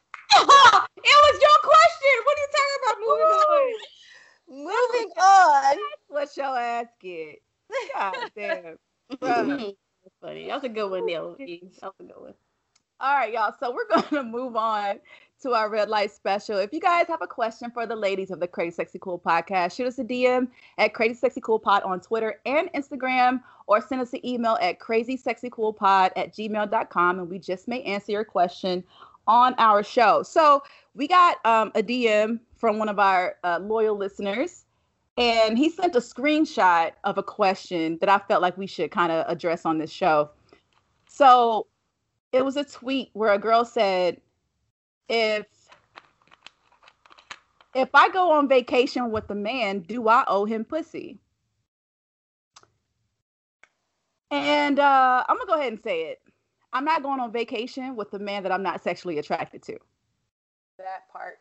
it 1.04 1.18
was 1.24 1.36
your 1.40 1.58
question. 1.62 2.14
What 2.24 2.36
are 2.36 2.42
you 2.42 2.50
talking 2.56 2.78
about? 2.82 2.96
Moving 3.00 3.32
on. 3.34 3.74
Moving 4.48 5.10
on. 5.22 5.76
what 6.08 6.36
your 6.36 6.58
ass 6.58 6.86
get? 7.00 7.42
God 7.94 8.14
damn. 8.34 8.76
That's 9.20 10.14
funny. 10.20 10.46
That 10.48 10.54
was 10.54 10.64
a 10.64 10.68
good 10.68 10.90
one, 10.90 11.06
Neil. 11.06 11.36
That 11.38 11.48
was 11.82 11.92
a 12.00 12.02
good 12.02 12.12
one. 12.16 12.34
All 13.00 13.16
right, 13.16 13.32
y'all. 13.32 13.54
So 13.60 13.72
we're 13.72 13.86
going 13.88 14.08
to 14.10 14.22
move 14.24 14.56
on 14.56 14.98
to 15.42 15.52
our 15.52 15.70
red 15.70 15.88
light 15.88 16.10
special. 16.10 16.58
If 16.58 16.72
you 16.72 16.80
guys 16.80 17.06
have 17.06 17.22
a 17.22 17.26
question 17.26 17.70
for 17.70 17.86
the 17.86 17.94
ladies 17.94 18.32
of 18.32 18.40
the 18.40 18.48
Crazy 18.48 18.74
Sexy 18.74 18.98
Cool 18.98 19.20
podcast, 19.24 19.76
shoot 19.76 19.86
us 19.86 19.98
a 20.00 20.04
DM 20.04 20.48
at 20.78 20.94
Crazy 20.94 21.14
Sexy 21.14 21.40
Cool 21.40 21.60
Pod 21.60 21.84
on 21.84 22.00
Twitter 22.00 22.40
and 22.44 22.68
Instagram, 22.72 23.40
or 23.68 23.80
send 23.80 24.00
us 24.00 24.12
an 24.14 24.26
email 24.26 24.58
at 24.60 24.80
crazysexycoolpod 24.80 26.10
at 26.16 26.34
gmail.com, 26.34 27.18
and 27.20 27.30
we 27.30 27.38
just 27.38 27.68
may 27.68 27.82
answer 27.82 28.12
your 28.12 28.24
question 28.24 28.82
on 29.28 29.54
our 29.58 29.82
show. 29.82 30.22
So 30.22 30.62
we 30.94 31.06
got 31.06 31.36
um, 31.44 31.70
a 31.74 31.82
DM 31.82 32.40
from 32.56 32.78
one 32.78 32.88
of 32.88 32.98
our 32.98 33.36
uh, 33.44 33.60
loyal 33.62 33.96
listeners, 33.96 34.64
and 35.16 35.56
he 35.56 35.70
sent 35.70 35.94
a 35.94 36.00
screenshot 36.00 36.92
of 37.04 37.18
a 37.18 37.22
question 37.22 37.98
that 38.00 38.08
I 38.08 38.18
felt 38.18 38.42
like 38.42 38.56
we 38.56 38.66
should 38.66 38.90
kind 38.90 39.12
of 39.12 39.24
address 39.28 39.64
on 39.64 39.78
this 39.78 39.90
show. 39.92 40.30
So 41.08 41.66
it 42.32 42.44
was 42.44 42.56
a 42.56 42.64
tweet 42.64 43.10
where 43.12 43.32
a 43.32 43.38
girl 43.38 43.64
said, 43.64 44.20
if 45.08 45.46
if 47.74 47.90
I 47.94 48.08
go 48.08 48.32
on 48.32 48.48
vacation 48.48 49.10
with 49.10 49.30
a 49.30 49.34
man, 49.34 49.80
do 49.80 50.08
I 50.08 50.24
owe 50.26 50.46
him 50.46 50.64
pussy? 50.64 51.18
And 54.30 54.78
uh, 54.78 55.24
I'm 55.28 55.36
gonna 55.36 55.46
go 55.46 55.58
ahead 55.58 55.72
and 55.72 55.82
say 55.82 56.02
it. 56.02 56.20
I'm 56.72 56.84
not 56.84 57.02
going 57.02 57.20
on 57.20 57.32
vacation 57.32 57.96
with 57.96 58.12
a 58.14 58.18
man 58.18 58.42
that 58.42 58.52
I'm 58.52 58.62
not 58.62 58.82
sexually 58.82 59.18
attracted 59.18 59.62
to. 59.64 59.78
That 60.78 61.08
part. 61.12 61.38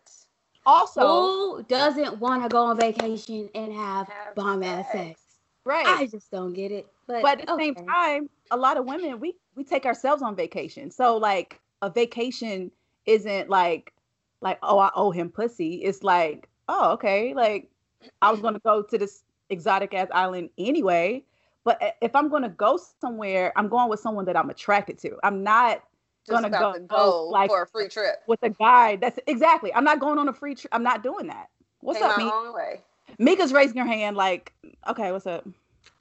Also, 0.66 1.02
Who 1.02 1.64
doesn't 1.64 2.20
want 2.20 2.44
to 2.44 2.50
go 2.50 2.66
on 2.66 2.78
vacation 2.78 3.50
and 3.56 3.72
have, 3.72 4.08
Have 4.08 4.36
bomb 4.36 4.64
ass 4.64 4.86
sex. 4.92 5.08
sex? 5.10 5.22
right. 5.64 5.86
I 5.86 6.08
just 6.08 6.32
don't 6.32 6.54
get 6.54 6.72
it. 6.72 6.88
But, 7.08 7.22
but 7.22 7.42
at 7.42 7.48
the 7.48 7.58
same 7.58 7.76
time, 7.76 8.30
a 8.52 8.58
lot 8.58 8.78
of 8.78 8.86
women 8.86 9.20
we 9.20 9.36
we 9.56 9.64
take 9.64 9.86
ourselves 9.86 10.22
on 10.22 10.36
vacation. 10.36 10.92
So 10.92 11.18
like 11.18 11.60
a 11.82 11.90
vacation 11.90 12.72
isn't 13.06 13.50
like 13.50 13.94
like 14.42 14.60
oh 14.64 14.80
I 14.80 14.92
owe 14.96 15.12
him 15.12 15.30
pussy. 15.30 15.84
It's 15.84 16.04
like 16.04 16.50
oh 16.68 16.94
okay 16.94 17.34
like 17.34 17.70
I 18.22 18.32
was 18.32 18.42
gonna 18.42 18.60
go 18.60 18.82
to 18.82 18.98
this 18.98 19.24
exotic 19.50 19.94
ass 19.94 20.08
island 20.14 20.50
anyway. 20.58 21.24
But 21.68 21.98
if 22.02 22.16
I'm 22.16 22.30
gonna 22.30 22.48
go 22.48 22.80
somewhere, 23.02 23.52
I'm 23.58 23.68
going 23.68 23.90
with 23.90 24.00
someone 24.00 24.24
that 24.24 24.38
I'm 24.38 24.50
attracted 24.50 24.98
to. 25.00 25.18
I'm 25.22 25.44
not 25.44 25.84
Just 26.26 26.30
gonna 26.30 26.48
about 26.48 26.76
go, 26.76 26.80
to 26.80 26.86
go 26.88 27.28
like 27.28 27.50
for 27.50 27.64
a 27.64 27.68
free 27.68 27.90
trip. 27.90 28.24
with 28.26 28.42
a 28.42 28.52
guy. 28.52 28.96
That's 28.96 29.20
exactly. 29.28 29.74
I'm 29.74 29.84
not 29.84 30.00
going 30.00 30.18
on 30.18 30.30
a 30.30 30.34
free 30.34 30.56
trip. 30.56 30.74
I'm 30.74 30.82
not 30.82 31.04
doing 31.04 31.28
that. 31.28 31.50
What's 31.82 32.00
Came 32.00 32.10
up, 32.10 32.18
my 32.18 32.24
Mika? 32.24 32.52
way. 32.54 32.82
Mika's 33.20 33.52
raising 33.52 33.80
her 33.80 33.86
hand 33.86 34.16
like 34.16 34.54
okay, 34.88 35.12
what's 35.12 35.28
up? 35.28 35.46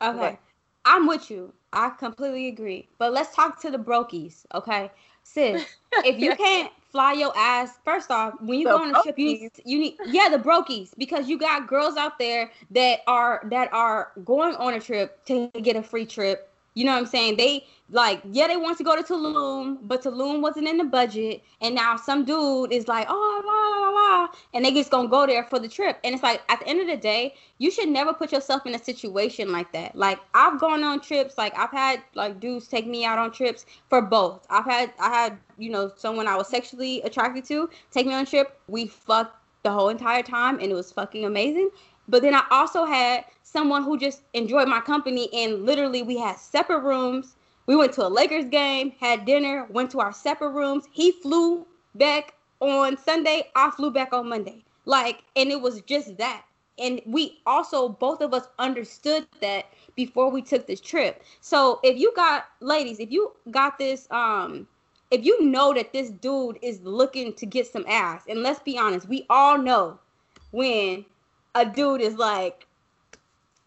Okay. 0.01 0.17
Okay. 0.17 0.39
I'm 0.85 1.09
with 1.09 1.33
you. 1.33 1.53
I 1.73 1.91
completely 1.91 2.47
agree. 2.47 2.89
But 2.99 3.13
let's 3.13 3.35
talk 3.35 3.61
to 3.63 3.73
the 3.73 3.79
brokies, 3.79 4.47
okay? 4.55 4.93
Sis, 5.25 5.67
if 6.05 6.21
you 6.21 6.37
can't 6.37 6.71
fly 6.97 7.13
your 7.13 7.33
ass, 7.37 7.79
first 7.85 8.11
off, 8.11 8.35
when 8.41 8.59
you 8.59 8.65
The 8.65 8.71
go 8.71 8.83
on 8.83 8.97
a 8.97 9.03
trip, 9.03 9.19
you 9.19 9.27
need 9.27 9.51
you 9.67 9.79
need 9.79 9.97
yeah, 10.07 10.31
the 10.31 10.39
brokies. 10.39 10.91
Because 10.97 11.29
you 11.29 11.39
got 11.39 11.69
girls 11.69 11.97
out 11.97 12.19
there 12.19 12.51
that 12.71 13.01
are 13.07 13.43
that 13.51 13.71
are 13.73 14.13
going 14.25 14.55
on 14.57 14.73
a 14.73 14.81
trip 14.81 15.23
to 15.27 15.51
get 15.63 15.77
a 15.77 15.83
free 15.83 16.07
trip. 16.07 16.51
You 16.77 16.85
know 16.85 16.93
what 16.93 16.99
I'm 16.99 17.07
saying? 17.07 17.39
They 17.39 17.65
like, 17.91 18.21
yeah, 18.31 18.49
they 18.49 18.57
want 18.59 18.77
to 18.79 18.85
go 18.85 18.95
to 18.95 19.03
Tulum, 19.03 19.79
but 19.83 20.03
Tulum 20.03 20.43
wasn't 20.43 20.69
in 20.69 20.77
the 20.77 20.85
budget. 20.85 21.43
And 21.63 21.75
now 21.75 21.97
some 21.97 22.27
dude 22.27 22.71
is 22.71 22.87
like, 22.87 23.07
oh 23.09 23.43
la 23.45 23.89
la 23.89 23.91
la 23.91 24.29
and 24.53 24.63
they 24.63 24.73
just 24.73 24.91
gonna 24.91 25.09
go 25.09 25.27
there 25.27 25.45
for 25.45 25.59
the 25.59 25.69
trip. 25.69 25.99
And 26.05 26.13
it's 26.15 26.23
like 26.23 26.43
at 26.51 26.61
the 26.61 26.69
end 26.69 26.81
of 26.83 26.87
the 26.87 26.99
day, 26.99 27.35
you 27.57 27.71
should 27.71 27.89
never 27.89 28.13
put 28.13 28.31
yourself 28.31 28.67
in 28.67 28.75
a 28.75 28.79
situation 28.79 29.53
like 29.53 29.73
that. 29.73 29.97
Like 29.97 30.21
I've 30.35 30.61
gone 30.61 30.85
on 30.85 31.01
trips, 31.01 31.39
like 31.39 31.57
I've 31.59 31.71
had 31.71 32.03
like 32.15 32.41
dudes 32.41 32.69
take 32.69 32.87
me 32.87 33.07
out 33.07 33.19
on 33.19 33.33
trips 33.33 33.65
for 33.89 34.03
both. 34.03 34.47
I've 34.51 34.67
had 34.67 34.93
I 35.01 35.09
had, 35.09 35.39
you 35.57 35.71
know, 35.71 35.91
someone 35.97 36.29
I 36.29 36.37
was 36.37 36.49
sexually 36.49 37.01
attracted 37.03 37.47
to 37.47 37.71
take 37.91 38.07
me 38.07 38.13
on 38.13 38.25
a 38.25 38.27
trip. 38.27 38.61
We 38.69 38.87
fucked 38.87 39.35
the 39.63 39.73
whole 39.73 39.89
entire 39.89 40.23
time 40.23 40.59
and 40.61 40.71
it 40.71 40.75
was 40.75 40.93
fucking 40.93 41.25
amazing. 41.25 41.71
But 42.09 42.21
then 42.23 42.35
I 42.35 42.45
also 42.51 42.85
had 42.85 43.25
someone 43.57 43.83
who 43.83 43.97
just 43.97 44.21
enjoyed 44.35 44.69
my 44.69 44.81
company 44.81 45.31
and 45.33 45.65
literally 45.65 46.03
we 46.03 46.19
had 46.19 46.37
separate 46.37 46.81
rooms. 46.81 47.37
We 47.67 47.75
went 47.75 47.95
to 47.95 48.07
a 48.07 48.09
Lakers 48.09 48.45
game, 48.45 48.93
had 49.01 49.25
dinner, 49.25 49.67
went 49.71 49.91
to 49.93 50.01
our 50.01 50.13
separate 50.13 50.51
rooms. 50.51 50.85
He 50.93 51.13
flew 51.13 51.67
back 51.95 52.35
on 52.61 52.99
Sunday, 52.99 53.45
I 53.57 53.71
flew 53.71 53.91
back 53.91 54.13
on 54.13 54.29
Monday. 54.29 54.63
Like, 54.85 55.25
and 55.37 55.51
it 55.51 55.59
was 55.63 55.81
just 55.83 56.19
that 56.19 56.45
and 56.79 57.01
we 57.07 57.41
also 57.47 57.89
both 57.89 58.21
of 58.21 58.35
us 58.35 58.49
understood 58.59 59.27
that 59.41 59.65
before 59.95 60.31
we 60.31 60.43
took 60.43 60.67
this 60.67 60.81
trip 60.81 61.23
so 61.41 61.81
if 61.83 61.99
you 61.99 62.13
got 62.15 62.49
ladies 62.61 63.01
if 63.01 63.11
you 63.11 63.33
got 63.51 63.79
this 63.79 64.07
um 64.11 64.69
if 65.11 65.25
you 65.25 65.43
know 65.43 65.73
that 65.73 65.95
this 65.95 66.11
dude 66.11 66.59
is 66.61 66.79
looking 66.83 67.33
to 67.33 67.47
get 67.47 67.67
some 67.67 67.85
ass 67.89 68.25
and 68.29 68.43
let's 68.43 68.61
be 68.61 68.77
honest 68.77 69.09
we 69.09 69.25
all 69.31 69.57
know 69.57 69.99
when 70.51 71.05
a 71.55 71.65
dude 71.65 72.03
is 72.03 72.17
like 72.17 72.66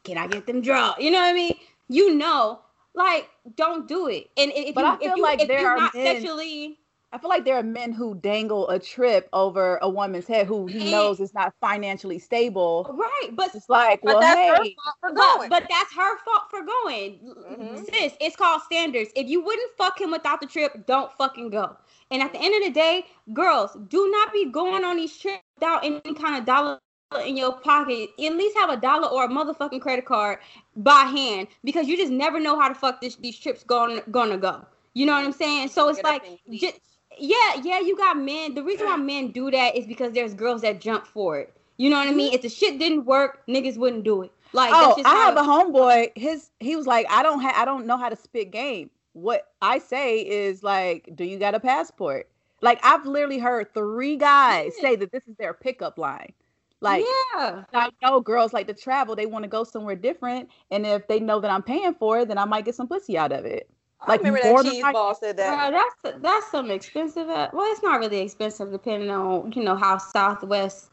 can 0.04 0.18
i 0.18 0.28
get 0.28 0.45
them 0.47 0.62
draw 0.62 0.93
you 1.00 1.12
know 1.12 1.20
what 1.20 1.30
i 1.30 1.34
mean 1.34 1.56
you 1.88 2.16
know 2.16 2.60
like 2.95 3.30
don't 3.56 3.88
do 3.88 4.08
it 4.08 4.30
and 4.38 4.52
if 4.56 4.76
But 4.76 4.82
you, 4.86 4.88
I 4.88 4.97
feel 4.97 5.12
if 5.12 5.18
you, 5.18 5.24
like 5.24 5.41
if 5.41 5.47
there 5.47 5.62
you're 5.62 5.70
are 5.72 5.78
not 5.78 5.95
men- 5.95 6.06
sexually 6.16 6.80
I 7.12 7.18
feel 7.18 7.30
like 7.32 7.43
there 7.43 7.56
are 7.58 7.64
men 7.64 7.91
who 7.91 8.14
dangle 8.14 8.70
a 8.70 8.78
trip 8.78 9.30
over 9.34 9.78
a 9.82 9.89
woman's 9.89 10.28
head 10.28 10.45
who 10.45 10.68
he 10.68 10.91
knows 10.91 11.20
is 11.20 11.34
not 11.34 11.56
financially 11.60 12.20
stable. 12.20 12.86
right 12.93 13.30
but 13.36 13.56
It's 13.56 13.68
like, 13.68 14.02
But 14.04 14.20
well, 14.20 14.20
that's 14.22 14.39
her 14.47 14.64
hey, 14.64 14.76
fault 14.84 14.95
for 15.00 15.14
But, 15.16 15.38
going. 15.38 15.50
but 15.50 15.66
that's 15.68 15.91
her 15.95 16.18
fault 16.20 16.43
for 16.52 16.62
going. 16.62 17.34
Mhm. 17.50 17.86
Sis, 17.91 18.14
it's 18.22 18.36
called 18.36 18.62
standards. 18.62 19.10
If 19.16 19.28
you 19.28 19.41
wouldn't 19.43 19.72
fuck 19.76 20.00
him 20.00 20.12
without 20.12 20.39
the 20.39 20.45
trip, 20.45 20.86
don't 20.86 21.12
fucking 21.14 21.50
go. 21.50 21.76
And 22.12 22.22
at 22.22 22.32
the 22.32 22.38
end 22.39 22.54
of 22.56 22.62
the 22.68 22.80
day, 22.80 23.08
girls, 23.34 23.76
do 23.88 24.08
not 24.12 24.32
be 24.32 24.45
going 24.52 24.84
on 24.84 24.97
these 24.97 25.18
trips 25.18 25.41
without 25.56 25.84
any 25.84 26.14
kind 26.14 26.38
of 26.38 26.45
dollar 26.45 26.80
in 27.26 27.38
your 27.38 27.53
pocket. 27.53 28.12
At 28.20 28.36
least 28.36 28.57
have 28.57 28.70
a 28.70 28.78
dollar 28.78 29.07
or 29.07 29.26
a 29.26 29.28
motherfucking 29.28 29.82
credit 29.82 30.05
card 30.05 30.39
by 30.76 31.03
hand 31.03 31.47
because 31.64 31.88
you 31.88 31.97
just 31.97 32.12
never 32.12 32.39
know 32.39 32.60
how 32.60 32.70
the 32.70 32.76
fuck 32.76 33.01
this, 33.01 33.16
these 33.16 33.38
trips 33.38 33.64
going 33.64 34.01
gonna 34.12 34.38
go. 34.38 34.66
You 34.93 35.05
know 35.05 35.14
what 35.14 35.26
I'm 35.26 35.32
saying? 35.32 35.70
So 35.70 35.89
it's 35.89 35.97
Get 35.97 36.05
like 36.05 36.39
just 36.51 36.80
yeah, 37.18 37.62
yeah, 37.64 37.80
you 37.80 37.97
got 37.97 38.18
men. 38.18 38.53
The 38.53 38.64
reason 38.64 38.86
why 38.86 38.95
men 38.97 39.32
do 39.32 39.49
that 39.51 39.76
is 39.76 39.86
because 39.86 40.14
there's 40.14 40.34
girls 40.34 40.62
that 40.62 40.82
jump 40.82 41.07
for 41.07 41.39
it. 41.39 41.53
You 41.78 41.89
know 41.89 41.97
what 41.97 42.07
I 42.07 42.12
mean? 42.12 42.28
Mm-hmm. 42.28 42.36
If 42.36 42.41
the 42.41 42.49
shit 42.49 42.78
didn't 42.78 43.05
work, 43.05 43.45
niggas 43.47 43.78
wouldn't 43.78 44.03
do 44.03 44.24
it. 44.24 44.32
Like 44.53 44.72
oh, 44.74 44.88
that's 44.88 44.97
just 44.97 45.07
I 45.07 45.16
have 45.26 45.38
a 45.38 45.41
homeboy. 45.41 46.12
His 46.16 46.49
he 46.60 46.76
was 46.76 46.88
like, 46.88 47.07
I 47.10 47.24
don't 47.24 47.41
have, 47.41 47.55
I 47.55 47.66
don't 47.66 47.86
know 47.86 47.97
how 47.97 48.10
to 48.10 48.16
spit 48.16 48.51
game. 48.51 48.89
What 49.14 49.51
I 49.62 49.80
say 49.80 50.20
is 50.20 50.64
like, 50.64 51.10
do 51.16 51.24
you 51.24 51.39
got 51.39 51.55
a 51.55 51.60
passport? 51.60 52.30
Like 52.62 52.80
I've 52.84 53.05
literally 53.05 53.39
heard 53.39 53.74
three 53.74 54.18
guys 54.18 54.74
say 54.80 54.95
that 54.95 55.12
this 55.12 55.24
is 55.28 55.36
their 55.38 55.53
pickup 55.53 55.97
line. 55.97 56.34
Like 56.82 57.05
yeah. 57.34 57.63
I 57.73 57.89
know 58.01 58.19
girls 58.21 58.53
like 58.53 58.67
to 58.67 58.73
travel. 58.73 59.15
They 59.15 59.25
want 59.25 59.43
to 59.43 59.49
go 59.49 59.63
somewhere 59.63 59.95
different, 59.95 60.49
and 60.71 60.86
if 60.86 61.07
they 61.07 61.19
know 61.19 61.39
that 61.39 61.51
I'm 61.51 61.63
paying 61.63 61.93
for 61.95 62.19
it, 62.19 62.27
then 62.27 62.38
I 62.38 62.45
might 62.45 62.65
get 62.65 62.75
some 62.75 62.88
pussy 62.88 63.17
out 63.17 63.32
of 63.32 63.45
it. 63.45 63.69
I 64.01 64.11
like 64.11 64.21
remember 64.21 64.39
more 64.43 64.57
that 64.63 64.63
than 64.63 64.73
cheese 64.73 64.86
I- 64.86 64.91
ball 64.93 65.13
said 65.15 65.38
that. 65.38 65.71
Well, 65.71 65.86
that's 66.03 66.21
that's 66.21 66.51
some 66.51 66.71
expensive. 66.71 67.27
uh, 67.30 67.49
Well, 67.53 67.71
it's 67.71 67.84
not 67.84 67.99
really 67.99 68.19
expensive 68.19 68.71
depending 68.71 69.09
on 69.09 69.51
you 69.51 69.63
know 69.63 69.75
how 69.75 69.97
Southwest 69.97 70.89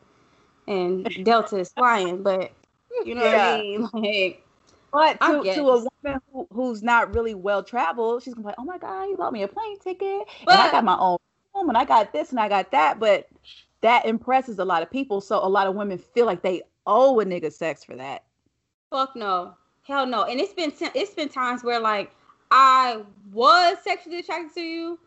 and 0.66 1.24
Delta 1.24 1.58
is 1.58 1.70
flying, 1.72 2.22
but 2.22 2.52
you 3.04 3.14
know 3.14 3.22
what 3.26 3.34
I 3.38 3.62
mean. 3.62 3.88
Like, 4.92 5.18
But 5.18 5.20
to, 5.26 5.54
to 5.54 5.60
a 5.68 5.86
woman 6.04 6.20
who, 6.32 6.46
who's 6.52 6.82
not 6.82 7.14
really 7.14 7.34
well 7.34 7.62
traveled, 7.62 8.22
she's 8.22 8.32
gonna 8.34 8.44
be 8.44 8.46
like, 8.46 8.54
"Oh 8.58 8.64
my 8.64 8.78
god, 8.78 9.04
you 9.04 9.16
bought 9.16 9.32
me 9.32 9.42
a 9.42 9.48
plane 9.48 9.78
ticket, 9.78 10.22
and 10.48 10.60
I 10.60 10.68
got 10.68 10.84
my 10.84 10.96
own 10.98 11.18
home, 11.52 11.68
and 11.68 11.76
I 11.76 11.84
got 11.84 12.12
this, 12.12 12.30
and 12.30 12.40
I 12.40 12.48
got 12.48 12.70
that." 12.70 12.98
But 12.98 13.28
that 13.82 14.06
impresses 14.06 14.58
a 14.58 14.64
lot 14.64 14.82
of 14.82 14.90
people, 14.90 15.20
so 15.20 15.44
a 15.44 15.48
lot 15.48 15.66
of 15.66 15.74
women 15.74 15.98
feel 15.98 16.26
like 16.26 16.42
they 16.42 16.62
owe 16.86 17.18
a 17.20 17.24
nigga 17.24 17.52
sex 17.52 17.84
for 17.84 17.96
that. 17.96 18.24
fuck 18.90 19.16
no, 19.16 19.54
hell 19.82 20.06
no. 20.06 20.24
And 20.24 20.40
it's 20.40 20.52
been 20.52 20.70
t- 20.72 20.88
it's 20.94 21.14
been 21.14 21.28
times 21.28 21.62
where 21.64 21.80
like 21.80 22.12
I 22.50 23.02
was 23.32 23.76
sexually 23.82 24.20
attracted 24.20 24.54
to 24.54 24.60
you, 24.62 24.98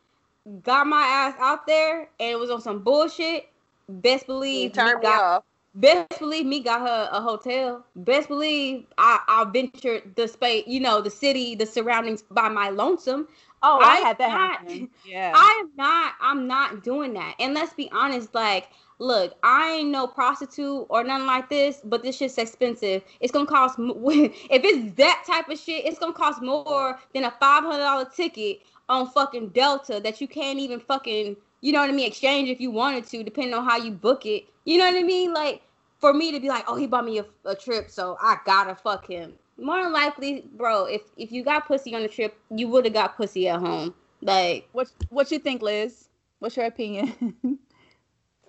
got 0.63 0.87
my 0.87 1.01
ass 1.01 1.35
out 1.39 1.65
there, 1.67 2.09
and 2.19 2.31
it 2.31 2.39
was 2.39 2.49
on 2.49 2.61
some 2.61 2.83
bullshit. 2.83 3.49
Best 3.87 4.27
You 4.27 4.33
believe 4.33 4.73
turned 4.73 4.99
me 4.99 5.03
got 5.03 5.21
off. 5.23 5.43
Best 5.75 6.19
believe 6.19 6.45
me 6.45 6.61
got 6.61 6.81
her 6.81 7.09
a 7.11 7.21
hotel. 7.21 7.85
Best 7.95 8.27
believe 8.27 8.85
I 8.97 9.19
I 9.27 9.45
ventured 9.51 10.15
the 10.15 10.27
space, 10.27 10.65
you 10.67 10.79
know, 10.79 11.01
the 11.01 11.09
city, 11.09 11.55
the 11.55 11.65
surroundings 11.65 12.23
by 12.23 12.49
my 12.49 12.69
lonesome. 12.69 13.27
Oh, 13.61 13.79
I, 13.81 13.95
I 13.95 13.95
had 13.97 14.17
that 14.19 14.29
not- 14.29 14.51
happen. 14.51 14.89
Yeah. 15.05 15.33
I 15.35 15.61
am 15.63 15.71
not. 15.75 16.13
I'm 16.21 16.47
not 16.47 16.83
doing 16.83 17.13
that. 17.13 17.35
And 17.39 17.53
let's 17.53 17.73
be 17.73 17.89
honest, 17.91 18.33
like, 18.33 18.69
look, 18.99 19.35
I 19.43 19.71
ain't 19.79 19.89
no 19.89 20.07
prostitute 20.07 20.85
or 20.89 21.03
nothing 21.03 21.27
like 21.27 21.49
this, 21.49 21.81
but 21.83 22.03
this 22.03 22.17
shit's 22.17 22.37
expensive. 22.37 23.03
It's 23.19 23.31
gonna 23.31 23.45
cost. 23.45 23.77
If 23.79 24.63
it's 24.63 24.95
that 24.95 25.23
type 25.27 25.49
of 25.49 25.57
shit, 25.59 25.85
it's 25.85 25.99
gonna 25.99 26.13
cost 26.13 26.41
more 26.41 26.99
than 27.13 27.25
a 27.25 27.31
five 27.31 27.63
hundred 27.63 27.83
dollar 27.83 28.05
ticket 28.05 28.61
on 28.87 29.09
fucking 29.09 29.49
Delta 29.49 29.99
that 29.99 30.19
you 30.19 30.27
can't 30.27 30.57
even 30.59 30.79
fucking, 30.79 31.35
you 31.61 31.71
know 31.71 31.79
what 31.79 31.89
I 31.89 31.93
mean, 31.93 32.07
exchange 32.07 32.49
if 32.49 32.59
you 32.59 32.71
wanted 32.71 33.05
to, 33.07 33.23
depending 33.23 33.53
on 33.53 33.63
how 33.65 33.77
you 33.77 33.91
book 33.91 34.25
it. 34.25 34.45
You 34.65 34.77
know 34.77 34.85
what 34.85 34.95
I 34.95 35.03
mean? 35.03 35.33
Like, 35.33 35.61
for 35.99 36.13
me 36.13 36.31
to 36.31 36.39
be 36.39 36.47
like, 36.47 36.63
oh, 36.67 36.75
he 36.75 36.87
bought 36.87 37.05
me 37.05 37.19
a, 37.19 37.25
a 37.45 37.55
trip, 37.55 37.91
so 37.91 38.17
I 38.21 38.37
gotta 38.45 38.73
fuck 38.75 39.07
him. 39.07 39.33
More 39.61 39.83
than 39.83 39.93
likely, 39.93 40.45
bro, 40.55 40.85
if 40.85 41.01
if 41.17 41.31
you 41.31 41.43
got 41.43 41.67
pussy 41.67 41.95
on 41.95 42.01
the 42.01 42.07
trip, 42.07 42.37
you 42.49 42.67
would 42.69 42.85
have 42.85 42.93
got 42.93 43.17
pussy 43.17 43.47
at 43.49 43.59
home. 43.59 43.93
Like, 44.21 44.67
what 44.71 44.91
What 45.09 45.31
you 45.31 45.39
think, 45.39 45.61
Liz? 45.61 46.09
What's 46.39 46.55
your 46.57 46.65
opinion? 46.65 47.35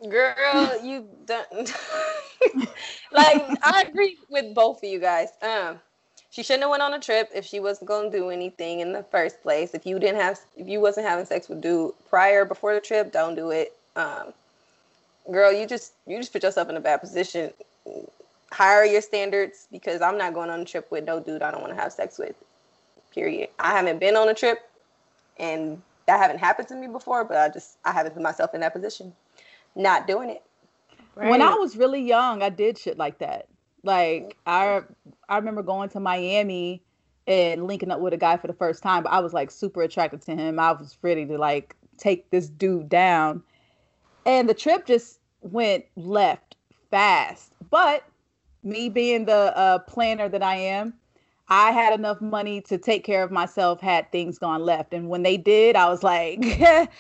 Girl, 0.09 0.81
you 0.83 1.07
don't. 1.27 1.53
like 3.13 3.45
I 3.63 3.85
agree 3.87 4.17
with 4.31 4.55
both 4.55 4.79
of 4.79 4.89
you 4.89 4.99
guys. 4.99 5.29
Um, 5.43 5.79
she 6.31 6.43
shouldn't 6.43 6.63
have 6.63 6.71
went 6.71 6.83
on 6.83 6.95
a 6.95 7.01
trip 7.01 7.29
if 7.35 7.45
she 7.45 7.61
wasn't 7.61 7.89
gonna 7.89 8.11
do 8.11 8.31
anything 8.31 8.81
in 8.81 8.93
the 8.93 9.03
first 9.03 9.43
place. 9.43 9.75
If 9.75 9.85
you 9.85 9.99
didn't 9.99 10.21
have, 10.21 10.41
if 10.57 10.69
you 10.69 10.81
wasn't 10.81 11.07
having 11.07 11.27
sex 11.27 11.49
with 11.49 11.61
dude 11.61 11.93
prior 12.09 12.45
before 12.45 12.73
the 12.73 12.81
trip, 12.81 13.13
don't 13.13 13.35
do 13.35 13.51
it. 13.51 13.77
Um, 13.97 14.33
girl, 15.31 15.53
you 15.53 15.67
just 15.67 15.93
you 16.07 16.17
just 16.17 16.33
put 16.33 16.43
yourself 16.45 16.69
in 16.71 16.77
a 16.77 16.81
bad 16.81 17.01
position. 17.01 17.53
Higher 18.53 18.85
your 18.85 19.01
standards 19.01 19.69
because 19.71 20.03
I'm 20.03 20.19
not 20.19 20.35
going 20.35 20.51
on 20.51 20.61
a 20.61 20.65
trip 20.65 20.91
with 20.91 21.05
no 21.05 21.21
dude 21.21 21.43
I 21.43 21.51
don't 21.51 21.61
want 21.61 21.75
to 21.75 21.81
have 21.81 21.93
sex 21.93 22.19
with. 22.19 22.35
Period. 23.13 23.49
I 23.59 23.71
haven't 23.77 23.99
been 23.99 24.17
on 24.17 24.29
a 24.29 24.35
trip, 24.35 24.59
and 25.39 25.81
that 26.07 26.21
haven't 26.21 26.39
happened 26.39 26.69
to 26.69 26.75
me 26.75 26.87
before. 26.87 27.25
But 27.25 27.37
I 27.37 27.49
just 27.49 27.79
I 27.85 27.93
haven't 27.93 28.15
put 28.15 28.23
myself 28.23 28.55
in 28.55 28.61
that 28.61 28.73
position. 28.73 29.13
Not 29.77 30.07
doing 30.07 30.31
it. 30.31 30.43
When 31.15 31.43
I 31.43 31.55
was 31.55 31.77
really 31.77 32.03
young, 32.03 32.43
I 32.43 32.49
did 32.49 32.79
shit 32.79 32.99
like 32.99 33.19
that. 33.19 33.49
Like 33.83 34.37
I 34.47 34.83
I 35.29 35.37
remember 35.37 35.63
going 35.63 35.89
to 35.91 36.01
Miami 36.01 36.83
and 37.27 37.67
linking 37.67 37.91
up 37.91 38.01
with 38.01 38.13
a 38.13 38.17
guy 38.17 38.37
for 38.37 38.47
the 38.47 38.53
first 38.53 38.83
time, 38.83 39.03
but 39.03 39.13
I 39.13 39.21
was 39.21 39.33
like 39.33 39.51
super 39.51 39.83
attracted 39.83 40.23
to 40.23 40.35
him. 40.35 40.59
I 40.59 40.73
was 40.73 40.99
ready 41.03 41.27
to 41.27 41.39
like 41.39 41.77
take 41.97 42.31
this 42.31 42.49
dude 42.49 42.89
down. 42.89 43.43
And 44.27 44.49
the 44.49 44.55
trip 44.55 44.87
just 44.87 45.21
went 45.41 45.85
left 45.97 46.57
fast. 46.91 47.53
But 47.71 48.05
me 48.63 48.89
being 48.89 49.25
the 49.27 49.57
uh, 49.57 49.79
planner 49.81 50.29
that 50.29 50.43
I 50.43 50.57
am, 50.57 50.95
I 51.49 51.73
had 51.73 51.93
enough 51.99 52.21
money 52.21 52.61
to 52.63 52.79
take 52.79 53.05
care 53.05 53.23
of 53.23 53.31
myself 53.31 53.81
had 53.81 54.11
things 54.13 54.39
gone 54.39 54.63
left. 54.63 54.93
And 54.95 55.09
when 55.09 55.23
they 55.23 55.37
did, 55.37 55.77
I 55.77 55.89
was 55.89 56.03
like, 56.03 56.41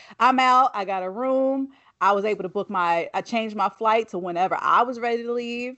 I'm 0.21 0.39
out. 0.41 0.71
I 0.75 0.85
got 0.85 1.03
a 1.03 1.11
room. 1.11 1.69
I 2.01 2.13
was 2.13 2.25
able 2.25 2.43
to 2.43 2.49
book 2.49 2.71
my, 2.71 3.09
I 3.15 3.23
changed 3.23 3.57
my 3.57 3.69
flight 3.69 4.09
to 4.09 4.19
whenever 4.19 4.57
I 4.61 4.83
was 4.83 4.99
ready 5.01 5.23
to 5.25 5.33
leave. 5.33 5.77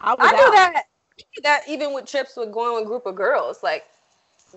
I 0.00 0.14
was 0.14 0.30
I 0.30 0.34
do 0.34 0.50
out. 0.50 0.52
that. 0.52 0.84
I 1.18 1.22
do 1.34 1.42
that 1.42 1.62
even 1.68 1.94
with 1.94 2.06
trips 2.06 2.36
with 2.36 2.52
going 2.52 2.74
with 2.74 2.84
a 2.84 2.86
group 2.86 3.06
of 3.06 3.14
girls, 3.16 3.62
like 3.62 3.84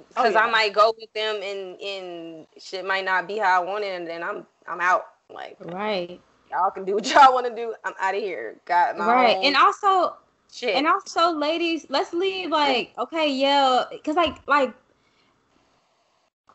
because 0.09 0.15
Oh, 0.15 0.29
yeah. 0.29 0.41
I 0.41 0.49
might 0.49 0.73
go 0.73 0.93
with 0.97 1.13
them 1.13 1.41
and 1.43 1.81
and 1.81 2.47
shit 2.57 2.85
might 2.85 3.05
not 3.05 3.27
be 3.27 3.37
how 3.37 3.61
I 3.61 3.65
want 3.65 3.83
it, 3.83 3.95
and 3.99 4.07
then 4.07 4.23
I'm 4.23 4.45
I'm 4.67 4.81
out. 4.81 5.05
Like 5.29 5.57
right, 5.59 6.21
y'all 6.49 6.71
can 6.71 6.85
do 6.85 6.95
what 6.95 7.09
y'all 7.13 7.33
want 7.33 7.47
to 7.47 7.55
do. 7.55 7.73
I'm 7.83 7.93
out 7.99 8.15
of 8.15 8.21
here. 8.21 8.59
Got 8.65 8.97
my 8.97 9.13
right, 9.13 9.37
own 9.37 9.55
and 9.55 9.55
also 9.55 10.15
shit. 10.53 10.75
and 10.75 10.87
also 10.87 11.31
ladies 11.31 11.85
let's 11.89 12.13
leave 12.13 12.49
like 12.49 12.93
okay 12.97 13.31
yeah 13.31 13.83
because 13.91 14.15
like 14.15 14.35
like 14.47 14.73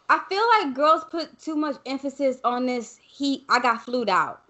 i 0.08 0.20
feel 0.28 0.44
like 0.58 0.74
girls 0.74 1.04
put 1.10 1.38
too 1.38 1.56
much 1.56 1.76
emphasis 1.86 2.38
on 2.44 2.66
this 2.66 2.98
he 3.02 3.44
i 3.48 3.58
got 3.58 3.82
flued 3.82 4.08
out. 4.08 4.42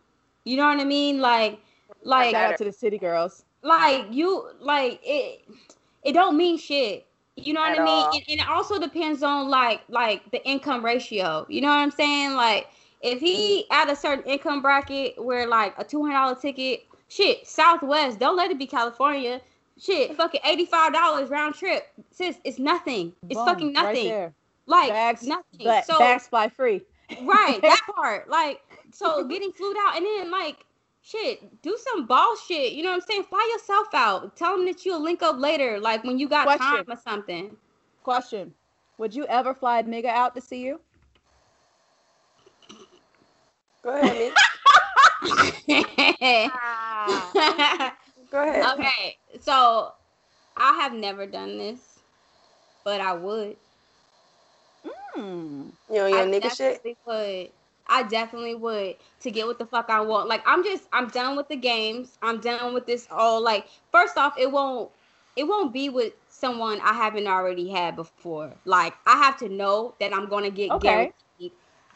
You 0.45 0.57
know 0.57 0.67
what 0.67 0.79
i 0.81 0.85
mean? 0.85 1.21
Like 1.21 1.61
like 2.03 2.33
Shout 2.33 2.53
out 2.53 2.59
to 2.59 2.65
the 2.65 2.73
city 2.73 2.99
girls. 2.99 3.45
like 3.63 4.07
you 4.11 4.51
like 4.61 5.01
it 5.03 5.45
it 6.05 6.13
don't 6.13 6.37
mean 6.37 6.59
shit. 6.59 7.07
You 7.37 7.53
know 7.55 7.61
what 7.61 7.73
At 7.73 7.81
i 7.81 7.85
mean? 7.85 8.05
and, 8.15 8.25
and 8.29 8.41
it 8.41 8.49
also 8.49 8.79
depends 8.79 9.23
on 9.23 9.49
like 9.49 9.81
like 9.89 10.31
the 10.31 10.45
income 10.47 10.85
ratio. 10.85 11.47
You 11.49 11.61
know 11.61 11.69
what 11.69 11.79
i'm 11.79 11.91
saying? 11.91 12.35
Like 12.35 12.69
if 13.01 13.21
he 13.21 13.67
at 13.71 13.91
a 13.91 13.97
certain 13.97 14.25
income 14.31 14.61
bracket 14.61 15.23
where 15.23 15.47
like 15.47 15.75
a 15.79 15.85
$200 15.85 16.41
ticket 16.41 16.88
shit 17.09 17.47
southwest 17.47 18.19
don't 18.19 18.37
let 18.37 18.51
it 18.51 18.59
be 18.59 18.67
california. 18.67 19.41
Shit 19.81 20.17
fucking 20.17 20.41
$85 20.45 21.31
round 21.31 21.55
trip. 21.55 21.87
Sis 22.11 22.39
it's 22.45 22.59
nothing. 22.59 23.13
It's 23.29 23.39
Boom, 23.39 23.47
fucking 23.47 23.69
right 23.75 23.85
nothing. 23.85 24.05
there. 24.09 24.35
like 24.67 24.89
Bags, 24.91 25.23
nothing. 25.27 25.45
Ba- 25.65 25.83
so 25.87 25.99
bags 25.99 26.27
fly 26.29 26.49
free. 26.49 26.83
right 27.23 27.61
that 27.63 27.81
part. 27.95 28.29
Like 28.29 28.61
so 28.93 29.25
getting 29.27 29.53
flued 29.53 29.77
out 29.87 29.97
and 29.97 30.05
then 30.05 30.31
like 30.31 30.65
shit 31.01 31.63
do 31.63 31.77
some 31.93 32.07
ball 32.07 32.35
shit. 32.49 32.73
You 32.73 32.83
know 32.83 32.91
what 32.91 32.97
i'm 32.97 33.01
saying? 33.03 33.23
Fly 33.25 33.51
yourself 33.55 33.87
out. 33.95 34.37
Tell 34.37 34.57
them 34.57 34.67
that 34.67 34.85
you'll 34.85 35.03
link 35.03 35.23
up 35.23 35.39
later 35.39 35.79
like 35.81 36.03
when 36.05 36.19
you 36.19 36.29
got 36.29 36.45
Question. 36.45 36.67
time 36.67 36.85
or 36.89 36.97
something. 36.97 37.57
Question: 38.03 38.53
Would 38.99 39.15
you 39.15 39.27
ever 39.27 39.55
fly 39.55 39.79
a 39.81 39.85
nigga 39.85 40.07
out 40.07 40.35
to 40.35 40.41
see 40.41 40.65
you? 40.65 40.81
Go 43.83 43.91
ahead, 43.91 44.17
me. 44.19 44.33
Go 48.31 48.43
ahead. 48.43 48.65
okay 48.73 49.17
so 49.41 49.93
i 50.57 50.73
have 50.83 50.93
never 50.93 51.27
done 51.27 51.59
this 51.59 52.01
but 52.85 53.01
i 53.01 53.13
would 53.13 53.57
Hmm. 55.15 55.71
You 55.89 55.95
know 55.97 56.07
your 56.07 56.13
I 56.13 56.25
nigga 56.27 56.51
shit. 56.51 56.83
definitely 56.85 56.97
would. 57.07 57.51
I 57.87 58.03
definitely 58.05 58.55
would 58.55 58.97
to 59.21 59.31
get 59.31 59.47
what 59.47 59.59
the 59.59 59.67
fuck 59.67 59.91
I 59.91 60.01
want. 60.01 60.29
Like 60.29 60.43
I'm 60.47 60.65
just 60.65 60.89
I'm 60.93 61.09
done 61.09 61.37
with 61.37 61.49
the 61.49 61.57
games. 61.57 62.19
I'm 62.23 62.41
done 62.41 62.75
with 62.75 62.87
this 62.87 63.07
all 63.11 63.43
like 63.43 63.67
first 63.91 64.17
off 64.17 64.39
it 64.39 64.51
won't 64.51 64.91
it 65.37 65.45
won't 65.45 65.73
be 65.73 65.89
with 65.89 66.15
someone 66.29 66.81
I 66.83 66.93
haven't 66.95 67.27
already 67.27 67.69
had 67.71 67.97
before. 67.97 68.55
Like 68.65 68.95
I 69.07 69.13
have 69.13 69.37
to 69.39 69.49
know 69.49 69.95
that 70.01 70.15
I'm 70.15 70.29
gonna 70.29 70.51
get 70.51 70.71
Okay. 70.71 70.81
guaranteed 70.81 71.53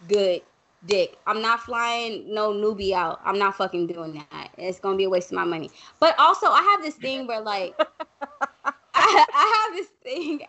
good 0.06 0.42
dick. 0.86 1.18
I'm 1.26 1.40
not 1.42 1.60
flying 1.60 2.32
no 2.32 2.52
newbie 2.52 2.92
out. 2.92 3.20
I'm 3.24 3.38
not 3.38 3.56
fucking 3.56 3.86
doing 3.86 4.24
that. 4.30 4.50
It's 4.58 4.80
gonna 4.80 4.96
be 4.96 5.04
a 5.04 5.10
waste 5.10 5.30
of 5.32 5.36
my 5.36 5.44
money. 5.44 5.70
But 6.00 6.18
also 6.18 6.46
I 6.46 6.62
have 6.62 6.82
this 6.82 6.96
thing 6.96 7.26
where 7.26 7.40
like 7.40 7.74
I, 8.94 9.26
I 9.34 9.66
have 9.68 9.76
this 9.76 9.88
thing 10.02 10.42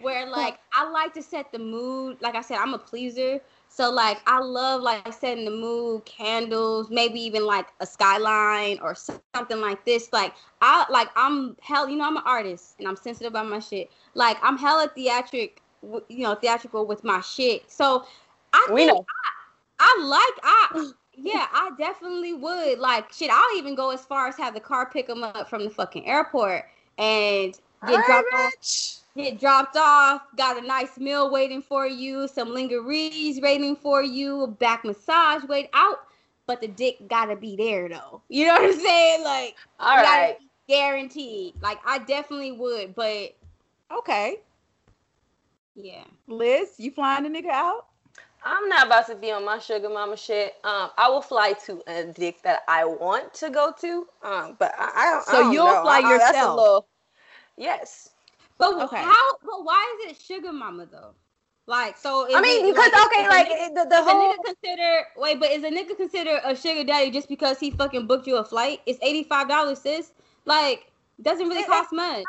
where 0.00 0.28
like 0.28 0.58
I 0.72 0.88
like 0.90 1.14
to 1.14 1.22
set 1.22 1.52
the 1.52 1.58
mood. 1.58 2.18
Like 2.20 2.34
I 2.34 2.40
said, 2.42 2.58
I'm 2.58 2.74
a 2.74 2.78
pleaser. 2.78 3.40
So 3.68 3.90
like 3.90 4.20
I 4.26 4.38
love 4.38 4.82
like 4.82 5.12
setting 5.12 5.44
the 5.44 5.50
mood, 5.50 6.04
candles, 6.04 6.90
maybe 6.90 7.20
even 7.20 7.44
like 7.44 7.66
a 7.80 7.86
skyline 7.86 8.78
or 8.82 8.94
something 8.94 9.60
like 9.60 9.84
this. 9.84 10.12
Like 10.12 10.34
I 10.60 10.86
like 10.90 11.08
I'm 11.16 11.56
hell, 11.60 11.88
you 11.88 11.96
know, 11.96 12.06
I'm 12.06 12.16
an 12.16 12.22
artist 12.24 12.76
and 12.78 12.86
I'm 12.86 12.96
sensitive 12.96 13.32
about 13.32 13.48
my 13.48 13.58
shit. 13.58 13.90
Like 14.14 14.38
I'm 14.42 14.56
hella 14.58 14.90
theatric, 14.94 15.60
you 15.82 16.22
know, 16.22 16.34
theatrical 16.34 16.86
with 16.86 17.02
my 17.04 17.20
shit. 17.20 17.70
So 17.70 18.04
I 18.52 18.68
We 18.72 18.86
know. 18.86 19.04
I 19.08 19.33
like 20.00 20.40
I 20.42 20.90
yeah, 21.16 21.46
I 21.52 21.70
definitely 21.78 22.34
would. 22.34 22.78
Like 22.78 23.12
shit, 23.12 23.30
I'll 23.30 23.56
even 23.56 23.74
go 23.74 23.90
as 23.90 24.04
far 24.04 24.28
as 24.28 24.36
have 24.36 24.54
the 24.54 24.60
car 24.60 24.90
pick 24.90 25.06
them 25.06 25.24
up 25.24 25.48
from 25.48 25.64
the 25.64 25.70
fucking 25.70 26.06
airport 26.06 26.64
and 26.98 27.58
get 27.86 28.00
Alright, 28.00 28.06
dropped 28.06 28.32
off 28.34 28.52
bitch. 28.60 29.00
get 29.16 29.40
dropped 29.40 29.76
off, 29.76 30.22
got 30.36 30.62
a 30.62 30.66
nice 30.66 30.98
meal 30.98 31.30
waiting 31.30 31.62
for 31.62 31.86
you, 31.86 32.28
some 32.28 32.52
lingeries 32.52 33.40
waiting 33.40 33.76
for 33.76 34.02
you, 34.02 34.56
back 34.58 34.84
massage 34.84 35.44
wait 35.44 35.70
out, 35.74 36.00
but 36.46 36.60
the 36.60 36.68
dick 36.68 36.96
gotta 37.08 37.36
be 37.36 37.56
there 37.56 37.88
though. 37.88 38.22
You 38.28 38.46
know 38.46 38.54
what 38.54 38.64
I'm 38.64 38.80
saying? 38.80 39.24
Like 39.24 39.56
All 39.80 39.96
gotta 40.02 40.36
guaranteed. 40.68 41.54
Like 41.62 41.78
I 41.86 41.98
definitely 41.98 42.52
would, 42.52 42.94
but 42.94 43.34
Okay, 43.92 44.38
yeah. 45.74 46.04
Liz, 46.26 46.74
you 46.78 46.90
flying 46.90 47.26
a 47.26 47.28
nigga 47.28 47.50
out? 47.50 47.86
I'm 48.44 48.68
not 48.68 48.86
about 48.86 49.06
to 49.08 49.16
be 49.16 49.32
on 49.32 49.44
my 49.44 49.58
sugar 49.58 49.88
mama 49.88 50.16
shit. 50.16 50.54
Um, 50.64 50.90
I 50.98 51.10
will 51.10 51.22
fly 51.22 51.54
to 51.66 51.82
a 51.86 52.04
dick 52.04 52.42
that 52.42 52.62
I 52.68 52.84
want 52.84 53.34
to 53.34 53.50
go 53.50 53.72
to. 53.80 54.06
Um, 54.22 54.56
but 54.58 54.74
I, 54.78 54.90
I 54.94 55.12
don't. 55.12 55.28
I 55.28 55.32
So 55.32 55.40
don't 55.40 55.62
you'll 55.62 55.64
know. 55.64 55.76
fly 55.76 56.00
I- 56.02 56.14
I- 56.14 56.18
that's 56.18 56.40
a 56.42 56.48
yourself? 56.48 56.48
little- 56.48 56.88
yes. 57.56 58.10
But 58.58 58.72
Okay. 58.80 58.94
how 58.94 59.38
but 59.42 59.64
why 59.64 59.98
is 60.04 60.12
it 60.12 60.20
sugar 60.20 60.52
mama 60.52 60.86
though? 60.86 61.14
Like 61.66 61.96
so 61.98 62.26
is 62.26 62.34
I 62.34 62.42
mean, 62.42 62.66
it, 62.66 62.74
because 62.74 62.90
like, 62.92 63.06
okay, 63.06 63.26
is 63.26 63.30
a 63.30 63.30
like 63.30 63.46
nigga- 63.46 63.66
it- 63.68 63.74
the, 63.74 63.86
the 63.88 64.02
is 64.02 64.06
a 64.06 64.14
whole. 64.14 64.14
nigga 64.14 64.44
consider 64.44 65.04
wait, 65.16 65.40
but 65.40 65.50
is 65.50 65.64
a 65.64 65.70
nigga 65.70 65.96
consider 65.96 66.40
a 66.44 66.56
sugar 66.56 66.84
daddy 66.84 67.10
just 67.10 67.28
because 67.28 67.58
he 67.60 67.70
fucking 67.70 68.06
booked 68.06 68.26
you 68.26 68.36
a 68.36 68.44
flight? 68.44 68.80
It's 68.86 68.98
eighty 69.02 69.24
five 69.24 69.48
dollars, 69.48 69.80
sis. 69.80 70.12
Like 70.44 70.90
doesn't 71.22 71.48
really 71.48 71.62
Yeah, 71.62 71.64
cost 71.64 71.92
much. 71.92 72.28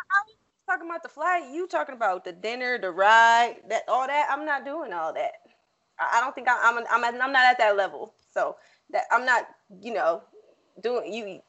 talking 0.69 0.87
about 0.89 1.03
the 1.03 1.09
flight. 1.09 1.51
You 1.53 1.67
talking 1.67 1.95
about 1.95 2.23
the 2.25 2.31
dinner, 2.33 2.77
the 2.79 2.91
ride, 2.91 3.57
that 3.69 3.83
all 3.87 4.07
that. 4.07 4.27
I'm 4.29 4.45
not 4.45 4.65
doing 4.65 4.93
all 4.93 5.13
that. 5.13 5.33
I, 5.99 6.19
don't 6.19 6.35
think 6.35 6.47
I, 6.47 6.59
I'm. 6.63 6.77
I'm. 6.89 7.21
I'm 7.21 7.31
not 7.31 7.45
at 7.45 7.57
that 7.57 7.77
level. 7.77 8.13
So 8.33 8.55
that 8.91 9.03
I'm 9.11 9.25
not. 9.25 9.47
You 9.81 9.93
know, 9.93 10.21
doing 10.81 11.13
you. 11.13 11.41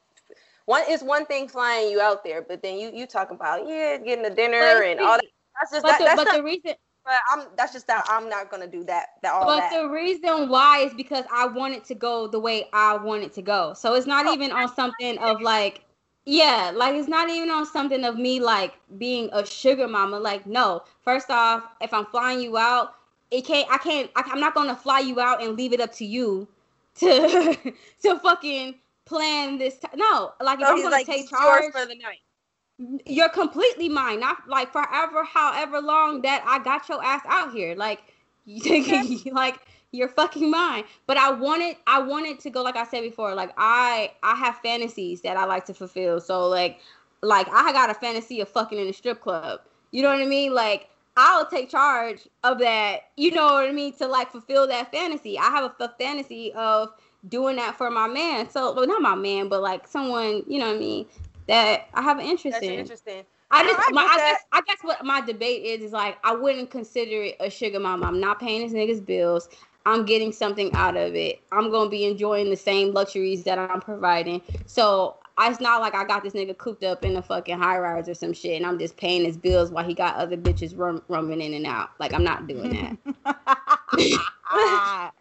one 0.65 0.83
is 0.89 1.03
one 1.03 1.25
thing 1.25 1.47
flying 1.47 1.91
you 1.91 2.01
out 2.01 2.23
there, 2.23 2.41
but 2.41 2.61
then 2.61 2.77
you 2.77 2.91
you 2.93 3.05
talk 3.05 3.31
about 3.31 3.67
yeah, 3.67 3.97
getting 3.97 4.25
a 4.25 4.33
dinner 4.33 4.81
and 4.83 4.99
all 4.99 5.17
that. 5.17 5.25
That's 5.59 5.71
just 5.71 5.83
but 5.83 5.89
that, 5.91 5.99
the, 5.99 6.05
that's 6.05 6.17
but 6.17 6.23
not, 6.25 6.35
the 6.37 6.43
reason 6.43 6.73
but 7.07 7.15
I'm 7.31 7.47
that's 7.55 7.71
just 7.71 7.87
that 7.87 8.05
I'm 8.09 8.29
not 8.29 8.51
gonna 8.51 8.67
do 8.67 8.83
that. 8.83 9.07
That 9.23 9.33
all 9.33 9.45
but 9.45 9.59
that. 9.61 9.71
the 9.71 9.87
reason 9.87 10.49
why 10.49 10.79
is 10.79 10.93
because 10.93 11.23
I 11.33 11.47
want 11.47 11.73
it 11.73 11.85
to 11.85 11.95
go 11.95 12.27
the 12.27 12.39
way 12.39 12.67
I 12.73 12.97
want 12.97 13.23
it 13.23 13.33
to 13.35 13.41
go. 13.41 13.73
So 13.73 13.95
it's 13.95 14.05
not 14.05 14.25
Oh, 14.25 14.33
even 14.33 14.51
on 14.51 14.73
something 14.75 15.17
of 15.19 15.41
like, 15.41 15.85
yeah, 16.25 16.71
like 16.75 16.95
it's 16.95 17.07
not 17.07 17.29
even 17.29 17.49
on 17.49 17.65
something 17.65 18.03
of 18.03 18.17
me 18.17 18.41
like 18.41 18.73
being 18.97 19.29
a 19.31 19.45
sugar 19.45 19.87
mama. 19.87 20.19
Like, 20.19 20.45
no. 20.45 20.83
First 21.01 21.31
off, 21.31 21.63
if 21.79 21.93
I'm 21.93 22.05
flying 22.07 22.41
you 22.41 22.57
out, 22.57 22.95
it 23.31 23.45
can't. 23.45 23.69
I 23.69 23.77
can't. 23.77 24.09
I, 24.15 24.23
I'm 24.31 24.39
not 24.39 24.55
gonna 24.55 24.75
fly 24.75 24.99
you 24.99 25.19
out 25.19 25.43
and 25.43 25.57
leave 25.57 25.73
it 25.73 25.81
up 25.81 25.93
to 25.95 26.05
you 26.05 26.47
to 26.95 27.73
to 28.01 28.19
fucking 28.19 28.75
plan 29.05 29.57
this. 29.57 29.77
T- 29.77 29.87
no, 29.95 30.33
like 30.41 30.59
if 30.59 30.67
so 30.67 30.73
I'm 30.73 30.77
gonna 30.81 30.89
like 30.89 31.05
take 31.05 31.29
charge 31.29 31.71
for 31.71 31.85
the 31.85 31.95
night. 31.95 33.01
you're 33.05 33.29
completely 33.29 33.89
mine. 33.89 34.19
Not 34.19 34.47
like 34.47 34.71
forever, 34.71 35.23
however 35.23 35.81
long 35.81 36.21
that 36.21 36.43
I 36.45 36.63
got 36.63 36.87
your 36.89 37.03
ass 37.03 37.21
out 37.27 37.51
here. 37.51 37.75
Like, 37.75 38.01
like 39.31 39.59
you're 39.91 40.09
fucking 40.09 40.49
mine. 40.49 40.85
But 41.05 41.17
I 41.17 41.31
wanted, 41.31 41.77
I 41.87 42.01
wanted 42.01 42.39
to 42.41 42.49
go. 42.49 42.63
Like 42.63 42.77
I 42.77 42.85
said 42.85 43.01
before, 43.01 43.35
like 43.35 43.51
I, 43.57 44.13
I 44.23 44.35
have 44.35 44.57
fantasies 44.57 45.21
that 45.21 45.37
I 45.37 45.45
like 45.45 45.65
to 45.65 45.73
fulfill. 45.73 46.21
So 46.21 46.47
like, 46.47 46.79
like 47.21 47.47
I 47.49 47.73
got 47.73 47.89
a 47.89 47.93
fantasy 47.93 48.39
of 48.41 48.47
fucking 48.47 48.79
in 48.79 48.87
a 48.87 48.93
strip 48.93 49.21
club. 49.21 49.61
You 49.91 50.01
know 50.01 50.09
what 50.09 50.21
I 50.21 50.25
mean? 50.25 50.53
Like 50.53 50.89
I'll 51.17 51.47
take 51.47 51.69
charge 51.69 52.27
of 52.43 52.59
that. 52.59 53.09
You 53.17 53.31
know 53.31 53.45
what 53.45 53.67
I 53.67 53.71
mean? 53.71 53.91
To 53.93 54.07
like 54.07 54.31
fulfill 54.31 54.67
that 54.67 54.91
fantasy. 54.91 55.37
I 55.37 55.45
have 55.45 55.63
a 55.63 55.83
f- 55.83 55.97
fantasy 55.99 56.53
of 56.53 56.93
doing 57.27 57.55
that 57.55 57.75
for 57.75 57.89
my 57.89 58.07
man. 58.07 58.49
So, 58.49 58.73
well, 58.73 58.87
not 58.87 59.01
my 59.01 59.15
man, 59.15 59.49
but 59.49 59.61
like 59.61 59.87
someone. 59.87 60.43
You 60.47 60.59
know 60.59 60.67
what 60.67 60.75
I 60.75 60.79
mean? 60.79 61.05
That 61.47 61.87
I 61.95 62.03
have 62.03 62.19
an 62.19 62.25
interest 62.25 62.55
That's 62.55 62.67
in. 62.67 62.79
interesting. 62.79 63.23
I 63.49 63.63
just, 63.63 63.79
I 63.79 63.91
my, 63.93 64.03
I, 64.03 64.17
guess, 64.17 64.39
I 64.51 64.61
guess 64.67 64.77
what 64.81 65.05
my 65.05 65.21
debate 65.21 65.63
is 65.63 65.81
is 65.81 65.91
like 65.91 66.17
I 66.23 66.35
wouldn't 66.35 66.69
consider 66.69 67.23
it 67.23 67.37
a 67.39 67.49
sugar 67.49 67.79
mama. 67.79 68.05
I'm 68.05 68.19
not 68.19 68.39
paying 68.39 68.61
this 68.61 68.73
nigga's 68.73 69.01
bills. 69.01 69.49
I'm 69.87 70.05
getting 70.05 70.33
something 70.33 70.71
out 70.73 70.97
of 70.97 71.15
it. 71.15 71.39
I'm 71.51 71.71
gonna 71.71 71.89
be 71.89 72.05
enjoying 72.05 72.49
the 72.49 72.57
same 72.57 72.93
luxuries 72.93 73.43
that 73.45 73.57
I'm 73.57 73.79
providing. 73.79 74.41
So 74.65 75.15
it's 75.39 75.61
not 75.61 75.81
like 75.81 75.93
I 75.93 76.03
got 76.03 76.23
this 76.23 76.33
nigga 76.33 76.57
cooped 76.57 76.83
up 76.83 77.05
in 77.05 77.15
a 77.15 77.21
fucking 77.21 77.59
high 77.59 77.77
rise 77.77 78.09
or 78.09 78.15
some 78.15 78.33
shit, 78.33 78.57
and 78.57 78.65
I'm 78.65 78.79
just 78.79 78.97
paying 78.97 79.23
his 79.23 79.37
bills 79.37 79.71
while 79.71 79.85
he 79.85 79.93
got 79.93 80.15
other 80.15 80.35
bitches 80.35 80.77
rum, 80.77 81.03
roaming 81.07 81.41
in 81.41 81.53
and 81.53 81.67
out. 81.67 81.91
Like 81.99 82.13
I'm 82.13 82.23
not 82.23 82.47
doing 82.47 82.71
that. 82.71 82.97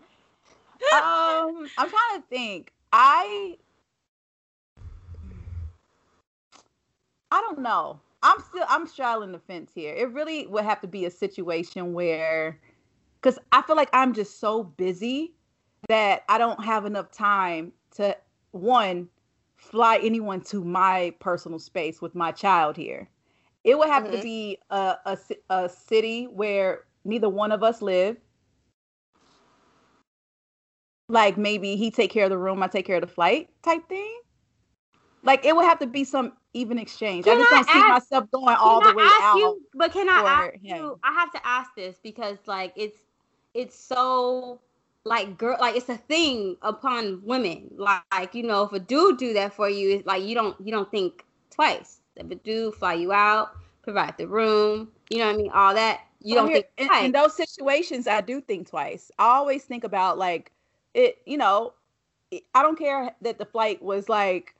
um, 0.92 1.70
I'm 1.76 1.90
trying 1.90 2.20
to 2.20 2.22
think. 2.30 2.72
I 2.92 3.56
I 7.30 7.40
don't 7.42 7.58
know. 7.58 8.00
I'm 8.22 8.40
still 8.40 8.64
I'm 8.68 8.86
straddling 8.86 9.32
the 9.32 9.38
fence 9.38 9.72
here. 9.74 9.94
It 9.94 10.10
really 10.12 10.46
would 10.46 10.64
have 10.64 10.80
to 10.80 10.88
be 10.88 11.04
a 11.04 11.10
situation 11.10 11.92
where 11.92 12.58
cuz 13.20 13.38
I 13.52 13.60
feel 13.62 13.76
like 13.76 13.90
I'm 13.92 14.14
just 14.14 14.40
so 14.40 14.64
busy 14.64 15.34
that 15.88 16.24
I 16.28 16.38
don't 16.38 16.64
have 16.64 16.86
enough 16.86 17.10
time 17.10 17.72
to 17.96 18.16
one 18.52 19.08
fly 19.66 19.98
anyone 20.02 20.40
to 20.42 20.64
my 20.64 21.14
personal 21.20 21.58
space 21.58 22.00
with 22.02 22.14
my 22.14 22.32
child 22.32 22.76
here. 22.76 23.08
It 23.64 23.78
would 23.78 23.88
have 23.88 24.10
to 24.12 24.18
Mhm. 24.18 24.22
be 24.22 24.58
a, 24.70 24.96
a 25.06 25.18
a 25.50 25.68
city 25.68 26.26
where 26.26 26.84
neither 27.04 27.28
one 27.28 27.52
of 27.52 27.62
us 27.62 27.82
live 27.82 28.16
like 31.08 31.36
maybe 31.36 31.76
he 31.76 31.90
take 31.90 32.10
care 32.10 32.24
of 32.24 32.30
the 32.30 32.38
room, 32.38 32.62
I 32.62 32.68
take 32.68 32.86
care 32.86 32.96
of 32.96 33.02
the 33.02 33.06
flight 33.06 33.50
type 33.62 33.88
thing. 33.88 34.20
Like 35.22 35.44
it 35.44 35.54
would 35.54 35.64
have 35.64 35.78
to 35.80 35.86
be 35.86 36.04
some 36.04 36.32
even 36.54 36.78
exchange. 36.78 37.26
I 37.26 37.36
just 37.36 37.50
I 37.50 37.54
don't 37.56 37.64
see 37.66 37.82
myself 37.88 38.30
going 38.30 38.56
all 38.56 38.80
the 38.80 38.92
way 38.92 39.02
I 39.04 39.20
out. 39.22 39.38
You, 39.38 39.62
but 39.74 39.92
can 39.92 40.08
I 40.08 40.22
ask 40.26 40.62
him. 40.62 40.76
you? 40.76 41.00
I 41.02 41.12
have 41.12 41.32
to 41.32 41.46
ask 41.46 41.74
this 41.76 41.98
because 42.02 42.38
like 42.46 42.72
it's 42.76 42.98
it's 43.54 43.76
so 43.78 44.60
like 45.07 45.38
girl 45.38 45.57
like 45.61 45.76
it's 45.76 45.88
a 45.88 45.96
thing 45.96 46.57
upon 46.62 47.22
women. 47.24 47.70
Like, 47.76 48.02
like 48.12 48.34
you 48.34 48.42
know, 48.42 48.64
if 48.64 48.72
a 48.72 48.80
dude 48.80 49.18
do 49.18 49.32
that 49.34 49.54
for 49.54 49.68
you, 49.70 49.90
it's 49.96 50.07
like 50.07 50.22
you 50.24 50.34
don't 50.34 50.57
you 50.61 50.72
don't 50.72 50.90
think 50.90 51.24
twice. 51.50 52.00
If 52.16 52.30
a 52.30 52.34
dude 52.34 52.74
fly 52.74 52.94
you 52.94 53.12
out, 53.12 53.50
provide 53.82 54.18
the 54.18 54.26
room, 54.26 54.88
you 55.11 55.18
know 55.18 55.26
what 55.26 55.34
I 55.34 55.38
mean, 55.38 55.50
all 55.52 55.74
that. 55.74 56.00
You 56.20 56.34
don't 56.34 56.48
here- 56.48 56.57
think 56.57 56.66
in, 56.78 56.86
twice. 56.88 57.04
in 57.04 57.12
those 57.12 57.36
situations, 57.36 58.07
I 58.09 58.20
do 58.20 58.40
think 58.40 58.68
twice. 58.68 59.11
I 59.18 59.26
always 59.26 59.64
think 59.64 59.84
about 59.84 60.18
like 60.18 60.50
it. 60.94 61.18
You 61.24 61.38
know, 61.38 61.74
I 62.54 62.62
don't 62.62 62.76
care 62.78 63.14
that 63.22 63.38
the 63.38 63.44
flight 63.44 63.80
was 63.82 64.09
like 64.09 64.54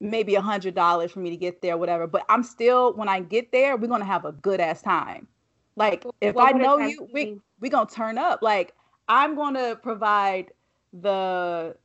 maybe 0.00 0.34
a 0.34 0.40
hundred 0.40 0.74
dollars 0.74 1.12
for 1.12 1.20
me 1.20 1.30
to 1.30 1.36
get 1.36 1.62
there, 1.62 1.76
whatever. 1.76 2.06
But 2.08 2.24
I'm 2.28 2.42
still 2.42 2.92
when 2.94 3.08
I 3.08 3.20
get 3.20 3.52
there, 3.52 3.76
we're 3.76 3.86
gonna 3.88 4.04
have 4.04 4.24
a 4.24 4.32
good 4.32 4.58
ass 4.60 4.82
time. 4.82 5.28
Like 5.76 6.04
if 6.20 6.34
What 6.34 6.54
I 6.54 6.58
know 6.58 6.78
you, 6.78 7.08
we 7.12 7.24
mean? 7.24 7.42
we 7.60 7.68
gonna 7.68 7.88
turn 7.88 8.18
up. 8.18 8.42
Like 8.42 8.74
I'm 9.08 9.34
gonna 9.36 9.76
provide 9.76 10.52
the 10.92 11.76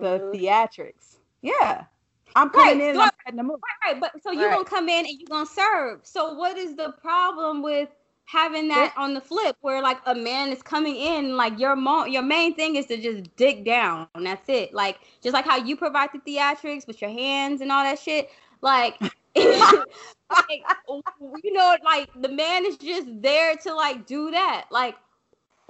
the 0.00 0.22
theatrics. 0.32 1.18
Yeah, 1.42 1.84
I'm 2.34 2.50
coming 2.50 2.80
Right, 2.80 2.80
in. 2.80 2.94
so 2.94 3.00
and 3.00 3.02
I'm 3.02 3.10
setting 3.24 3.36
the 3.38 3.44
mood. 3.44 3.60
Right, 3.84 3.92
right, 3.92 4.00
but 4.00 4.22
so 4.22 4.30
you 4.32 4.48
Right. 4.48 4.50
gonna 4.50 4.64
come 4.64 4.88
in 4.88 5.06
and 5.06 5.18
you 5.18 5.26
gonna 5.26 5.46
serve. 5.46 6.00
So 6.04 6.34
what 6.34 6.56
is 6.56 6.76
the 6.76 6.92
problem 7.00 7.62
with 7.62 7.88
having 8.26 8.68
that 8.68 8.94
on 8.96 9.14
the 9.14 9.20
flip 9.20 9.56
where 9.60 9.82
like 9.82 9.98
a 10.06 10.14
man 10.14 10.50
is 10.50 10.62
coming 10.62 10.96
in 10.96 11.36
like 11.36 11.58
your 11.58 11.76
mo- 11.76 12.04
your 12.06 12.22
main 12.22 12.54
thing 12.54 12.76
is 12.76 12.86
to 12.86 12.96
just 13.00 13.34
dig 13.36 13.64
down 13.64 14.06
and 14.14 14.26
that's 14.26 14.48
it. 14.48 14.72
Like 14.74 14.98
just 15.22 15.34
like 15.34 15.44
how 15.44 15.56
you 15.56 15.76
provide 15.76 16.10
the 16.12 16.18
theatrics 16.20 16.86
with 16.86 17.00
your 17.00 17.10
hands 17.10 17.60
and 17.60 17.70
all 17.72 17.82
that 17.84 17.98
shit. 17.98 18.30
Like, 18.62 19.00
like 19.36 20.64
you 21.42 21.52
know, 21.52 21.76
like 21.84 22.10
the 22.20 22.28
man 22.28 22.64
is 22.66 22.76
just 22.78 23.08
there 23.22 23.56
to 23.56 23.74
like 23.74 24.06
do 24.06 24.30
that. 24.30 24.66
Like 24.70 24.96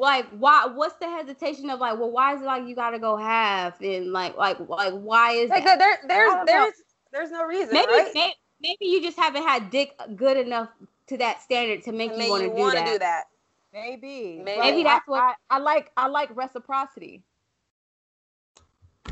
like 0.00 0.26
why 0.30 0.66
what's 0.66 0.96
the 0.96 1.08
hesitation 1.08 1.68
of 1.70 1.78
like 1.80 1.98
well 1.98 2.10
why 2.10 2.34
is 2.34 2.40
it 2.42 2.44
like 2.46 2.66
you 2.66 2.74
gotta 2.74 2.98
go 2.98 3.16
half 3.16 3.80
and 3.80 4.12
like 4.12 4.36
like 4.36 4.58
like 4.68 4.94
why 4.94 5.32
is 5.32 5.50
Like 5.50 5.64
that? 5.64 5.78
there, 5.78 5.98
there's 6.08 6.32
I 6.32 6.36
know. 6.36 6.44
there's 6.46 6.74
there's 7.12 7.30
no 7.30 7.44
reason, 7.44 7.74
maybe, 7.74 7.86
right? 7.92 8.10
may, 8.14 8.32
maybe 8.62 8.86
you 8.86 9.02
just 9.02 9.18
haven't 9.18 9.42
had 9.42 9.70
dick 9.70 9.92
good 10.16 10.36
enough 10.36 10.68
to 11.08 11.16
that 11.18 11.42
standard 11.42 11.82
to 11.84 11.92
make 11.92 12.14
To 12.16 12.22
you 12.24 12.30
want 12.30 12.42
to 12.44 12.48
do 12.54 12.70
that. 12.70 12.92
do 12.92 12.98
that. 13.00 13.24
Maybe. 13.72 14.40
Maybe. 14.44 14.60
Maybe 14.60 14.82
that's 14.84 15.04
I, 15.08 15.10
what- 15.10 15.22
I, 15.22 15.34
I 15.50 15.58
like. 15.58 15.90
I 15.96 16.06
like 16.08 16.30
reciprocity 16.36 17.22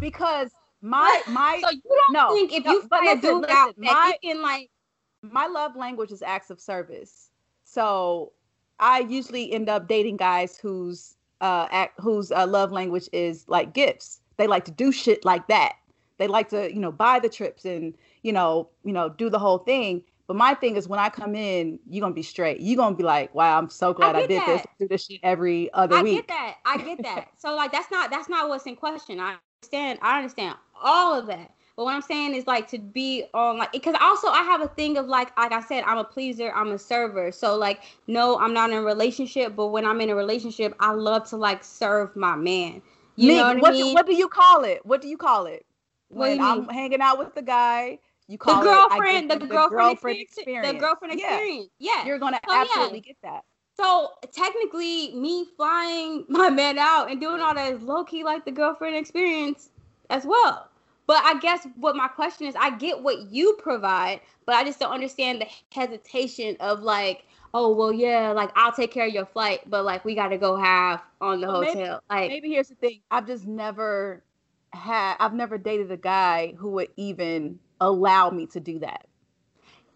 because 0.00 0.50
my 0.80 1.22
my 1.28 1.60
So 1.62 1.70
you 1.70 1.80
don't 1.84 2.12
no, 2.12 2.34
think 2.34 2.52
if 2.52 2.64
no, 2.64 2.72
you 2.72 2.86
but 2.88 3.00
find 3.04 3.18
a 3.18 3.20
dude 3.20 3.44
out 3.50 3.68
listen, 3.68 3.82
that 3.84 3.92
my- 3.92 4.18
he 4.22 4.28
can 4.28 4.42
like 4.42 4.70
my 5.22 5.46
love 5.46 5.76
language 5.76 6.12
is 6.12 6.22
acts 6.22 6.50
of 6.50 6.60
service. 6.60 7.30
So 7.64 8.32
I 8.80 9.00
usually 9.00 9.52
end 9.52 9.68
up 9.68 9.88
dating 9.88 10.16
guys 10.16 10.58
whose 10.58 11.16
uh 11.40 11.68
act, 11.70 12.00
whose 12.00 12.32
uh, 12.32 12.46
love 12.46 12.72
language 12.72 13.08
is 13.12 13.44
like 13.48 13.74
gifts. 13.74 14.20
They 14.36 14.46
like 14.46 14.64
to 14.66 14.70
do 14.70 14.92
shit 14.92 15.24
like 15.24 15.48
that. 15.48 15.74
They 16.18 16.26
like 16.26 16.48
to 16.50 16.72
you 16.72 16.80
know 16.80 16.92
buy 16.92 17.18
the 17.18 17.28
trips 17.28 17.64
and 17.64 17.94
you 18.22 18.32
know 18.32 18.68
you 18.84 18.92
know 18.92 19.08
do 19.08 19.30
the 19.30 19.38
whole 19.38 19.58
thing. 19.58 20.02
But 20.26 20.36
my 20.36 20.52
thing 20.52 20.76
is 20.76 20.86
when 20.86 21.00
I 21.00 21.08
come 21.08 21.34
in, 21.34 21.78
you're 21.88 22.02
gonna 22.02 22.14
be 22.14 22.22
straight. 22.22 22.60
You're 22.60 22.76
gonna 22.76 22.94
be 22.94 23.02
like, 23.02 23.34
wow, 23.34 23.56
I'm 23.58 23.70
so 23.70 23.94
glad 23.94 24.14
I, 24.14 24.20
get 24.20 24.28
did 24.28 24.42
this. 24.42 24.62
that. 24.62 24.78
Do 24.78 24.88
this 24.88 25.06
shit 25.06 25.20
every 25.22 25.72
other 25.72 25.96
I 25.96 26.02
week. 26.02 26.12
I 26.12 26.16
get 26.16 26.28
that. 26.28 26.54
I 26.66 26.76
get 26.76 27.02
that. 27.02 27.28
so 27.38 27.54
like 27.54 27.72
that's 27.72 27.90
not 27.90 28.10
that's 28.10 28.28
not 28.28 28.48
what's 28.48 28.66
in 28.66 28.76
question. 28.76 29.20
I 29.20 29.36
understand. 29.62 29.98
I 30.02 30.18
understand 30.18 30.56
all 30.80 31.18
of 31.18 31.26
that. 31.28 31.52
But 31.78 31.84
what 31.84 31.94
I'm 31.94 32.02
saying 32.02 32.34
is 32.34 32.44
like 32.48 32.66
to 32.70 32.78
be 32.80 33.26
on 33.34 33.56
like 33.56 33.70
because 33.70 33.94
also 34.00 34.26
I 34.26 34.42
have 34.42 34.60
a 34.60 34.66
thing 34.66 34.98
of 34.98 35.06
like 35.06 35.30
like 35.38 35.52
I 35.52 35.60
said 35.60 35.84
I'm 35.86 35.98
a 35.98 36.02
pleaser. 36.02 36.50
I'm 36.52 36.72
a 36.72 36.78
server. 36.78 37.30
So 37.30 37.56
like 37.56 37.82
no, 38.08 38.36
I'm 38.40 38.52
not 38.52 38.70
in 38.70 38.78
a 38.78 38.82
relationship. 38.82 39.54
But 39.54 39.68
when 39.68 39.86
I'm 39.86 40.00
in 40.00 40.10
a 40.10 40.14
relationship, 40.16 40.74
I 40.80 40.90
love 40.90 41.28
to 41.28 41.36
like 41.36 41.62
serve 41.62 42.16
my 42.16 42.34
man. 42.34 42.82
You 43.14 43.28
Me, 43.28 43.36
know 43.36 43.46
what, 43.46 43.60
what, 43.60 43.68
I 43.68 43.72
mean? 43.74 43.86
do, 43.86 43.94
what 43.94 44.06
do 44.06 44.16
you 44.16 44.26
call 44.26 44.64
it? 44.64 44.84
What 44.84 45.00
do 45.00 45.06
you 45.06 45.16
call 45.16 45.46
it? 45.46 45.64
When 46.08 46.40
I'm 46.40 46.62
mean? 46.62 46.70
hanging 46.70 47.00
out 47.00 47.16
with 47.16 47.36
the 47.36 47.42
guy, 47.42 48.00
you 48.26 48.38
call 48.38 48.58
the 48.58 48.64
girlfriend, 48.64 49.30
it 49.30 49.34
I 49.34 49.38
the, 49.38 49.40
give 49.42 49.50
girlfriend, 49.50 49.92
experience, 49.92 50.30
experience. 50.36 50.72
the 50.72 50.78
girlfriend 50.80 51.14
experience. 51.14 51.68
Yeah. 51.78 52.04
You're 52.06 52.18
gonna 52.18 52.40
yeah. 52.48 52.60
absolutely 52.60 53.02
get 53.02 53.18
that. 53.22 53.44
So 53.76 54.14
technically, 54.32 55.14
me 55.14 55.46
flying 55.56 56.24
my 56.28 56.50
man 56.50 56.76
out 56.76 57.08
and 57.08 57.20
doing 57.20 57.40
all 57.40 57.54
that 57.54 57.72
is 57.72 57.82
low 57.82 58.02
key 58.02 58.24
like 58.24 58.44
the 58.44 58.50
girlfriend 58.50 58.96
experience 58.96 59.70
as 60.10 60.26
well. 60.26 60.68
But 61.08 61.24
I 61.24 61.38
guess 61.40 61.66
what 61.76 61.96
my 61.96 62.06
question 62.06 62.46
is, 62.46 62.54
I 62.54 62.76
get 62.76 63.02
what 63.02 63.32
you 63.32 63.56
provide, 63.60 64.20
but 64.46 64.54
I 64.54 64.62
just 64.62 64.78
don't 64.78 64.92
understand 64.92 65.40
the 65.40 65.46
hesitation 65.74 66.56
of 66.60 66.82
like, 66.82 67.24
oh 67.54 67.74
well, 67.74 67.92
yeah, 67.92 68.30
like 68.32 68.50
I'll 68.54 68.72
take 68.72 68.92
care 68.92 69.06
of 69.08 69.12
your 69.14 69.24
flight, 69.26 69.60
but 69.68 69.84
like 69.84 70.04
we 70.04 70.14
got 70.14 70.28
to 70.28 70.38
go 70.38 70.54
half 70.56 71.02
on 71.20 71.40
the 71.40 71.46
Well, 71.48 71.62
maybe- 71.62 71.80
hotel. 71.80 72.02
like, 72.10 72.28
Maybe 72.28 72.50
here's 72.50 72.68
the 72.68 72.74
thing. 72.76 73.00
I've 73.10 73.26
just 73.26 73.46
never 73.46 74.22
had 74.74 75.16
I've 75.18 75.32
never 75.32 75.56
dated 75.56 75.90
a 75.90 75.96
guy 75.96 76.52
who 76.58 76.72
would 76.72 76.88
even 76.96 77.58
allow 77.80 78.28
me 78.30 78.46
to 78.48 78.60
do 78.60 78.78
that. 78.80 79.06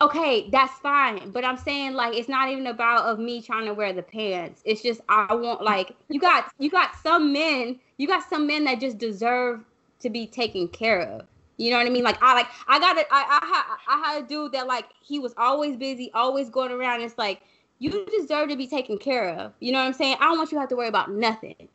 okay, 0.00 0.48
that's 0.50 0.72
fine. 0.80 1.30
But 1.30 1.44
I'm 1.44 1.58
saying 1.58 1.92
like 1.92 2.16
it's 2.16 2.28
not 2.28 2.48
even 2.48 2.66
about 2.66 3.04
of 3.04 3.18
me 3.18 3.42
trying 3.42 3.66
to 3.66 3.74
wear 3.74 3.92
the 3.92 4.02
pants. 4.02 4.62
It's 4.64 4.80
just 4.82 5.02
I 5.10 5.34
want 5.34 5.62
like 5.62 5.94
you 6.08 6.18
got 6.18 6.50
you 6.58 6.70
got 6.70 6.96
some 7.02 7.34
men, 7.34 7.78
you 7.98 8.06
got 8.08 8.28
some 8.30 8.46
men 8.46 8.64
that 8.64 8.80
just 8.80 8.96
deserve 8.96 9.62
to 10.02 10.10
be 10.10 10.26
taken 10.26 10.68
care 10.68 11.02
of. 11.02 11.26
You 11.56 11.70
know 11.70 11.78
what 11.78 11.86
I 11.86 11.90
mean? 11.90 12.04
Like 12.04 12.18
I 12.22 12.34
like 12.34 12.46
I 12.66 12.78
got 12.78 12.96
it. 12.96 13.06
I 13.10 13.78
I 13.88 13.98
had 13.98 14.24
a 14.24 14.26
dude 14.26 14.52
that 14.52 14.66
like 14.66 14.86
he 15.00 15.18
was 15.18 15.34
always 15.36 15.76
busy, 15.76 16.10
always 16.14 16.50
going 16.50 16.72
around. 16.72 17.02
It's 17.02 17.18
like 17.18 17.42
you 17.78 18.06
deserve 18.18 18.48
to 18.48 18.56
be 18.56 18.66
taken 18.66 18.98
care 18.98 19.30
of. 19.30 19.52
You 19.60 19.72
know 19.72 19.78
what 19.78 19.86
I'm 19.86 19.92
saying? 19.92 20.16
I 20.20 20.24
don't 20.26 20.38
want 20.38 20.52
you 20.52 20.56
to 20.56 20.60
have 20.60 20.68
to 20.70 20.76
worry 20.76 20.88
about 20.88 21.10
nothing. 21.10 21.68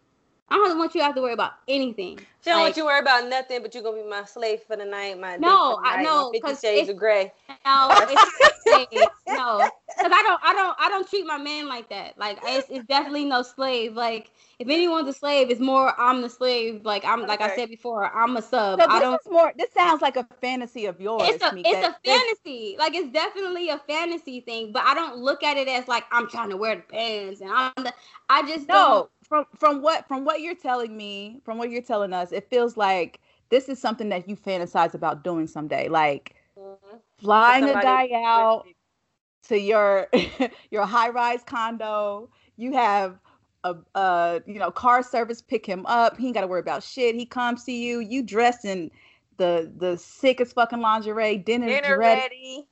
I 0.50 0.56
don't 0.56 0.78
want 0.78 0.96
you 0.96 1.02
to 1.02 1.06
have 1.06 1.16
to 1.16 1.22
worry 1.22 1.34
about 1.34 1.54
anything. 1.68 2.20
She 2.20 2.50
don't 2.52 2.60
like, 2.60 2.64
want 2.64 2.78
you 2.78 2.84
to 2.84 2.88
worry 2.88 3.00
about 3.00 3.28
nothing, 3.28 3.62
but 3.62 3.74
you're 3.74 3.84
gonna 3.84 4.02
be 4.02 4.08
my 4.08 4.24
slave 4.24 4.62
for 4.62 4.78
the 4.78 4.86
night. 4.86 5.20
My 5.20 5.36
no, 5.36 5.82
I 5.84 6.02
know 6.02 6.32
because 6.32 6.62
shades 6.62 6.88
of 6.88 6.96
gray. 6.96 7.34
No, 7.66 7.90
it's 7.92 8.66
no, 9.28 9.70
because 9.88 10.12
I 10.14 10.24
don't, 10.24 10.40
I 10.44 10.54
don't, 10.54 10.78
I 10.80 10.88
don't 10.88 11.10
treat 11.10 11.26
my 11.26 11.38
man 11.38 11.68
like 11.68 11.90
that. 11.90 12.18
Like 12.18 12.40
it's, 12.44 12.70
it's 12.70 12.86
definitely 12.86 13.26
no 13.26 13.42
slave. 13.42 13.96
Like 13.96 14.32
if 14.60 14.70
anyone's 14.70 15.10
a 15.10 15.14
slave, 15.14 15.50
it's 15.50 15.60
more 15.60 16.00
I'm 16.00 16.22
the 16.22 16.30
slave. 16.30 16.86
Like 16.86 17.04
I'm, 17.04 17.20
okay. 17.20 17.28
like 17.28 17.42
I 17.42 17.54
said 17.54 17.68
before, 17.68 18.10
I'm 18.16 18.38
a 18.38 18.42
sub. 18.42 18.80
So 18.80 18.88
I 18.88 19.00
don't. 19.00 19.20
more. 19.30 19.52
This 19.58 19.74
sounds 19.74 20.02
like 20.02 20.16
a 20.16 20.26
fantasy 20.40 20.86
of 20.86 21.02
yours. 21.02 21.24
It's 21.26 21.44
a, 21.44 21.52
it's 21.58 21.88
a 21.88 21.98
fantasy. 22.06 22.78
Like 22.80 22.96
it's 22.96 23.12
definitely 23.12 23.70
a 23.70 23.80
fantasy 23.80 24.40
thing, 24.40 24.72
but 24.72 24.84
I 24.84 24.94
don't 24.94 25.18
look 25.18 25.44
at 25.44 25.58
it 25.58 25.68
as 25.68 25.90
like 25.90 26.06
I'm 26.12 26.30
trying 26.30 26.52
to 26.52 26.58
wear 26.58 26.78
the 26.78 26.84
pants 26.84 27.42
and 27.42 27.52
I'm 27.52 27.74
the. 27.76 27.94
I 28.30 28.44
just 28.44 28.70
no. 28.70 28.74
Don't, 28.74 29.10
from 29.30 29.46
from 29.56 29.82
what 29.82 30.08
from 30.08 30.26
what 30.26 30.42
you're 30.42 30.56
telling 30.56 30.96
me, 30.96 31.42
from 31.44 31.58
what 31.58 31.70
you're 31.70 31.82
telling 31.82 32.14
us, 32.14 32.32
it 32.32 32.50
feels 32.50 32.78
like 32.78 33.20
this 33.50 33.70
is 33.70 33.80
something 33.80 34.10
that 34.10 34.28
you 34.28 34.36
fantasize 34.36 34.94
about 34.94 35.24
doing 35.24 35.48
someday, 35.48 35.88
like 35.88 36.36
mm-hmm. 36.58 36.98
flying 37.20 37.66
a 37.66 37.74
guy 37.74 38.10
out 38.14 38.66
to 39.48 39.60
your 39.60 40.08
your 40.72 40.86
high 40.86 41.10
rise 41.10 41.44
condo. 41.46 42.30
You 42.58 42.74
have 42.74 43.20
a, 43.64 43.76
a 43.96 44.42
you 44.46 44.60
know 44.60 44.72
car 44.72 45.04
service 45.04 45.42
pick 45.42 45.66
him 45.66 45.86
up. 45.86 46.18
He 46.18 46.28
ain't 46.28 46.36
got 46.36 46.42
to 46.42 46.48
worry 46.48 46.62
about 46.62 46.84
shit. 46.84 47.16
He 47.16 47.26
comes 47.26 47.64
to 47.66 47.72
you. 47.72 48.00
You 48.00 48.24
dressed 48.24 48.66
in 48.66 48.92
the 49.38 49.72
the 49.78 49.98
sickest 49.98 50.56
fucking 50.56 50.80
lingerie. 50.80 51.38
Dinner, 51.38 51.68
Dinner 51.68 51.98
ready. 51.98 52.22
ready. 52.22 52.68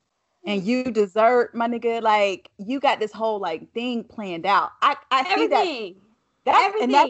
And 0.48 0.64
you 0.64 0.84
dessert, 0.84 1.56
my 1.56 1.68
nigga. 1.68 2.02
Like 2.02 2.50
you 2.60 2.80
got 2.80 3.00
this 3.00 3.12
whole 3.12 3.40
like 3.40 3.72
thing 3.74 4.04
planned 4.04 4.46
out. 4.46 4.72
I 4.82 4.96
I 5.12 5.36
see 5.36 5.48
that 5.48 6.05
that's 6.46 6.64
everything. 6.64 6.84
And, 6.84 6.94
that, 6.94 7.10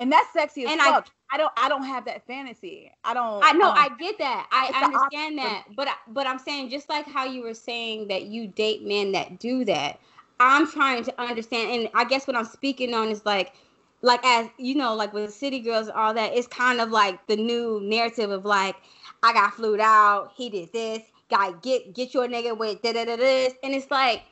and 0.00 0.12
that's 0.12 0.32
sexy 0.32 0.64
as 0.64 0.72
and 0.72 0.80
fuck. 0.80 1.08
I, 1.08 1.34
I 1.34 1.38
don't 1.38 1.52
I 1.56 1.68
don't 1.68 1.84
have 1.84 2.04
that 2.04 2.26
fantasy. 2.26 2.92
I 3.02 3.14
don't 3.14 3.42
I 3.44 3.52
know 3.52 3.70
um, 3.70 3.76
I 3.76 3.88
get 3.98 4.18
that. 4.18 4.46
I 4.52 4.84
understand 4.84 5.38
that. 5.38 5.64
But 5.74 5.88
but 6.08 6.26
I'm 6.26 6.38
saying 6.38 6.70
just 6.70 6.88
like 6.88 7.06
how 7.06 7.24
you 7.24 7.42
were 7.42 7.54
saying 7.54 8.08
that 8.08 8.26
you 8.26 8.46
date 8.46 8.86
men 8.86 9.12
that 9.12 9.38
do 9.38 9.64
that. 9.64 9.98
I'm 10.38 10.70
trying 10.70 11.04
to 11.04 11.20
understand 11.20 11.70
and 11.70 11.88
I 11.94 12.04
guess 12.04 12.26
what 12.26 12.36
I'm 12.36 12.44
speaking 12.44 12.94
on 12.94 13.08
is 13.08 13.24
like 13.24 13.54
like 14.02 14.24
as 14.24 14.48
you 14.58 14.74
know 14.74 14.94
like 14.94 15.12
with 15.12 15.32
city 15.32 15.60
girls 15.60 15.88
and 15.88 15.96
all 15.96 16.12
that 16.14 16.34
it's 16.34 16.46
kind 16.46 16.80
of 16.80 16.90
like 16.90 17.26
the 17.26 17.36
new 17.36 17.80
narrative 17.82 18.30
of 18.30 18.44
like 18.44 18.76
I 19.22 19.32
got 19.32 19.54
flued 19.54 19.80
out, 19.80 20.32
he 20.36 20.50
did 20.50 20.72
this, 20.72 21.02
guy 21.30 21.52
get 21.62 21.94
get 21.94 22.12
your 22.14 22.28
nigga 22.28 22.56
with 22.56 22.82
da 22.82 22.92
da 22.92 23.04
da 23.04 23.16
this 23.16 23.54
and 23.62 23.74
it's 23.74 23.90
like 23.90 24.22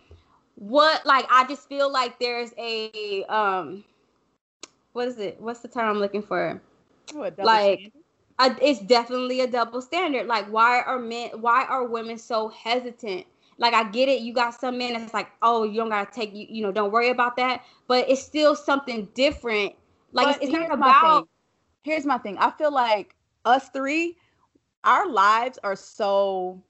what 0.57 1.05
like 1.07 1.27
I 1.31 1.47
just 1.47 1.69
feel 1.69 1.91
like 1.91 2.19
there's 2.19 2.53
a 2.59 3.25
um 3.25 3.85
what 4.93 5.09
is 5.09 5.19
it? 5.19 5.41
What's 5.41 5.61
the 5.61 5.69
term 5.69 5.89
I'm 5.89 5.99
looking 5.99 6.23
for? 6.23 6.61
Oh, 7.15 7.31
like 7.39 7.93
a, 8.39 8.57
it's 8.61 8.81
definitely 8.81 9.41
a 9.41 9.47
double 9.47 9.83
standard. 9.83 10.27
Like 10.27 10.47
why 10.47 10.81
are 10.81 10.99
men 10.99 11.31
why 11.41 11.65
are 11.65 11.87
women 11.87 12.19
so 12.19 12.49
hesitant? 12.49 13.27
Like 13.59 13.75
I 13.75 13.89
get 13.91 14.09
it, 14.09 14.21
you 14.21 14.33
got 14.33 14.59
some 14.59 14.79
men 14.79 14.95
that's 14.95 15.15
like, 15.15 15.29
oh, 15.43 15.65
you 15.65 15.77
don't 15.77 15.91
gotta 15.91 16.11
take 16.11 16.35
you, 16.35 16.47
you 16.49 16.63
know, 16.63 16.73
don't 16.73 16.93
worry 16.93 17.11
about 17.11 17.37
that. 17.37 17.65
But 17.87 18.09
it's 18.09 18.23
still 18.23 18.57
something 18.57 19.09
different. 19.15 19.75
Like 20.13 20.37
it's, 20.37 20.45
it's 20.45 20.53
not 20.53 20.73
about 20.73 21.29
here's 21.83 22.05
my 22.05 22.19
thing. 22.19 22.39
I 22.39 22.51
feel 22.51 22.73
like 22.73 23.15
us 23.45 23.69
three, 23.71 24.17
our 24.85 25.09
lives 25.09 25.59
are 25.63 25.77
so 25.77 26.63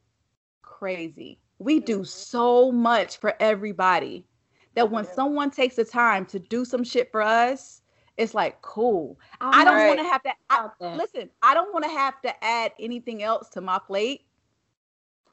crazy. 0.62 1.38
We 1.58 1.80
do 1.80 1.98
mm-hmm. 1.98 2.04
so 2.04 2.72
much 2.72 3.18
for 3.18 3.34
everybody 3.40 4.24
that 4.74 4.90
when 4.90 5.04
someone 5.04 5.50
takes 5.50 5.76
the 5.76 5.84
time 5.84 6.24
to 6.26 6.38
do 6.38 6.64
some 6.64 6.82
shit 6.82 7.12
for 7.12 7.22
us, 7.22 7.81
it's 8.16 8.34
like 8.34 8.60
cool. 8.62 9.18
All 9.40 9.54
I 9.54 9.64
don't 9.64 9.74
right. 9.74 9.88
want 9.88 10.00
to 10.00 10.04
have 10.04 10.22
to 10.22 10.32
I, 10.50 10.96
listen. 10.96 11.30
I 11.42 11.54
don't 11.54 11.72
want 11.72 11.84
to 11.84 11.90
have 11.90 12.20
to 12.22 12.44
add 12.44 12.72
anything 12.78 13.22
else 13.22 13.48
to 13.50 13.60
my 13.60 13.78
plate. 13.78 14.22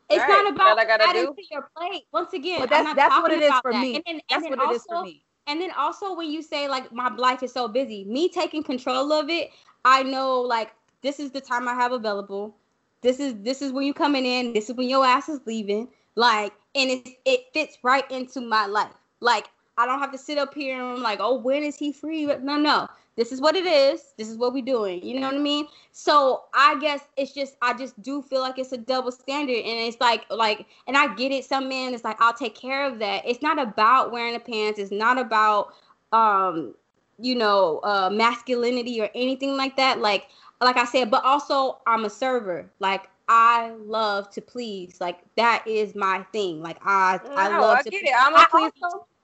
It's 0.09 0.19
right. 0.19 0.27
not 0.27 0.53
about 0.53 0.79
adding 1.01 1.25
do. 1.25 1.33
to 1.35 1.43
your 1.51 1.69
plate. 1.77 2.03
Once 2.11 2.33
again, 2.33 2.61
but 2.61 2.69
that's 2.69 2.95
that's 2.95 3.15
what 3.21 3.31
it 3.31 3.41
is 3.41 3.53
for 3.61 3.71
that. 3.71 3.81
me. 3.81 3.95
And 3.95 4.03
then, 4.05 4.21
that's 4.29 4.45
and 4.45 4.55
what 4.55 4.59
also, 4.59 4.71
it 4.71 4.75
is 4.75 4.83
for 4.87 5.03
me. 5.03 5.23
And 5.47 5.61
then 5.61 5.71
also 5.77 6.15
when 6.15 6.31
you 6.31 6.41
say 6.41 6.67
like 6.67 6.91
my 6.91 7.13
life 7.15 7.43
is 7.43 7.51
so 7.51 7.67
busy, 7.67 8.05
me 8.05 8.29
taking 8.29 8.63
control 8.63 9.11
of 9.11 9.29
it, 9.29 9.51
I 9.85 10.03
know 10.03 10.41
like 10.41 10.71
this 11.01 11.19
is 11.19 11.31
the 11.31 11.41
time 11.41 11.67
I 11.67 11.75
have 11.75 11.91
available. 11.91 12.55
This 13.01 13.19
is 13.19 13.35
this 13.41 13.61
is 13.61 13.71
when 13.71 13.85
you 13.85 13.93
coming 13.93 14.25
in. 14.25 14.53
This 14.53 14.69
is 14.69 14.75
when 14.75 14.89
your 14.89 15.05
ass 15.05 15.29
is 15.29 15.39
leaving. 15.45 15.89
Like, 16.15 16.53
and 16.75 16.89
it 16.89 17.07
it 17.25 17.45
fits 17.53 17.77
right 17.83 18.09
into 18.09 18.41
my 18.41 18.65
life. 18.65 18.93
Like 19.19 19.49
I 19.79 19.85
don't 19.85 19.99
have 19.99 20.11
to 20.11 20.17
sit 20.17 20.37
up 20.37 20.53
here 20.53 20.77
and 20.77 20.97
I'm 20.97 21.01
like, 21.01 21.19
oh, 21.21 21.35
when 21.35 21.63
is 21.63 21.77
he 21.77 21.93
free? 21.93 22.25
No, 22.25 22.57
no. 22.57 22.89
This 23.15 23.31
is 23.31 23.39
what 23.39 23.55
it 23.55 23.65
is. 23.65 24.13
This 24.17 24.27
is 24.27 24.37
what 24.37 24.53
we're 24.53 24.63
doing. 24.63 25.01
You 25.05 25.21
know 25.21 25.27
what 25.27 25.35
I 25.35 25.39
mean? 25.39 25.67
So 25.93 26.43
I 26.53 26.77
guess 26.79 27.01
it's 27.15 27.33
just 27.33 27.55
I 27.61 27.73
just 27.73 28.01
do 28.01 28.21
feel 28.21 28.41
like 28.41 28.59
it's 28.59 28.73
a 28.73 28.77
double 28.77 29.11
standard. 29.11 29.57
And 29.57 29.79
it's 29.87 29.99
like 30.01 30.25
like 30.29 30.65
and 30.85 30.97
I 30.97 31.13
get 31.15 31.31
it. 31.31 31.45
Some 31.45 31.69
men 31.69 31.93
it's 31.93 32.03
like 32.03 32.17
I'll 32.19 32.33
take 32.33 32.55
care 32.55 32.85
of 32.85 32.99
that. 32.99 33.23
It's 33.25 33.41
not 33.41 33.57
about 33.57 34.11
wearing 34.11 34.33
the 34.33 34.39
pants, 34.39 34.79
it's 34.79 34.91
not 34.91 35.17
about 35.17 35.73
um, 36.11 36.75
you 37.17 37.35
know, 37.35 37.79
uh 37.83 38.09
masculinity 38.09 39.01
or 39.01 39.09
anything 39.15 39.55
like 39.55 39.77
that. 39.77 39.99
Like 39.99 40.27
like 40.61 40.75
I 40.75 40.85
said, 40.85 41.09
but 41.09 41.23
also 41.23 41.79
I'm 41.87 42.03
a 42.03 42.09
server. 42.09 42.69
Like 42.79 43.09
I 43.29 43.71
love 43.85 44.29
to 44.31 44.41
please. 44.41 44.99
Like 44.99 45.19
that 45.35 45.65
is 45.67 45.95
my 45.95 46.23
thing. 46.33 46.61
Like 46.61 46.77
I 46.83 47.19
no, 47.23 47.31
I 47.35 47.59
love 47.59 47.79
I 47.79 47.81
to 47.83 47.89
get 47.89 48.03
it. 48.03 48.13
I'm 48.17 48.35
a 48.35 48.45
please. 48.49 48.71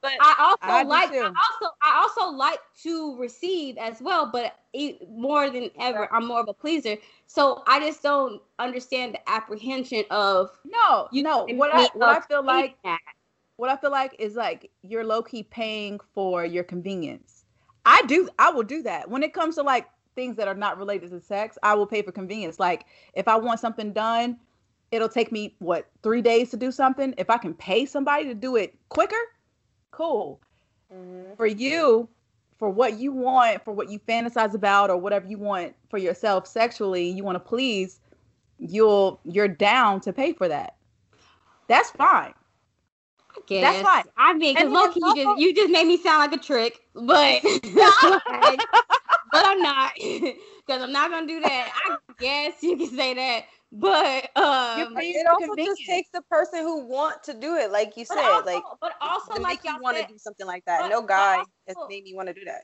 But 0.06 0.14
I 0.20 0.36
also 0.40 0.58
I 0.62 0.84
like 0.84 1.12
I 1.12 1.26
also 1.26 1.76
I 1.82 2.00
also 2.02 2.38
like 2.38 2.60
to 2.84 3.18
receive 3.18 3.78
as 3.78 4.02
well, 4.02 4.30
but 4.32 4.56
more 5.10 5.50
than 5.50 5.72
ever, 5.80 6.12
I'm 6.14 6.28
more 6.28 6.42
of 6.42 6.48
a 6.48 6.54
pleaser. 6.54 6.98
So 7.26 7.64
I 7.66 7.80
just 7.80 8.04
don't 8.04 8.40
understand 8.60 9.16
the 9.16 9.30
apprehension 9.30 10.04
of 10.12 10.52
no, 10.64 11.08
you 11.12 11.24
know 11.24 11.46
what 11.46 11.72
I 11.74 11.90
what 11.96 12.10
I 12.10 12.20
feel 12.22 12.46
like 12.46 12.78
what 13.58 13.70
I 13.70 13.78
feel 13.78 13.92
like 13.92 14.16
is 14.20 14.36
like 14.36 14.70
you're 14.84 15.04
low 15.04 15.24
key 15.24 15.42
paying 15.42 16.00
for 16.14 16.46
your 16.46 16.64
convenience. 16.64 17.46
I 17.86 18.04
do 18.04 18.30
I 18.38 18.52
will 18.52 18.64
do 18.64 18.84
that 18.84 19.10
when 19.10 19.24
it 19.24 19.34
comes 19.34 19.56
to 19.56 19.64
like 19.64 19.88
things 20.16 20.36
that 20.38 20.48
are 20.48 20.54
not 20.54 20.78
related 20.78 21.10
to 21.12 21.20
sex. 21.20 21.58
I 21.64 21.74
will 21.74 21.88
pay 21.88 22.04
for 22.04 22.12
convenience. 22.12 22.60
Like 22.60 22.86
if 23.16 23.28
I 23.28 23.38
want 23.38 23.60
something 23.60 23.92
done, 23.92 24.38
it'll 24.92 25.10
take 25.10 25.32
me 25.32 25.56
what 25.58 25.88
three 26.04 26.22
days 26.22 26.52
to 26.52 26.58
do 26.58 26.72
something. 26.72 27.16
If 27.18 27.32
I 27.32 27.38
can 27.38 27.56
pay 27.56 27.88
somebody 27.88 28.26
to 28.26 28.36
do 28.36 28.56
it 28.56 28.76
quicker, 28.90 29.16
cool. 29.96 30.40
Mm-hmm. 30.94 31.36
For 31.36 31.46
you, 31.46 32.08
for 32.58 32.70
what 32.70 33.00
you 33.00 33.12
want, 33.12 33.64
for 33.64 33.74
what 33.74 33.90
you 33.90 34.00
fantasize 34.00 34.54
about, 34.54 34.90
or 34.90 34.98
whatever 34.98 35.28
you 35.28 35.38
want 35.38 35.76
for 35.90 35.98
yourself 35.98 36.48
sexually, 36.48 37.10
you 37.10 37.24
want 37.24 37.36
to 37.36 37.40
please, 37.40 38.00
you'll 38.60 39.20
you're 39.24 39.48
down 39.48 40.00
to 40.02 40.14
pay 40.14 40.34
for 40.34 40.48
that. 40.48 40.76
That's 41.68 41.90
fine. 41.92 42.34
I 43.32 43.40
guess. 43.48 43.64
That's 43.64 43.84
fine. 43.84 44.04
I 44.18 44.34
mean, 44.34 44.56
because 44.56 44.72
low 44.72 44.92
key, 44.92 45.02
you 45.04 45.16
just 45.16 45.40
you 45.40 45.56
just 45.56 45.72
made 45.72 45.88
me 45.88 45.98
sound 45.98 46.32
like 46.32 46.40
a 46.40 46.44
trick, 46.44 46.80
but 46.94 47.42
but 49.36 49.46
I'm 49.46 49.62
not 49.62 49.92
because 49.98 50.82
I'm 50.82 50.92
not 50.92 51.12
gonna 51.12 51.28
do 51.28 51.42
that. 51.42 51.74
I 51.86 51.98
guess 52.20 52.62
you 52.62 52.78
can 52.78 52.96
say 52.96 53.14
that. 53.14 53.46
But 53.78 54.30
um, 54.38 54.96
it 54.98 55.28
also 55.28 55.56
just 55.58 55.82
takes 55.86 56.10
the 56.14 56.22
person 56.30 56.60
who 56.60 56.86
want 56.86 57.24
to 57.24 57.34
do 57.34 57.56
it, 57.56 57.72
like 57.72 57.98
you 57.98 58.06
said, 58.06 58.18
also, 58.18 58.46
like 58.46 58.64
but 58.80 58.94
also 59.02 59.42
like 59.42 59.60
you 59.66 59.78
want 59.82 59.98
to 59.98 60.06
do 60.08 60.18
something 60.18 60.48
like 60.48 60.64
that. 60.66 60.82
But, 60.82 60.90
no 60.90 61.02
guy 61.02 61.40
also, 61.40 61.50
has 61.68 61.78
made 61.90 62.06
me 62.06 62.16
want 62.16 62.30
to 62.30 62.34
do 62.34 62.46
that. 62.46 62.62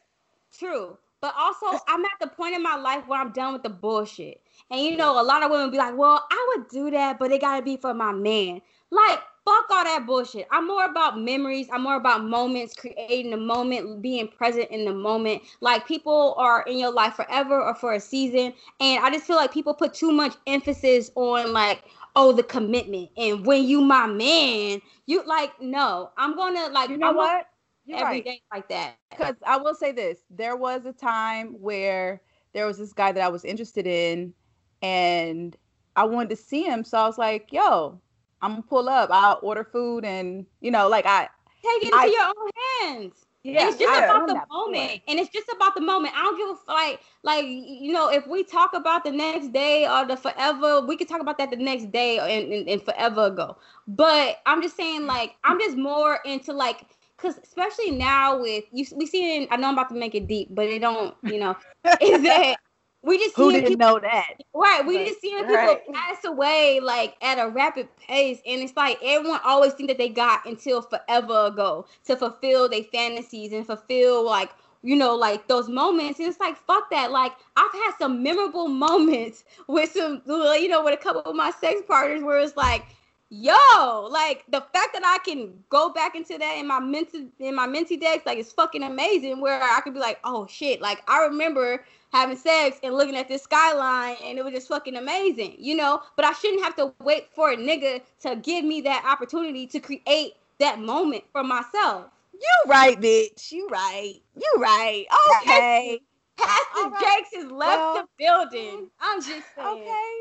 True, 0.58 0.98
but 1.20 1.34
also 1.38 1.66
I'm 1.88 2.06
at 2.06 2.12
the 2.22 2.28
point 2.28 2.56
in 2.56 2.64
my 2.64 2.76
life 2.76 3.08
where 3.08 3.20
I'm 3.20 3.34
done 3.34 3.52
with 3.52 3.64
the 3.64 3.70
bullshit. 3.70 4.42
And 4.70 4.80
you 4.80 4.96
know, 4.96 5.22
a 5.22 5.24
lot 5.24 5.44
of 5.44 5.52
women 5.52 5.70
be 5.70 5.78
like, 5.78 5.98
"Well, 5.98 6.26
I 6.32 6.56
would 6.56 6.70
do 6.70 6.92
that, 6.92 7.20
but 7.20 7.32
it 7.32 7.42
gotta 7.42 7.62
be 7.62 7.76
for 7.76 7.94
my 7.94 8.14
man." 8.14 8.62
Like, 8.90 9.20
fuck 9.52 9.70
all 9.70 9.84
that 9.84 10.06
bullshit. 10.06 10.48
I'm 10.52 10.68
more 10.68 10.86
about 10.86 11.20
memories. 11.20 11.68
I'm 11.72 11.84
more 11.84 11.96
about 11.96 12.24
moments, 12.24 12.74
creating 12.74 13.32
the 13.32 13.38
moment, 13.38 14.02
being 14.02 14.28
present 14.28 14.70
in 14.72 14.86
the 14.86 14.94
moment. 14.94 15.44
Like 15.60 15.88
people 15.88 16.36
are 16.38 16.64
in 16.64 16.78
your 16.78 16.92
life 16.92 17.16
forever 17.16 17.62
or 17.62 17.76
for 17.76 17.94
a 17.94 18.00
season. 18.00 18.54
And 18.80 19.04
I 19.04 19.10
just 19.12 19.26
feel 19.26 19.36
like 19.36 19.52
people 19.52 19.74
put 19.74 19.94
too 19.94 20.12
much 20.12 20.36
emphasis 20.48 21.12
on 21.16 21.52
like, 21.54 21.84
oh, 22.16 22.32
the 22.32 22.44
commitment. 22.44 23.10
And 23.18 23.46
when 23.46 23.64
you 23.64 23.82
my 23.82 24.08
man, 24.08 24.82
you 25.06 25.24
like, 25.26 25.60
no, 25.62 26.12
I'm 26.18 26.36
gonna 26.36 26.70
like 26.70 26.90
you 26.90 26.98
know 26.98 27.10
I'm 27.10 27.16
what? 27.16 27.48
You're 27.86 28.00
every 28.00 28.18
right. 28.18 28.26
day 28.26 28.42
like 28.54 28.70
that. 28.70 28.98
Because 29.10 29.36
I 29.46 29.58
will 29.58 29.76
say 29.76 29.92
this. 29.92 30.20
There 30.30 30.56
was 30.56 30.86
a 30.86 30.94
time 30.94 31.56
where 31.60 32.22
there 32.54 32.68
was 32.68 32.78
this 32.78 32.94
guy 32.94 33.12
that 33.12 33.24
I 33.24 33.30
was 33.30 33.44
interested 33.44 33.88
in 33.88 34.34
and 34.82 35.58
I 35.96 36.06
wanted 36.06 36.30
to 36.30 36.36
see 36.36 36.64
him. 36.64 36.84
So 36.84 36.98
I 36.98 37.06
was 37.08 37.18
like, 37.18 37.52
yo, 37.52 38.00
I'm 38.42 38.52
gonna 38.52 38.64
pull 38.64 38.90
up. 38.90 39.10
I'll 39.12 39.40
order 39.42 39.64
food 39.64 40.06
and 40.06 40.46
you 40.62 40.72
know, 40.72 40.88
like 40.88 41.06
I 41.06 41.28
take 41.62 41.84
it 41.84 41.94
into 41.94 41.98
I, 41.98 42.06
your 42.06 42.28
own 42.28 42.94
hands. 43.00 43.26
Yeah, 43.44 43.70
it's 43.70 43.78
just 43.78 43.98
about 43.98 44.28
the 44.28 44.40
moment, 44.52 45.02
and 45.08 45.20
it's 45.20 45.32
just 45.32 45.50
about 45.56 45.74
the 45.74 45.82
moment. 45.82 46.14
I 46.16 46.22
don't 46.22 46.38
give 46.38 46.50
a 46.50 46.72
like, 46.72 47.00
like 47.24 47.44
you 47.46 47.92
know, 47.92 48.10
if 48.10 48.28
we 48.28 48.44
talk 48.44 48.74
about 48.76 49.04
the 49.04 49.12
next 49.12 49.52
day 49.52 49.88
or 49.88 50.06
the 50.06 50.16
forever, 50.16 50.82
we 50.82 50.96
could 50.96 51.10
talk 51.10 51.22
about 51.22 51.40
that 51.40 51.50
the 51.50 51.56
next 51.56 51.92
day 51.92 52.20
and, 52.20 52.54
and, 52.54 52.70
and 52.70 52.84
forever 52.84 53.26
ago. 53.26 53.58
But 53.88 54.42
I'm 54.46 54.62
just 54.62 54.78
saying, 54.78 55.08
like, 55.08 55.36
I'm 55.44 55.60
just 55.60 55.76
more 55.76 56.20
into 56.24 56.54
like, 56.54 56.86
cause 57.18 57.40
especially 57.44 57.90
now 57.90 58.40
with 58.40 58.66
you, 58.72 58.86
we 58.96 59.08
see. 59.08 59.48
I 59.50 59.58
know 59.58 59.70
I'm 59.70 59.74
about 59.74 59.90
to 59.90 59.96
make 59.96 60.14
it 60.14 60.28
deep, 60.28 60.50
but 60.52 60.66
it 60.66 60.80
don't, 60.80 61.16
you 61.24 61.40
know, 61.40 61.56
is 62.00 62.22
that 62.22 62.58
we 63.04 63.18
just 63.18 63.36
who 63.36 63.52
didn't 63.52 63.70
people, 63.70 63.88
know 63.88 64.00
that 64.00 64.34
right 64.54 64.86
we 64.86 64.98
right. 64.98 65.08
just 65.08 65.22
seeing 65.22 65.40
people 65.40 65.56
right. 65.56 65.82
pass 65.94 66.24
away 66.26 66.80
like 66.82 67.16
at 67.22 67.40
a 67.40 67.50
rapid 67.50 67.88
pace 67.98 68.40
and 68.46 68.62
it's 68.62 68.76
like 68.78 68.98
everyone 69.04 69.40
always 69.44 69.74
think 69.74 69.90
that 69.90 69.98
they 69.98 70.10
got 70.10 70.46
until 70.46 70.82
forever 70.82 71.48
ago 71.48 71.86
to 72.06 72.16
fulfill 72.16 72.70
their 72.70 72.84
fantasies 72.84 73.52
and 73.54 73.66
fulfill 73.66 74.26
like 74.26 74.52
you 74.84 74.96
know 74.96 75.16
like 75.16 75.48
those 75.48 75.68
moments 75.68 76.20
and 76.20 76.28
it's 76.28 76.40
like 76.40 76.56
fuck 76.56 76.90
that 76.92 77.12
like 77.12 77.32
i've 77.56 77.74
had 77.74 77.92
some 78.00 78.22
memorable 78.22 78.68
moments 78.88 79.44
with 79.68 79.92
some 79.92 80.22
you 80.28 80.68
know 80.68 80.84
with 80.84 80.94
a 80.94 81.04
couple 81.04 81.22
of 81.22 81.36
my 81.36 81.52
sex 81.52 81.82
partners 81.88 82.24
where 82.24 82.40
it's 82.40 82.56
like 82.56 82.86
yo, 83.32 84.10
like 84.12 84.44
the 84.50 84.60
fact 84.74 84.90
that 84.94 85.04
I 85.06 85.18
can 85.24 85.54
go 85.70 85.90
back 85.90 86.16
into 86.16 86.38
that 86.38 86.58
in 86.60 86.68
my 86.68 86.80
mental 86.80 87.26
in 87.40 87.56
my 87.56 87.66
mentee 87.66 88.00
decks, 88.00 88.26
like 88.26 88.38
it's 88.38 88.52
fucking 88.52 88.84
amazing. 88.84 89.40
Where 89.40 89.64
I 89.64 89.80
could 89.82 89.94
be 89.94 90.00
like, 90.00 90.20
oh 90.24 90.46
shit, 90.48 90.82
like 90.82 91.02
I 91.08 91.24
remember 91.24 91.86
having 92.12 92.38
sex 92.38 92.78
and 92.84 92.94
looking 92.94 93.16
at 93.16 93.28
this 93.28 93.44
skyline 93.44 94.18
and 94.24 94.38
it 94.38 94.44
was 94.44 94.54
just 94.54 94.68
fucking 94.68 94.96
amazing, 94.96 95.56
you 95.58 95.76
know? 95.76 96.02
But 96.16 96.26
I 96.26 96.34
shouldn't 96.34 96.64
have 96.64 96.76
to 96.76 96.94
wait 97.04 97.30
for 97.34 97.52
a 97.52 97.58
nigga 97.58 98.02
to 98.22 98.36
give 98.36 98.66
me 98.66 98.82
that 98.82 99.04
opportunity 99.06 99.66
to 99.68 99.80
create 99.80 100.34
that 100.60 100.80
moment 100.80 101.24
for 101.32 101.44
myself. 101.44 102.06
You 102.34 102.70
right, 102.70 103.00
bitch. 103.00 103.52
You 103.52 103.68
right. 103.70 104.16
You 104.36 104.54
right. 104.58 105.06
Okay. 105.42 106.00
Pastor 106.38 106.90
right. 106.90 107.18
Jakes 107.20 107.30
has 107.36 107.52
left 107.52 107.78
well, 107.78 107.94
the 107.96 108.08
building. 108.18 108.90
I'm 109.00 109.22
just 109.22 109.46
saying. 109.56 109.68
Okay. 109.68 110.14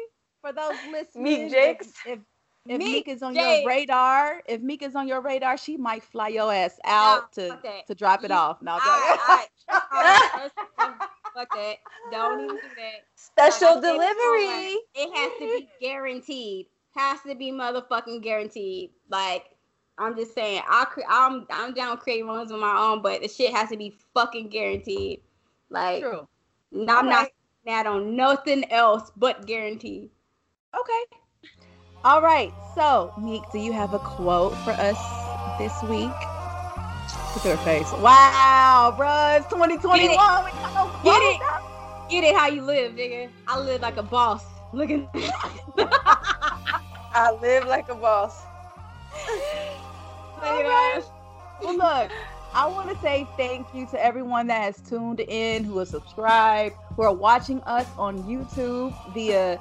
For 0.43 0.53
those 0.53 0.76
listening, 0.91 1.24
Meek 1.24 1.51
Jakes. 1.51 1.88
If, 2.07 2.12
if, 2.12 2.18
if 2.66 2.78
Meek, 2.78 3.09
is 3.09 3.22
on 3.22 3.34
Jakes. 3.34 3.61
your 3.61 3.68
radar, 3.68 4.43
if 4.47 4.61
Meek 4.62 4.82
is 4.82 4.95
on 4.95 5.07
your 5.09 5.20
radar, 5.20 5.57
she 5.57 5.76
might 5.76 6.03
fly 6.03 6.28
your 6.28 6.53
ass 6.53 6.78
out 6.84 7.36
no, 7.36 7.49
to 7.49 7.59
to 7.86 7.95
drop 7.95 8.24
it 8.24 8.30
you, 8.30 8.36
off. 8.36 8.62
No, 8.62 8.78
I, 8.80 9.47
I, 9.68 10.51
Fuck 11.35 11.51
that. 11.55 11.76
Don't 12.11 12.41
even 12.41 12.57
do 12.57 12.62
that. 12.76 13.05
Special 13.14 13.74
like, 13.74 13.83
delivery. 13.83 14.76
It 14.95 15.16
has 15.16 15.33
to 15.39 15.59
be 15.59 15.68
guaranteed. 15.81 16.66
Has 16.97 17.20
to 17.22 17.35
be 17.35 17.53
motherfucking 17.53 18.22
guaranteed. 18.22 18.91
Like 19.09 19.45
I'm 19.99 20.16
just 20.16 20.35
saying, 20.35 20.62
I 20.68 20.87
cre- 20.87 21.03
I'm 21.09 21.47
I'm 21.51 21.74
down 21.74 21.99
creating 21.99 22.26
ones 22.26 22.51
of 22.51 22.59
my 22.59 22.76
own, 22.76 23.03
but 23.03 23.22
the 23.22 23.28
shit 23.28 23.53
has 23.55 23.68
to 23.68 23.76
be 23.76 23.95
fucking 24.14 24.49
guaranteed. 24.49 25.20
Like, 25.68 26.03
True. 26.03 26.26
I'm 26.74 26.89
okay. 26.89 27.09
not 27.09 27.28
mad 27.66 27.87
on 27.87 28.16
nothing 28.16 28.70
else 28.72 29.12
but 29.16 29.47
guaranteed. 29.47 30.11
Okay. 30.74 31.18
All 32.03 32.22
right. 32.22 32.53
So, 32.74 33.12
Meek, 33.18 33.43
do 33.53 33.59
you 33.59 33.72
have 33.72 33.93
a 33.93 33.99
quote 33.99 34.57
for 34.64 34.72
us 34.72 34.97
this 35.59 35.83
week? 35.83 36.39
Look 37.35 37.47
at 37.47 37.59
her 37.59 37.64
face. 37.64 37.93
Wow, 37.93 38.93
bro, 38.97 39.37
it's 39.37 39.47
2021. 39.47 40.01
Get 40.01 40.11
it. 40.11 40.16
No 40.74 41.01
Get 41.05 41.22
it. 41.22 41.41
Get 42.11 42.24
it 42.24 42.35
how 42.35 42.49
you 42.49 42.62
live, 42.62 42.93
nigga. 42.93 43.28
I 43.47 43.61
live 43.61 43.81
like 43.81 43.97
a 43.97 44.03
boss. 44.03 44.45
Look 44.72 44.91
at 44.91 45.09
I 47.12 47.39
live 47.41 47.66
like 47.66 47.89
a 47.89 47.95
boss. 47.95 48.43
Right. 50.43 51.03
Well, 51.62 51.76
look, 51.76 52.11
I 52.53 52.66
want 52.66 52.91
to 52.91 52.99
say 53.01 53.28
thank 53.37 53.66
you 53.74 53.87
to 53.87 54.05
everyone 54.05 54.49
that 54.49 54.62
has 54.62 54.81
tuned 54.81 55.20
in, 55.20 55.62
who 55.62 55.78
has 55.78 55.91
subscribed, 55.91 56.74
who 56.97 57.03
are 57.03 57.14
watching 57.14 57.61
us 57.62 57.87
on 57.97 58.24
YouTube 58.24 58.93
via 59.14 59.61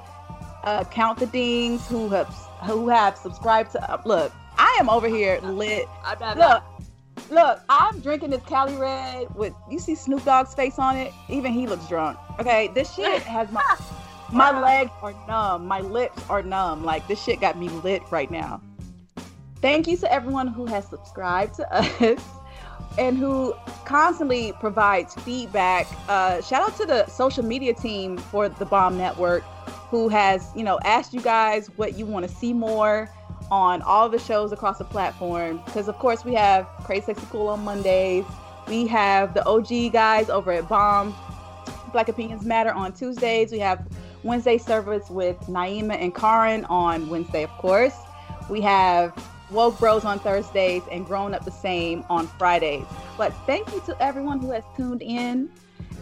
uh, 0.64 0.84
Count 0.86 1.20
the 1.20 1.28
Dings, 1.28 1.88
who 1.88 2.10
have 2.10 2.28
who 2.64 2.90
have 2.90 3.16
subscribed 3.18 3.74
to. 3.74 3.92
Uh, 3.92 4.02
look, 4.06 4.34
I 4.58 4.76
am 4.80 4.90
over 4.90 5.08
here 5.08 5.40
lit. 5.44 5.88
Look, 6.36 6.64
Look, 7.30 7.60
I'm 7.70 8.00
drinking 8.00 8.32
this 8.32 8.42
Cali 8.48 8.76
Red 8.76 9.34
with 9.36 9.54
you 9.70 9.80
see 9.80 9.96
Snoop 9.96 10.26
Dogg's 10.26 10.56
face 10.56 10.80
on 10.80 10.98
it. 10.98 11.14
Even 11.30 11.54
he 11.54 11.68
looks 11.68 11.88
drunk. 11.88 12.18
Okay, 12.40 12.70
this 12.74 12.94
shit 12.94 13.22
has 13.24 13.52
my 13.52 13.78
my 14.32 14.60
legs 14.60 14.92
are 15.02 15.14
numb, 15.28 15.68
my 15.68 15.82
lips 15.82 16.24
are 16.30 16.42
numb. 16.42 16.84
Like 16.84 17.08
this 17.08 17.22
shit 17.22 17.40
got 17.40 17.58
me 17.58 17.70
lit 17.70 18.02
right 18.12 18.30
now. 18.32 18.62
Thank 19.62 19.88
you 19.88 19.98
to 19.98 20.12
everyone 20.12 20.48
who 20.48 20.66
has 20.66 20.88
subscribed 20.88 21.56
to 21.56 21.74
us 22.04 22.24
and 22.98 23.18
who 23.18 23.54
constantly 23.86 24.54
provides 24.60 25.14
feedback. 25.16 25.88
Uh, 26.08 26.42
shout 26.42 26.64
out 26.64 26.78
to 26.78 26.86
the 26.86 27.06
social 27.08 27.44
media 27.44 27.74
team 27.74 28.18
for 28.18 28.50
the 28.50 28.66
Bomb 28.66 28.98
Network, 28.98 29.44
who 29.90 30.10
has 30.10 30.50
you 30.56 30.64
know 30.64 30.80
asked 30.84 31.14
you 31.14 31.22
guys 31.22 31.68
what 31.76 31.96
you 31.96 32.08
want 32.08 32.28
to 32.28 32.34
see 32.34 32.54
more 32.54 33.08
on 33.52 33.82
all 33.82 34.10
the 34.10 34.20
shows 34.20 34.52
across 34.52 34.78
the 34.78 34.86
platform. 34.86 35.62
Because 35.66 35.88
of 35.88 35.98
course 35.98 36.24
we 36.26 36.34
have 36.36 36.68
Crazy 36.84 37.08
Sexy 37.08 37.26
Cool 37.30 37.48
on 37.48 37.64
Mondays. 37.64 38.26
We 38.68 38.88
have 38.88 39.34
the 39.34 39.46
OG 39.46 39.92
guys 39.92 40.30
over 40.30 40.52
at 40.52 40.68
Bomb. 40.70 41.16
Black 41.92 42.08
Opinions 42.08 42.46
Matter 42.46 42.72
on 42.72 42.94
Tuesdays. 42.94 43.52
We 43.52 43.60
have 43.60 43.86
Wednesday 44.24 44.58
service 44.58 45.10
with 45.10 45.38
Naima 45.42 45.96
and 46.00 46.14
Karin 46.14 46.66
on 46.66 47.10
Wednesday, 47.10 47.44
of 47.44 47.52
course. 47.52 47.96
We 48.50 48.62
have 48.62 49.14
Woke 49.52 49.80
Bros 49.80 50.06
on 50.06 50.20
Thursdays 50.20 50.84
and 50.92 51.06
Grown 51.06 51.34
Up 51.34 51.46
the 51.46 51.52
Same 51.52 52.04
on 52.10 52.28
Fridays. 52.28 52.86
But 53.18 53.34
thank 53.46 53.72
you 53.74 53.82
to 53.88 54.02
everyone 54.02 54.40
who 54.40 54.52
has 54.52 54.64
tuned 54.76 55.02
in. 55.02 55.50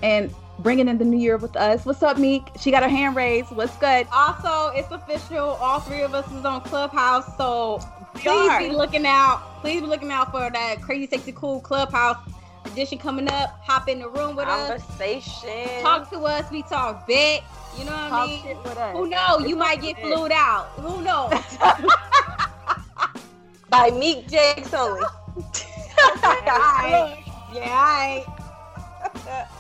And 0.04 0.34
bringing 0.60 0.88
in 0.88 0.98
the 0.98 1.06
new 1.06 1.18
year 1.18 1.38
with 1.38 1.56
us. 1.56 1.86
What's 1.86 2.02
up, 2.04 2.18
Meek? 2.18 2.52
She 2.60 2.72
got 2.72 2.84
her 2.84 2.90
hand 2.90 3.16
raised. 3.16 3.52
What's 3.56 3.76
good? 3.78 4.08
Also, 4.12 4.76
it's 4.76 4.92
official. 4.92 5.40
All 5.40 5.80
three 5.80 6.02
of 6.02 6.14
us 6.14 6.32
is 6.32 6.46
on 6.46 6.62
Clubhouse, 6.62 7.38
so 7.38 7.80
please 8.16 8.52
be 8.58 8.70
looking 8.76 9.06
out. 9.06 9.42
Please 9.62 9.82
be 9.82 9.88
looking 9.88 10.12
out 10.12 10.32
for 10.32 10.50
that 10.50 10.82
crazy, 10.82 11.08
sexy, 11.08 11.32
cool 11.32 11.60
Clubhouse 11.60 12.18
edition 12.66 12.98
coming 12.98 13.28
up. 13.28 13.60
Hop 13.64 13.88
in 13.90 14.00
the 14.00 14.10
room 14.10 14.36
with 14.36 14.48
Conversation. 14.48 14.80
us. 14.80 14.88
Conversation. 14.88 15.82
Talk 15.82 16.10
to 16.12 16.20
us. 16.22 16.52
We 16.52 16.62
talk 16.64 17.08
big. 17.08 17.42
You 17.78 17.86
know 17.86 17.92
what 17.92 18.10
talk 18.10 18.28
I 18.28 18.28
mean? 18.28 18.94
Who 18.94 19.10
knows? 19.10 19.48
You 19.48 19.56
might 19.56 19.82
get 19.82 20.00
flued 20.00 20.32
out. 20.32 20.68
Who 20.78 21.02
knows? 21.02 21.34
By 23.70 23.90
Meek 23.92 24.30
Jakes 24.30 24.74
only. 24.74 25.02
yeah, 27.54 27.74
I 27.74 28.26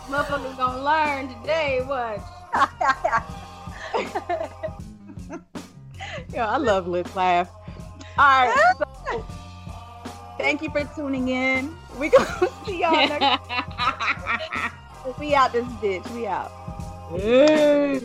Motherfuckers 0.07 0.57
gonna 0.57 0.83
learn 0.83 1.29
today. 1.41 1.81
What? 1.85 2.19
Yo, 6.33 6.41
I 6.41 6.57
love 6.57 6.87
Liz 6.87 7.15
laugh. 7.15 7.49
All 8.17 8.47
right. 8.47 8.73
So, 9.09 9.25
thank 10.37 10.61
you 10.61 10.69
for 10.69 10.83
tuning 10.93 11.29
in. 11.29 11.73
We 11.97 12.09
gonna 12.09 12.49
see 12.65 12.81
y'all 12.81 13.07
next. 13.07 13.39
we 15.17 15.33
out 15.33 15.53
this 15.53 15.63
bitch. 15.65 16.05
We 16.13 16.27
out. 16.27 16.51
Peace. 17.09 18.03